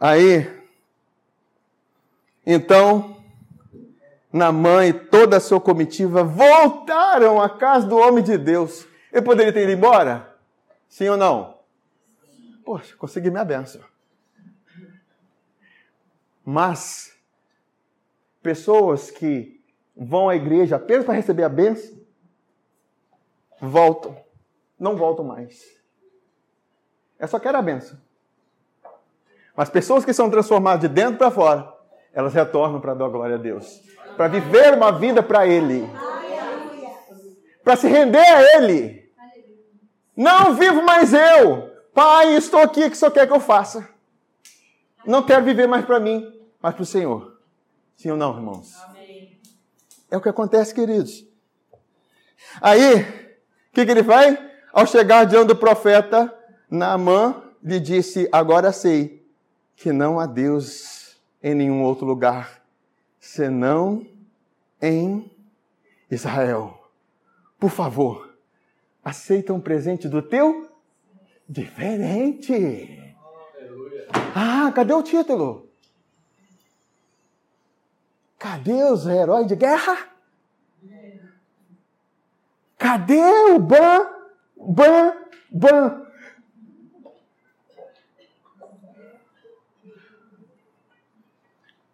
Aí, 0.00 0.46
então, 2.44 3.13
Naamã 4.34 4.84
e 4.84 4.92
toda 4.92 5.36
a 5.36 5.40
sua 5.40 5.60
comitiva 5.60 6.24
voltaram 6.24 7.40
à 7.40 7.48
casa 7.48 7.86
do 7.86 7.96
homem 7.96 8.24
de 8.24 8.36
Deus. 8.36 8.84
Ele 9.12 9.22
poderia 9.22 9.52
ter 9.52 9.62
ido 9.62 9.70
embora? 9.70 10.36
Sim 10.88 11.08
ou 11.10 11.16
não? 11.16 11.60
Poxa, 12.64 12.96
consegui 12.96 13.30
minha 13.30 13.44
benção. 13.44 13.80
Mas, 16.44 17.16
pessoas 18.42 19.08
que 19.08 19.62
vão 19.96 20.28
à 20.28 20.34
igreja 20.34 20.74
apenas 20.74 21.04
para 21.04 21.14
receber 21.14 21.44
a 21.44 21.48
benção, 21.48 21.96
voltam. 23.60 24.16
Não 24.76 24.96
voltam 24.96 25.24
mais. 25.24 25.62
É 27.20 27.26
só 27.28 27.38
quero 27.38 27.56
a 27.56 27.62
benção. 27.62 27.96
Mas 29.56 29.70
pessoas 29.70 30.04
que 30.04 30.12
são 30.12 30.28
transformadas 30.28 30.80
de 30.80 30.88
dentro 30.88 31.18
para 31.18 31.30
fora, 31.30 31.72
elas 32.12 32.34
retornam 32.34 32.80
para 32.80 32.94
dar 32.94 33.08
glória 33.08 33.36
a 33.36 33.38
Deus. 33.38 33.94
Para 34.16 34.28
viver 34.28 34.74
uma 34.74 34.92
vida 34.92 35.22
para 35.22 35.46
Ele. 35.46 35.88
Para 37.62 37.76
se 37.76 37.88
render 37.88 38.18
a 38.18 38.56
Ele. 38.56 39.10
Não 40.16 40.54
vivo 40.54 40.82
mais 40.82 41.12
eu. 41.12 41.70
Pai, 41.92 42.34
estou 42.34 42.60
aqui, 42.60 42.84
o 42.84 42.90
que 42.90 42.96
o 42.96 42.98
Senhor 42.98 43.10
quer 43.10 43.26
que 43.26 43.32
eu 43.32 43.40
faça? 43.40 43.88
Não 45.06 45.22
quero 45.22 45.44
viver 45.44 45.66
mais 45.66 45.84
para 45.84 46.00
mim, 46.00 46.32
mas 46.60 46.74
para 46.74 46.82
o 46.82 46.86
Senhor. 46.86 47.38
Sim 47.96 48.10
ou 48.10 48.16
não, 48.16 48.34
irmãos? 48.34 48.72
É 50.10 50.16
o 50.16 50.20
que 50.20 50.28
acontece, 50.28 50.74
queridos. 50.74 51.24
Aí, 52.60 53.00
o 53.02 53.74
que, 53.74 53.84
que 53.84 53.90
ele 53.90 54.04
faz? 54.04 54.38
Ao 54.72 54.86
chegar 54.86 55.24
diante 55.24 55.48
do 55.48 55.56
profeta, 55.56 56.32
Naamã 56.70 57.42
lhe 57.62 57.78
disse: 57.78 58.28
Agora 58.32 58.72
sei 58.72 59.24
que 59.76 59.92
não 59.92 60.18
há 60.18 60.26
Deus 60.26 61.16
em 61.42 61.54
nenhum 61.54 61.82
outro 61.82 62.06
lugar, 62.06 62.63
senão 63.24 64.06
em 64.82 65.30
Israel. 66.10 66.90
Por 67.58 67.70
favor, 67.70 68.36
aceita 69.02 69.54
um 69.54 69.60
presente 69.60 70.06
do 70.08 70.20
teu? 70.20 70.70
Diferente. 71.48 73.16
Ah, 74.34 74.70
cadê 74.74 74.92
o 74.92 75.02
título? 75.02 75.70
Cadê 78.38 78.84
os 78.84 79.06
heróis 79.06 79.46
de 79.46 79.56
guerra? 79.56 80.10
Cadê 82.76 83.22
o 83.52 83.58
ban, 83.58 84.06
ban, 84.54 85.16
ban? 85.50 86.04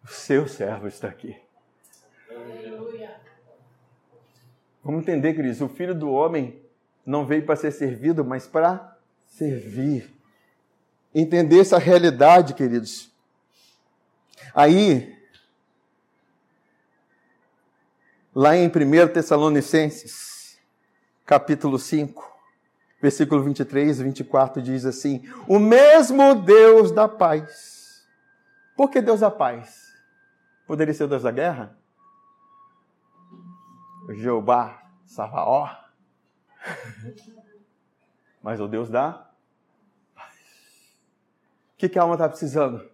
seu 0.11 0.47
servo 0.47 0.87
está 0.87 1.07
aqui. 1.07 1.35
Aleluia. 2.29 3.19
Vamos 4.83 5.01
entender, 5.01 5.33
queridos, 5.33 5.61
o 5.61 5.69
filho 5.69 5.95
do 5.95 6.11
homem 6.11 6.61
não 7.05 7.25
veio 7.25 7.45
para 7.45 7.55
ser 7.55 7.71
servido, 7.71 8.23
mas 8.23 8.47
para 8.47 8.97
servir. 9.25 10.13
Entender 11.13 11.59
essa 11.59 11.77
realidade, 11.77 12.53
queridos. 12.53 13.11
Aí, 14.53 15.17
lá 18.33 18.55
em 18.55 18.67
1 18.67 18.71
Tessalonicenses, 19.13 20.59
capítulo 21.25 21.77
5, 21.77 22.31
versículo 23.01 23.43
23 23.43 23.99
e 23.99 24.03
24, 24.03 24.61
diz 24.61 24.85
assim: 24.85 25.23
O 25.47 25.59
mesmo 25.59 26.35
Deus 26.35 26.91
da 26.91 27.07
paz. 27.07 28.05
Por 28.75 28.89
que 28.89 29.01
Deus 29.01 29.19
da 29.19 29.29
paz? 29.29 29.80
Poderia 30.71 30.93
ser 30.93 31.03
o 31.03 31.07
Deus 31.09 31.23
da 31.23 31.31
guerra? 31.31 31.77
Jeová, 34.11 34.89
Savaó. 35.05 35.67
Mas 38.41 38.61
o 38.61 38.69
Deus 38.69 38.89
da 38.89 39.29
paz. 40.15 40.33
O 41.73 41.77
que, 41.77 41.89
que 41.89 41.99
a 41.99 42.03
alma 42.03 42.15
está 42.15 42.29
precisando? 42.29 42.89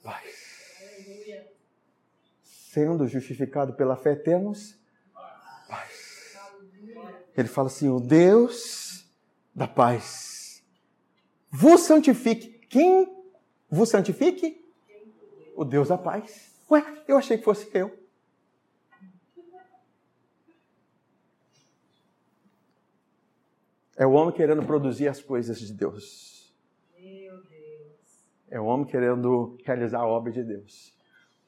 Paz. 0.00 0.32
Sendo 2.44 3.08
justificado 3.08 3.72
pela 3.72 3.96
fé, 3.96 4.14
temos 4.14 4.78
paz. 5.68 6.38
Ele 7.36 7.48
fala 7.48 7.66
assim: 7.66 7.88
o 7.88 7.98
Deus 7.98 9.10
da 9.52 9.66
paz 9.66 10.64
vos 11.50 11.80
santifique. 11.80 12.64
Quem 12.68 13.12
vos 13.68 13.88
santifique? 13.88 14.64
O 15.56 15.64
Deus 15.64 15.88
da 15.88 15.98
paz. 15.98 16.54
Ué, 16.70 16.84
eu 17.06 17.16
achei 17.16 17.38
que 17.38 17.44
fosse 17.44 17.68
eu. 17.72 17.96
É 23.96 24.06
o 24.06 24.12
homem 24.12 24.34
querendo 24.34 24.62
produzir 24.64 25.08
as 25.08 25.22
coisas 25.22 25.58
de 25.58 25.72
Deus. 25.72 26.54
É 28.50 28.60
o 28.60 28.64
homem 28.64 28.86
querendo 28.86 29.56
realizar 29.64 30.00
a 30.00 30.06
obra 30.06 30.30
de 30.30 30.42
Deus. 30.42 30.94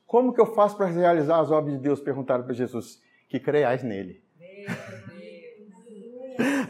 Como 0.06 0.32
que 0.32 0.40
eu 0.40 0.46
faço 0.46 0.76
para 0.76 0.86
realizar 0.86 1.40
as 1.40 1.50
obras 1.50 1.74
de 1.74 1.80
Deus? 1.80 2.00
Perguntaram 2.00 2.44
para 2.44 2.54
Jesus. 2.54 3.02
Que 3.28 3.38
creiais 3.38 3.82
nele. 3.82 4.22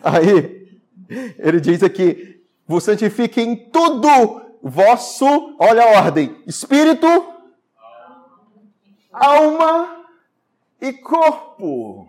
Aí, 0.03 0.81
ele 1.39 1.61
diz 1.61 1.83
aqui: 1.83 2.45
vos 2.67 2.85
santifique 2.85 3.41
em 3.41 3.71
tudo 3.71 4.09
vosso, 4.63 5.57
olha 5.59 5.83
a 5.83 6.05
ordem, 6.05 6.43
espírito, 6.47 7.07
alma 9.27 10.05
e 10.81 10.93
corpo. 10.93 12.09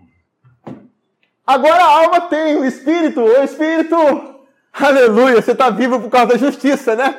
Agora 1.45 1.84
a 1.84 1.97
alma 2.03 2.22
tem 2.22 2.57
o 2.57 2.66
espírito, 2.66 3.22
o 3.22 3.43
espírito, 3.43 3.95
aleluia, 4.72 5.41
você 5.41 5.53
está 5.53 5.70
vivo 5.70 5.99
por 5.99 6.10
causa 6.10 6.34
da 6.34 6.38
justiça, 6.38 6.95
né? 6.95 7.18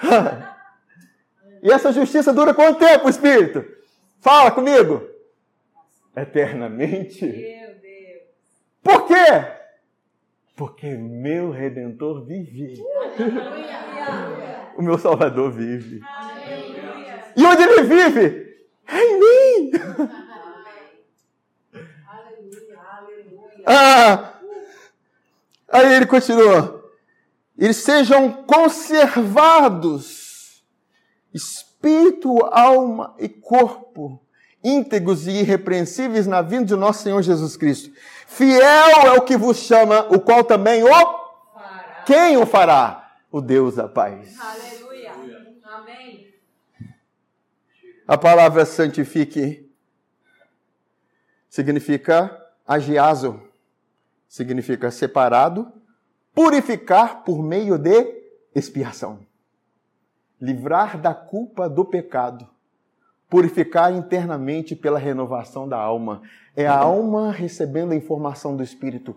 E 1.62 1.70
essa 1.70 1.92
justiça 1.92 2.32
dura 2.32 2.54
quanto 2.54 2.78
tempo, 2.78 3.06
espírito? 3.06 3.62
Fala 4.18 4.50
comigo. 4.50 5.06
Eternamente. 6.16 7.26
Meu 7.26 7.74
Deus. 7.74 8.22
Por 8.82 9.06
quê? 9.06 9.44
Porque 10.56 10.86
meu 10.88 11.50
redentor 11.50 12.24
vive. 12.24 12.82
O 14.76 14.82
meu 14.82 14.96
salvador 14.96 15.52
vive. 15.52 16.00
Aleluia. 16.02 17.24
E 17.36 17.44
onde 17.44 17.62
ele 17.62 17.82
vive? 17.82 18.49
É 18.90 19.04
em 19.04 19.20
mim. 19.20 19.70
Aleluia. 22.06 23.62
Ah! 23.66 24.34
Aí 25.68 25.94
ele 25.94 26.06
continua. 26.06 26.80
Eles 27.56 27.76
sejam 27.76 28.42
conservados, 28.44 30.64
espírito, 31.32 32.44
alma 32.46 33.14
e 33.18 33.28
corpo, 33.28 34.20
íntegros 34.64 35.26
e 35.26 35.32
irrepreensíveis 35.32 36.26
na 36.26 36.42
vinda 36.42 36.64
de 36.64 36.74
nosso 36.74 37.02
Senhor 37.02 37.22
Jesus 37.22 37.56
Cristo. 37.56 37.94
Fiel 38.26 39.06
é 39.06 39.12
o 39.12 39.22
que 39.22 39.36
vos 39.36 39.58
chama, 39.58 40.06
o 40.10 40.18
qual 40.18 40.42
também 40.42 40.82
o. 40.82 40.88
Fará. 40.88 42.02
Quem 42.06 42.36
o 42.38 42.46
fará? 42.46 43.12
O 43.30 43.40
Deus 43.40 43.76
da 43.76 43.86
paz. 43.86 44.36
Aleluia. 44.40 45.12
Amém. 45.62 46.34
A 48.10 48.18
palavra 48.18 48.66
santifique 48.66 49.70
significa 51.48 52.44
agiazo, 52.66 53.40
significa 54.28 54.90
separado, 54.90 55.72
purificar 56.34 57.22
por 57.22 57.40
meio 57.40 57.78
de 57.78 58.24
expiação. 58.52 59.20
Livrar 60.40 61.00
da 61.00 61.14
culpa 61.14 61.68
do 61.68 61.84
pecado, 61.84 62.48
purificar 63.28 63.92
internamente 63.92 64.74
pela 64.74 64.98
renovação 64.98 65.68
da 65.68 65.78
alma. 65.78 66.20
É 66.56 66.66
a 66.66 66.78
alma 66.78 67.30
recebendo 67.30 67.92
a 67.92 67.96
informação 67.96 68.56
do 68.56 68.64
Espírito. 68.64 69.16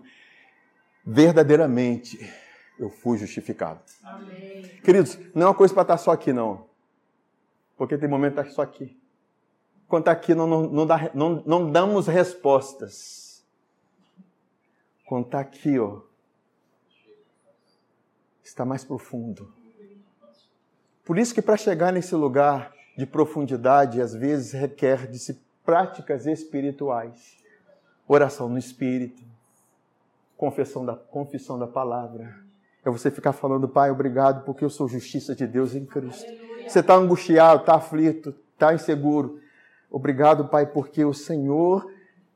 Verdadeiramente, 1.04 2.32
eu 2.78 2.90
fui 2.90 3.18
justificado. 3.18 3.80
Amém. 4.04 4.62
Queridos, 4.84 5.18
não 5.34 5.42
é 5.42 5.46
uma 5.46 5.54
coisa 5.56 5.74
para 5.74 5.82
estar 5.82 5.98
só 5.98 6.12
aqui, 6.12 6.32
não. 6.32 6.72
Porque 7.76 7.98
tem 7.98 8.08
momento 8.08 8.34
que 8.34 8.40
está 8.40 8.52
só 8.52 8.62
aqui. 8.62 8.98
Quando 9.88 10.02
está 10.02 10.12
aqui, 10.12 10.34
não, 10.34 10.46
não, 10.46 10.62
não, 10.62 10.86
dá, 10.86 11.10
não, 11.14 11.42
não 11.46 11.70
damos 11.70 12.06
respostas. 12.06 13.44
Quando 15.06 15.26
está 15.26 15.40
aqui, 15.40 15.78
ó, 15.78 16.00
está 18.42 18.64
mais 18.64 18.84
profundo. 18.84 19.52
Por 21.04 21.18
isso 21.18 21.34
que 21.34 21.42
para 21.42 21.56
chegar 21.56 21.92
nesse 21.92 22.14
lugar 22.14 22.72
de 22.96 23.04
profundidade, 23.04 24.00
às 24.00 24.14
vezes 24.14 24.52
requer 24.52 25.06
de 25.06 25.18
se 25.18 25.44
práticas 25.64 26.26
espirituais. 26.26 27.38
Oração 28.06 28.48
no 28.48 28.58
Espírito, 28.58 29.22
confissão 30.36 30.84
da, 30.84 30.94
confissão 30.94 31.58
da 31.58 31.66
palavra. 31.66 32.36
É 32.84 32.90
você 32.90 33.10
ficar 33.10 33.32
falando, 33.32 33.66
Pai, 33.66 33.90
obrigado 33.90 34.44
porque 34.44 34.62
eu 34.62 34.68
sou 34.68 34.86
justiça 34.86 35.34
de 35.34 35.46
Deus 35.46 35.74
em 35.74 35.86
Cristo. 35.86 36.30
Você 36.66 36.80
está 36.80 36.94
angustiado, 36.94 37.60
está 37.60 37.76
aflito, 37.76 38.34
está 38.52 38.74
inseguro. 38.74 39.40
Obrigado, 39.90 40.48
Pai, 40.48 40.66
porque 40.66 41.04
o 41.04 41.14
Senhor 41.14 41.90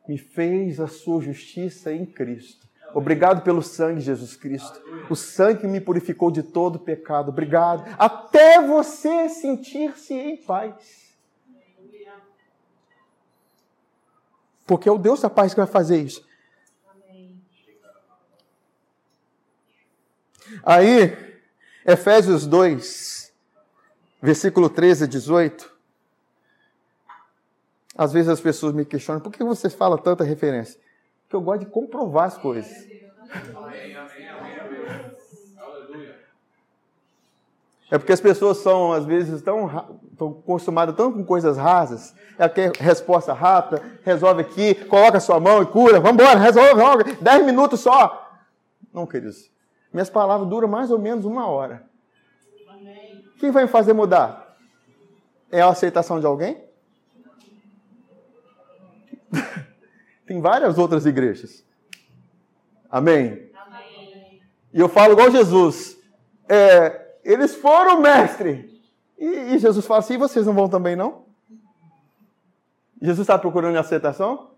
me 0.09 0.16
fez 0.16 0.81
a 0.81 0.87
sua 0.87 1.20
justiça 1.20 1.93
em 1.93 2.07
Cristo. 2.07 2.68
Obrigado 2.95 3.43
pelo 3.43 3.62
sangue 3.62 4.01
Jesus 4.01 4.35
Cristo. 4.35 4.81
O 5.11 5.14
sangue 5.14 5.61
que 5.61 5.66
me 5.66 5.81
purificou 5.81 6.31
de 6.31 6.43
todo 6.43 6.79
pecado. 6.79 7.29
Obrigado. 7.29 7.85
Até 7.99 8.66
você 8.66 9.29
sentir-se 9.29 10.14
em 10.14 10.37
paz. 10.37 11.09
Porque 14.66 14.89
é 14.89 14.93
o 14.93 14.99
Deus 14.99 15.20
da 15.20 15.31
paz 15.31 15.53
que 15.53 15.61
vai 15.61 15.66
fazer 15.66 16.03
isso. 16.03 16.26
Aí, 20.62 21.16
Efésios 21.87 22.47
2, 22.47 23.28
versículo 24.21 24.69
13 24.69 25.05
a 25.05 25.07
18. 25.07 25.79
Às 27.97 28.12
vezes 28.12 28.29
as 28.29 28.41
pessoas 28.41 28.73
me 28.73 28.85
questionam, 28.85 29.21
por 29.21 29.33
que 29.33 29.43
você 29.43 29.69
fala 29.69 29.99
tanta 29.99 30.23
referência? 30.23 30.81
Porque 31.23 31.37
eu 31.37 31.41
gosto 31.41 31.61
de 31.61 31.66
comprovar 31.66 32.27
as 32.27 32.39
coisas. 32.39 32.71
É 37.91 37.97
porque 37.97 38.12
as 38.12 38.21
pessoas 38.21 38.59
são, 38.59 38.93
às 38.93 39.05
vezes, 39.07 39.41
tão, 39.41 39.99
tão 40.16 40.29
acostumadas 40.29 40.95
tanto 40.95 41.16
com 41.16 41.25
coisas 41.25 41.57
rasas. 41.57 42.14
Ela 42.39 42.49
quer 42.49 42.71
resposta 42.73 43.33
rápida, 43.33 43.83
resolve 44.05 44.43
aqui, 44.43 44.75
coloca 44.87 45.19
sua 45.21 45.41
mão 45.41 45.62
e 45.62 45.66
cura. 45.66 45.99
Vamos 45.99 46.23
embora, 46.23 46.39
resolve 46.39 46.75
logo. 46.75 47.05
Dez 47.21 47.45
minutos 47.45 47.81
só. 47.81 48.31
Não, 48.93 49.07
queridos. 49.07 49.51
Minhas 49.93 50.11
palavras 50.11 50.49
duram 50.49 50.69
mais 50.69 50.91
ou 50.91 50.99
menos 50.99 51.25
uma 51.25 51.47
hora. 51.47 51.83
Quem 53.39 53.51
vai 53.51 53.64
me 53.64 53.70
fazer 53.70 53.93
mudar? 53.93 54.57
É 55.51 55.61
a 55.61 55.68
aceitação 55.68 56.20
de 56.20 56.26
alguém? 56.26 56.62
Tem 60.26 60.41
várias 60.41 60.76
outras 60.76 61.07
igrejas. 61.07 61.64
Amém? 62.91 63.51
Amém. 63.55 64.43
E 64.72 64.80
eu 64.80 64.89
falo 64.89 65.12
igual 65.12 65.30
Jesus. 65.30 65.97
É, 66.49 67.16
eles 67.24 67.55
foram 67.55 68.01
mestre. 68.01 68.82
E, 69.18 69.26
e 69.55 69.59
Jesus 69.59 69.86
fala 69.86 70.01
assim: 70.01 70.14
e 70.14 70.18
vocês 70.18 70.47
não 70.47 70.55
vão 70.55 70.68
também, 70.68 70.97
não? 70.97 71.26
Jesus 73.01 73.20
está 73.20 73.39
procurando 73.39 73.76
aceitação? 73.78 74.51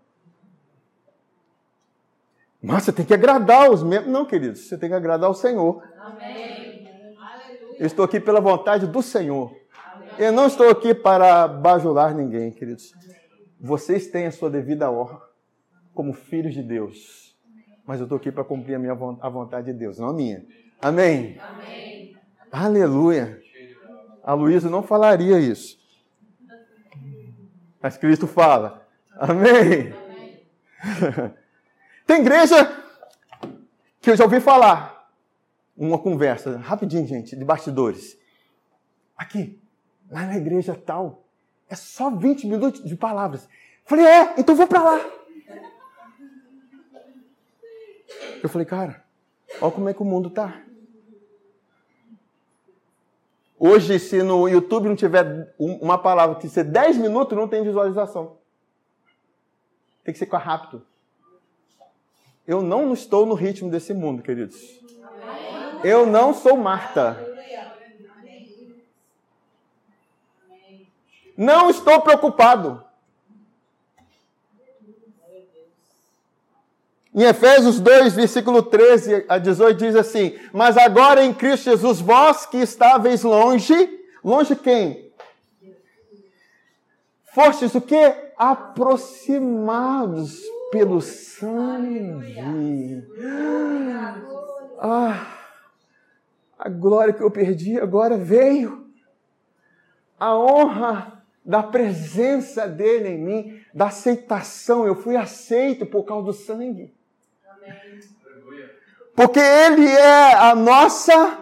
Mas 2.61 2.83
você 2.83 2.91
tem 2.91 3.05
que 3.05 3.13
agradar 3.13 3.71
os 3.71 3.83
membros. 3.83 4.11
Não, 4.11 4.25
queridos, 4.25 4.61
você 4.61 4.77
tem 4.77 4.89
que 4.89 4.95
agradar 4.95 5.29
o 5.29 5.33
Senhor. 5.33 5.83
Amém. 5.99 6.60
Eu 7.81 7.87
estou 7.87 8.05
aqui 8.05 8.19
pela 8.19 8.39
vontade 8.39 8.85
do 8.85 9.01
Senhor. 9.01 9.57
Eu 10.19 10.31
não 10.31 10.45
estou 10.45 10.69
aqui 10.69 10.93
para 10.93 11.47
bajular 11.47 12.13
ninguém, 12.13 12.51
queridos. 12.51 12.93
Vocês 13.59 14.05
têm 14.05 14.27
a 14.27 14.31
sua 14.31 14.51
devida 14.51 14.91
honra 14.91 15.19
como 15.91 16.13
filhos 16.13 16.53
de 16.53 16.61
Deus. 16.61 17.35
Mas 17.83 17.99
eu 17.99 18.03
estou 18.03 18.19
aqui 18.19 18.31
para 18.31 18.43
cumprir 18.43 18.75
a, 18.75 18.79
minha, 18.79 18.91
a 18.93 19.29
vontade 19.29 19.73
de 19.73 19.73
Deus, 19.73 19.97
não 19.97 20.09
a 20.09 20.13
minha. 20.13 20.45
Amém. 20.79 21.39
Amém. 21.39 22.15
Aleluia. 22.51 23.41
A 24.23 24.35
Luísa 24.35 24.69
não 24.69 24.83
falaria 24.83 25.39
isso. 25.39 25.79
Mas 27.81 27.97
Cristo 27.97 28.27
fala. 28.27 28.87
Amém. 29.17 29.91
Tem 32.05 32.21
igreja 32.21 32.77
que 33.99 34.11
eu 34.11 34.15
já 34.15 34.25
ouvi 34.25 34.39
falar. 34.39 35.00
Uma 35.81 35.97
conversa, 35.97 36.57
rapidinho, 36.57 37.07
gente, 37.07 37.35
de 37.35 37.43
bastidores. 37.43 38.15
Aqui, 39.17 39.59
lá 40.11 40.27
na 40.27 40.37
igreja 40.37 40.75
tal, 40.75 41.23
é 41.67 41.75
só 41.75 42.11
20 42.11 42.45
minutos 42.45 42.83
de 42.83 42.95
palavras. 42.95 43.49
Falei, 43.83 44.05
é, 44.05 44.35
então 44.39 44.53
vou 44.53 44.67
para 44.67 44.83
lá. 44.83 45.11
Eu 48.43 48.47
falei, 48.47 48.67
cara, 48.67 49.03
olha 49.59 49.71
como 49.71 49.89
é 49.89 49.93
que 49.95 50.03
o 50.03 50.05
mundo 50.05 50.29
tá. 50.29 50.61
Hoje, 53.57 53.97
se 53.97 54.21
no 54.21 54.47
YouTube 54.47 54.87
não 54.87 54.95
tiver 54.95 55.51
um- 55.59 55.77
uma 55.77 55.97
palavra 55.97 56.35
que 56.35 56.47
ser 56.47 56.63
10 56.63 56.95
minutos, 56.95 57.35
não 57.35 57.47
tem 57.47 57.63
visualização. 57.63 58.37
Tem 60.03 60.13
que 60.13 60.19
ser 60.19 60.29
rápido. 60.29 60.85
Eu 62.45 62.61
não 62.61 62.93
estou 62.93 63.25
no 63.25 63.33
ritmo 63.33 63.71
desse 63.71 63.95
mundo, 63.95 64.21
queridos. 64.21 64.79
Eu 65.83 66.05
não 66.05 66.33
sou 66.33 66.57
Marta. 66.57 67.27
Não 71.37 71.69
estou 71.69 72.01
preocupado. 72.01 72.83
Em 77.13 77.23
Efésios 77.23 77.77
2, 77.79 78.13
versículo 78.13 78.63
13 78.63 79.25
a 79.27 79.37
18 79.37 79.77
diz 79.77 79.95
assim: 79.95 80.39
Mas 80.53 80.77
agora 80.77 81.21
em 81.23 81.33
Cristo 81.33 81.65
Jesus, 81.65 81.99
vós 81.99 82.45
que 82.45 82.55
estáveis 82.57 83.23
longe, 83.23 83.99
longe 84.23 84.55
quem? 84.55 85.11
Fostes 87.33 87.75
o 87.75 87.81
quê? 87.81 88.15
Aproximados 88.37 90.41
pelo 90.71 91.01
sangue. 91.01 93.03
Ah, 94.79 95.40
a 96.61 96.69
glória 96.69 97.11
que 97.11 97.23
eu 97.23 97.31
perdi 97.31 97.79
agora 97.79 98.15
veio. 98.19 98.85
A 100.19 100.37
honra 100.37 101.23
da 101.43 101.63
presença 101.63 102.67
dele 102.67 103.09
em 103.09 103.17
mim, 103.17 103.61
da 103.73 103.87
aceitação. 103.87 104.85
Eu 104.85 104.93
fui 104.93 105.17
aceito 105.17 105.87
por 105.87 106.03
causa 106.03 106.27
do 106.27 106.33
sangue. 106.33 106.93
Porque 109.15 109.39
ele 109.39 109.87
é 109.87 110.35
a 110.35 110.53
nossa. 110.53 111.39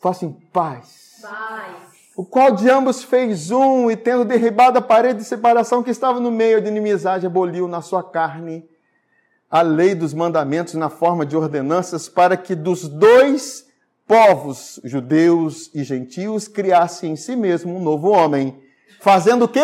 Faça 0.00 0.24
em 0.24 0.32
paz. 0.32 1.18
Paz. 1.20 1.76
O 2.16 2.24
qual 2.24 2.52
de 2.52 2.70
ambos 2.70 3.04
fez 3.04 3.50
um, 3.50 3.90
e 3.90 3.96
tendo 3.98 4.24
derribado 4.24 4.78
a 4.78 4.82
parede 4.82 5.18
de 5.18 5.24
separação 5.26 5.82
que 5.82 5.90
estava 5.90 6.18
no 6.18 6.30
meio 6.30 6.62
de 6.62 6.68
inimizade, 6.68 7.26
aboliu 7.26 7.68
na 7.68 7.82
sua 7.82 8.02
carne 8.02 8.66
a 9.50 9.60
lei 9.60 9.94
dos 9.94 10.14
mandamentos 10.14 10.72
na 10.72 10.88
forma 10.88 11.26
de 11.26 11.36
ordenanças, 11.36 12.08
para 12.08 12.34
que 12.36 12.54
dos 12.54 12.88
dois 12.88 13.69
povos, 14.10 14.80
judeus 14.82 15.70
e 15.72 15.84
gentios, 15.84 16.48
criasse 16.48 17.06
em 17.06 17.14
si 17.14 17.36
mesmo 17.36 17.76
um 17.76 17.80
novo 17.80 18.08
homem, 18.08 18.60
fazendo 19.00 19.44
o 19.44 19.48
quê? 19.48 19.62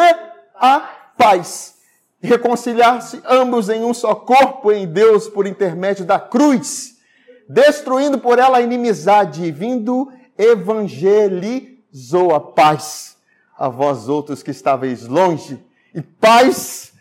A 0.54 0.78
paz. 1.18 1.74
Reconciliar-se 2.22 3.20
ambos 3.26 3.68
em 3.68 3.82
um 3.84 3.92
só 3.92 4.14
corpo 4.14 4.70
em 4.70 4.86
Deus 4.86 5.26
por 5.26 5.48
intermédio 5.48 6.04
da 6.04 6.20
cruz, 6.20 6.94
destruindo 7.48 8.20
por 8.20 8.38
ela 8.38 8.58
a 8.58 8.62
inimizade, 8.62 9.42
e 9.44 9.50
vindo 9.50 10.12
evangelizou 10.38 12.32
a 12.32 12.38
paz 12.38 13.16
a 13.58 13.68
vós 13.68 14.08
outros 14.08 14.44
que 14.44 14.52
estáveis 14.52 15.08
longe, 15.08 15.58
e 15.92 16.00
paz 16.00 16.92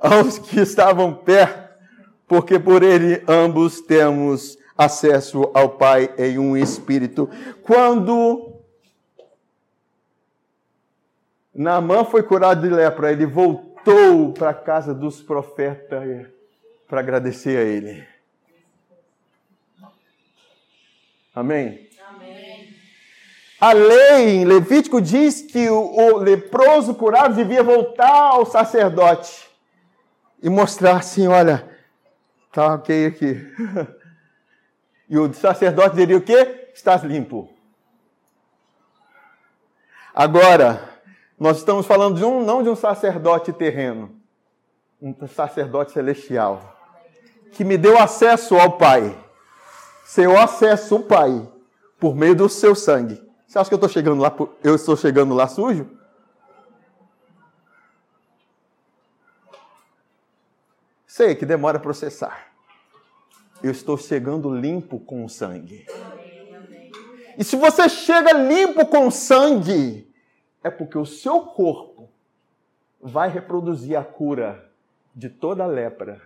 aos 0.00 0.36
que 0.40 0.58
estavam 0.58 1.14
perto, 1.14 1.78
porque 2.26 2.58
por 2.58 2.82
ele 2.82 3.22
ambos 3.28 3.80
temos 3.82 4.58
acesso 4.78 5.50
ao 5.52 5.70
Pai 5.70 6.14
em 6.16 6.38
um 6.38 6.56
espírito. 6.56 7.28
Quando 7.64 8.54
Naamã 11.52 12.04
foi 12.04 12.22
curado 12.22 12.62
de 12.62 12.72
lepra, 12.72 13.10
ele 13.10 13.26
voltou 13.26 14.32
para 14.32 14.50
a 14.50 14.54
casa 14.54 14.94
dos 14.94 15.20
profetas 15.20 16.28
para 16.86 17.00
agradecer 17.00 17.58
a 17.58 17.62
ele. 17.62 18.06
Amém? 21.34 21.88
A 23.60 23.72
lei 23.72 24.36
em 24.36 24.44
Levítico 24.44 25.00
diz 25.00 25.42
que 25.42 25.68
o, 25.68 25.80
o 25.80 26.16
leproso 26.18 26.94
curado 26.94 27.34
devia 27.34 27.62
voltar 27.62 28.08
ao 28.08 28.46
sacerdote 28.46 29.48
e 30.40 30.48
mostrar 30.48 30.98
assim: 30.98 31.26
olha, 31.26 31.68
tá 32.52 32.74
ok 32.74 33.06
aqui. 33.06 33.34
E 35.08 35.18
o 35.18 35.32
sacerdote 35.32 35.96
diria 35.96 36.18
o 36.18 36.20
quê? 36.20 36.70
Estás 36.74 37.02
limpo. 37.02 37.48
Agora, 40.14 41.00
nós 41.38 41.58
estamos 41.58 41.86
falando 41.86 42.16
de 42.16 42.24
um, 42.24 42.44
não 42.44 42.62
de 42.62 42.68
um 42.68 42.76
sacerdote 42.76 43.52
terreno, 43.52 44.20
um 45.00 45.14
sacerdote 45.28 45.92
celestial, 45.92 46.76
que 47.52 47.64
me 47.64 47.78
deu 47.78 47.98
acesso 47.98 48.56
ao 48.56 48.76
Pai. 48.76 49.16
Se 50.04 50.22
eu 50.22 50.38
acesso 50.38 50.96
ao 50.96 51.02
Pai 51.02 51.48
por 51.98 52.14
meio 52.14 52.34
do 52.34 52.48
seu 52.48 52.74
sangue, 52.74 53.22
você 53.46 53.58
acha 53.58 53.70
que 53.70 53.74
eu 53.74 53.78
estou 53.78 53.88
chegando 53.88 54.20
lá, 54.20 54.34
eu 54.62 54.74
estou 54.74 54.96
chegando 54.96 55.34
lá 55.34 55.48
sujo? 55.48 55.88
Sei 61.06 61.34
que 61.34 61.46
demora 61.46 61.78
a 61.78 61.80
processar 61.80 62.47
eu 63.62 63.70
estou 63.70 63.96
chegando 63.96 64.54
limpo 64.54 65.00
com 65.00 65.24
o 65.24 65.28
sangue. 65.28 65.86
E 67.36 67.44
se 67.44 67.56
você 67.56 67.88
chega 67.88 68.32
limpo 68.32 68.86
com 68.86 69.06
o 69.06 69.10
sangue, 69.10 70.12
é 70.62 70.70
porque 70.70 70.98
o 70.98 71.06
seu 71.06 71.40
corpo 71.40 72.08
vai 73.00 73.28
reproduzir 73.28 73.96
a 73.96 74.04
cura 74.04 74.70
de 75.14 75.28
toda 75.28 75.64
a 75.64 75.66
lepra. 75.66 76.20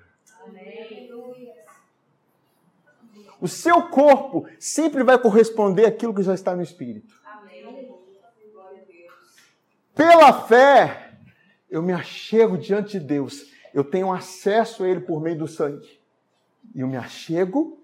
O 3.40 3.48
seu 3.48 3.88
corpo 3.88 4.46
sempre 4.58 5.02
vai 5.02 5.18
corresponder 5.18 5.86
àquilo 5.86 6.14
que 6.14 6.22
já 6.22 6.34
está 6.34 6.54
no 6.54 6.62
espírito. 6.62 7.20
Pela 9.94 10.46
fé, 10.46 11.12
eu 11.70 11.82
me 11.82 11.92
achego 11.92 12.56
diante 12.56 12.98
de 12.98 13.04
Deus. 13.04 13.50
Eu 13.74 13.84
tenho 13.84 14.12
acesso 14.12 14.84
a 14.84 14.88
Ele 14.88 15.00
por 15.00 15.20
meio 15.20 15.38
do 15.38 15.48
sangue 15.48 16.01
eu 16.74 16.86
me 16.86 16.96
achego 16.96 17.82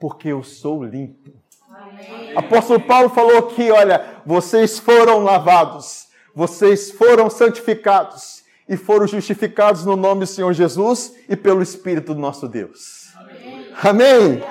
porque 0.00 0.28
eu 0.28 0.42
sou 0.42 0.82
limpo. 0.82 1.30
Amém. 1.68 2.32
Apóstolo 2.34 2.80
Paulo 2.80 3.10
falou 3.10 3.38
aqui: 3.38 3.70
olha, 3.70 4.22
vocês 4.24 4.78
foram 4.78 5.22
lavados, 5.22 6.08
vocês 6.34 6.90
foram 6.90 7.28
santificados 7.28 8.42
e 8.68 8.76
foram 8.76 9.06
justificados 9.06 9.84
no 9.84 9.96
nome 9.96 10.20
do 10.20 10.26
Senhor 10.26 10.52
Jesus 10.52 11.14
e 11.28 11.36
pelo 11.36 11.62
Espírito 11.62 12.14
do 12.14 12.20
nosso 12.20 12.48
Deus. 12.48 13.10
Amém. 13.14 13.74
Amém. 13.82 14.42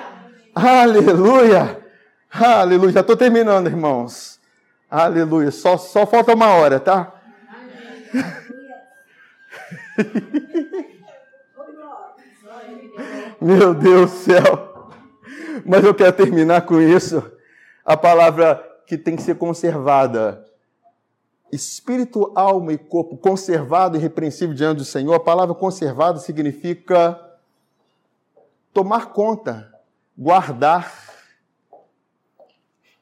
Aleluia. 0.54 1.84
Aleluia. 2.30 2.92
Já 2.92 3.00
estou 3.00 3.16
terminando, 3.16 3.66
irmãos. 3.66 4.38
Aleluia. 4.88 5.50
Só, 5.50 5.76
só 5.76 6.06
falta 6.06 6.34
uma 6.34 6.48
hora, 6.48 6.78
tá? 6.78 7.14
Meu 13.40 13.72
Deus 13.72 14.10
do 14.10 14.16
céu. 14.16 14.90
Mas 15.64 15.82
eu 15.84 15.94
quero 15.94 16.12
terminar 16.12 16.62
com 16.62 16.80
isso. 16.80 17.22
A 17.84 17.96
palavra 17.96 18.62
que 18.86 18.98
tem 18.98 19.16
que 19.16 19.22
ser 19.22 19.36
conservada. 19.36 20.44
Espírito, 21.50 22.30
alma 22.34 22.72
e 22.72 22.78
corpo 22.78 23.16
conservado 23.16 23.96
e 23.96 24.00
repreensível 24.00 24.54
diante 24.54 24.78
do 24.78 24.84
Senhor. 24.84 25.14
A 25.14 25.20
palavra 25.20 25.54
conservado 25.54 26.20
significa 26.20 27.18
tomar 28.74 29.06
conta, 29.06 29.72
guardar. 30.16 30.92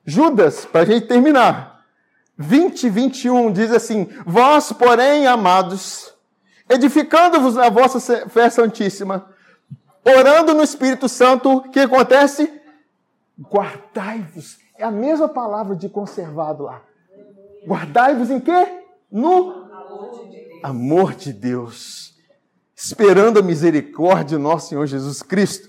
Judas, 0.05 0.65
para 0.65 0.83
a 0.83 0.85
gente 0.85 1.07
terminar. 1.07 1.85
20, 2.39 2.89
21 2.89 3.53
diz 3.53 3.73
assim: 3.73 4.09
Vós, 4.25 4.73
porém, 4.73 5.27
amados, 5.27 6.15
edificando-vos 6.69 7.57
na 7.57 7.69
vossa 7.69 8.29
fé 8.29 8.49
santíssima, 8.49 9.35
orando 10.05 10.55
no 10.55 10.63
Espírito 10.63 11.09
Santo, 11.09 11.59
o 11.59 11.71
que 11.71 11.81
acontece? 11.81 12.61
Guardai-vos. 13.41 14.59
É 14.77 14.85
a 14.85 14.91
mesma 14.91 15.29
palavra 15.29 15.77
de 15.77 15.89
conservado 15.89 16.65
lá. 16.65 16.83
Guardai-vos 17.67 18.31
em 18.31 18.41
quê? 18.41 18.85
No 19.11 19.69
amor 20.63 21.15
de 21.15 21.33
Deus. 21.33 22.17
Esperando 22.75 23.39
a 23.39 23.43
misericórdia 23.43 24.39
do 24.39 24.43
nosso 24.43 24.69
Senhor 24.69 24.87
Jesus 24.87 25.23
Cristo. 25.23 25.69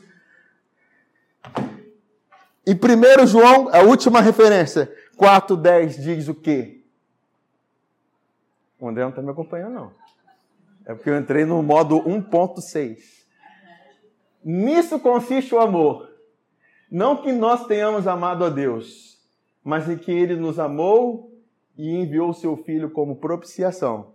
Em 2.66 2.76
1 2.76 3.26
João, 3.26 3.70
a 3.74 3.80
última 3.82 4.22
referência, 4.22 4.94
4,10 5.18 6.02
diz 6.02 6.28
o 6.28 6.36
quê? 6.36 6.84
O 8.80 8.88
André 8.88 9.02
não 9.04 9.10
está 9.10 9.22
me 9.22 9.32
acompanhando, 9.32 9.74
não. 9.74 9.92
É 10.86 10.94
porque 10.94 11.10
eu 11.10 11.18
entrei 11.18 11.46
no 11.46 11.62
modo 11.62 12.02
1.6. 12.04 13.19
Nisso 14.44 15.00
consiste 15.00 15.54
o 15.54 15.60
amor. 15.60 16.10
Não 16.92 17.18
que 17.18 17.32
nós 17.32 17.68
tenhamos 17.68 18.08
amado 18.08 18.44
a 18.44 18.50
Deus, 18.50 19.20
mas 19.64 19.90
em 19.90 19.98
que 19.98 20.12
Ele 20.12 20.36
nos 20.36 20.60
amou 20.60 21.32
e 21.78 21.96
enviou 21.96 22.30
o 22.30 22.34
seu 22.34 22.58
Filho 22.58 22.90
como 22.90 23.18
propiciação 23.18 24.14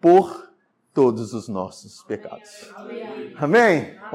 por 0.00 0.52
todos 0.92 1.34
os 1.34 1.48
nossos 1.48 2.02
pecados. 2.04 2.72
Amém? 2.76 3.34
Amém? 3.36 3.98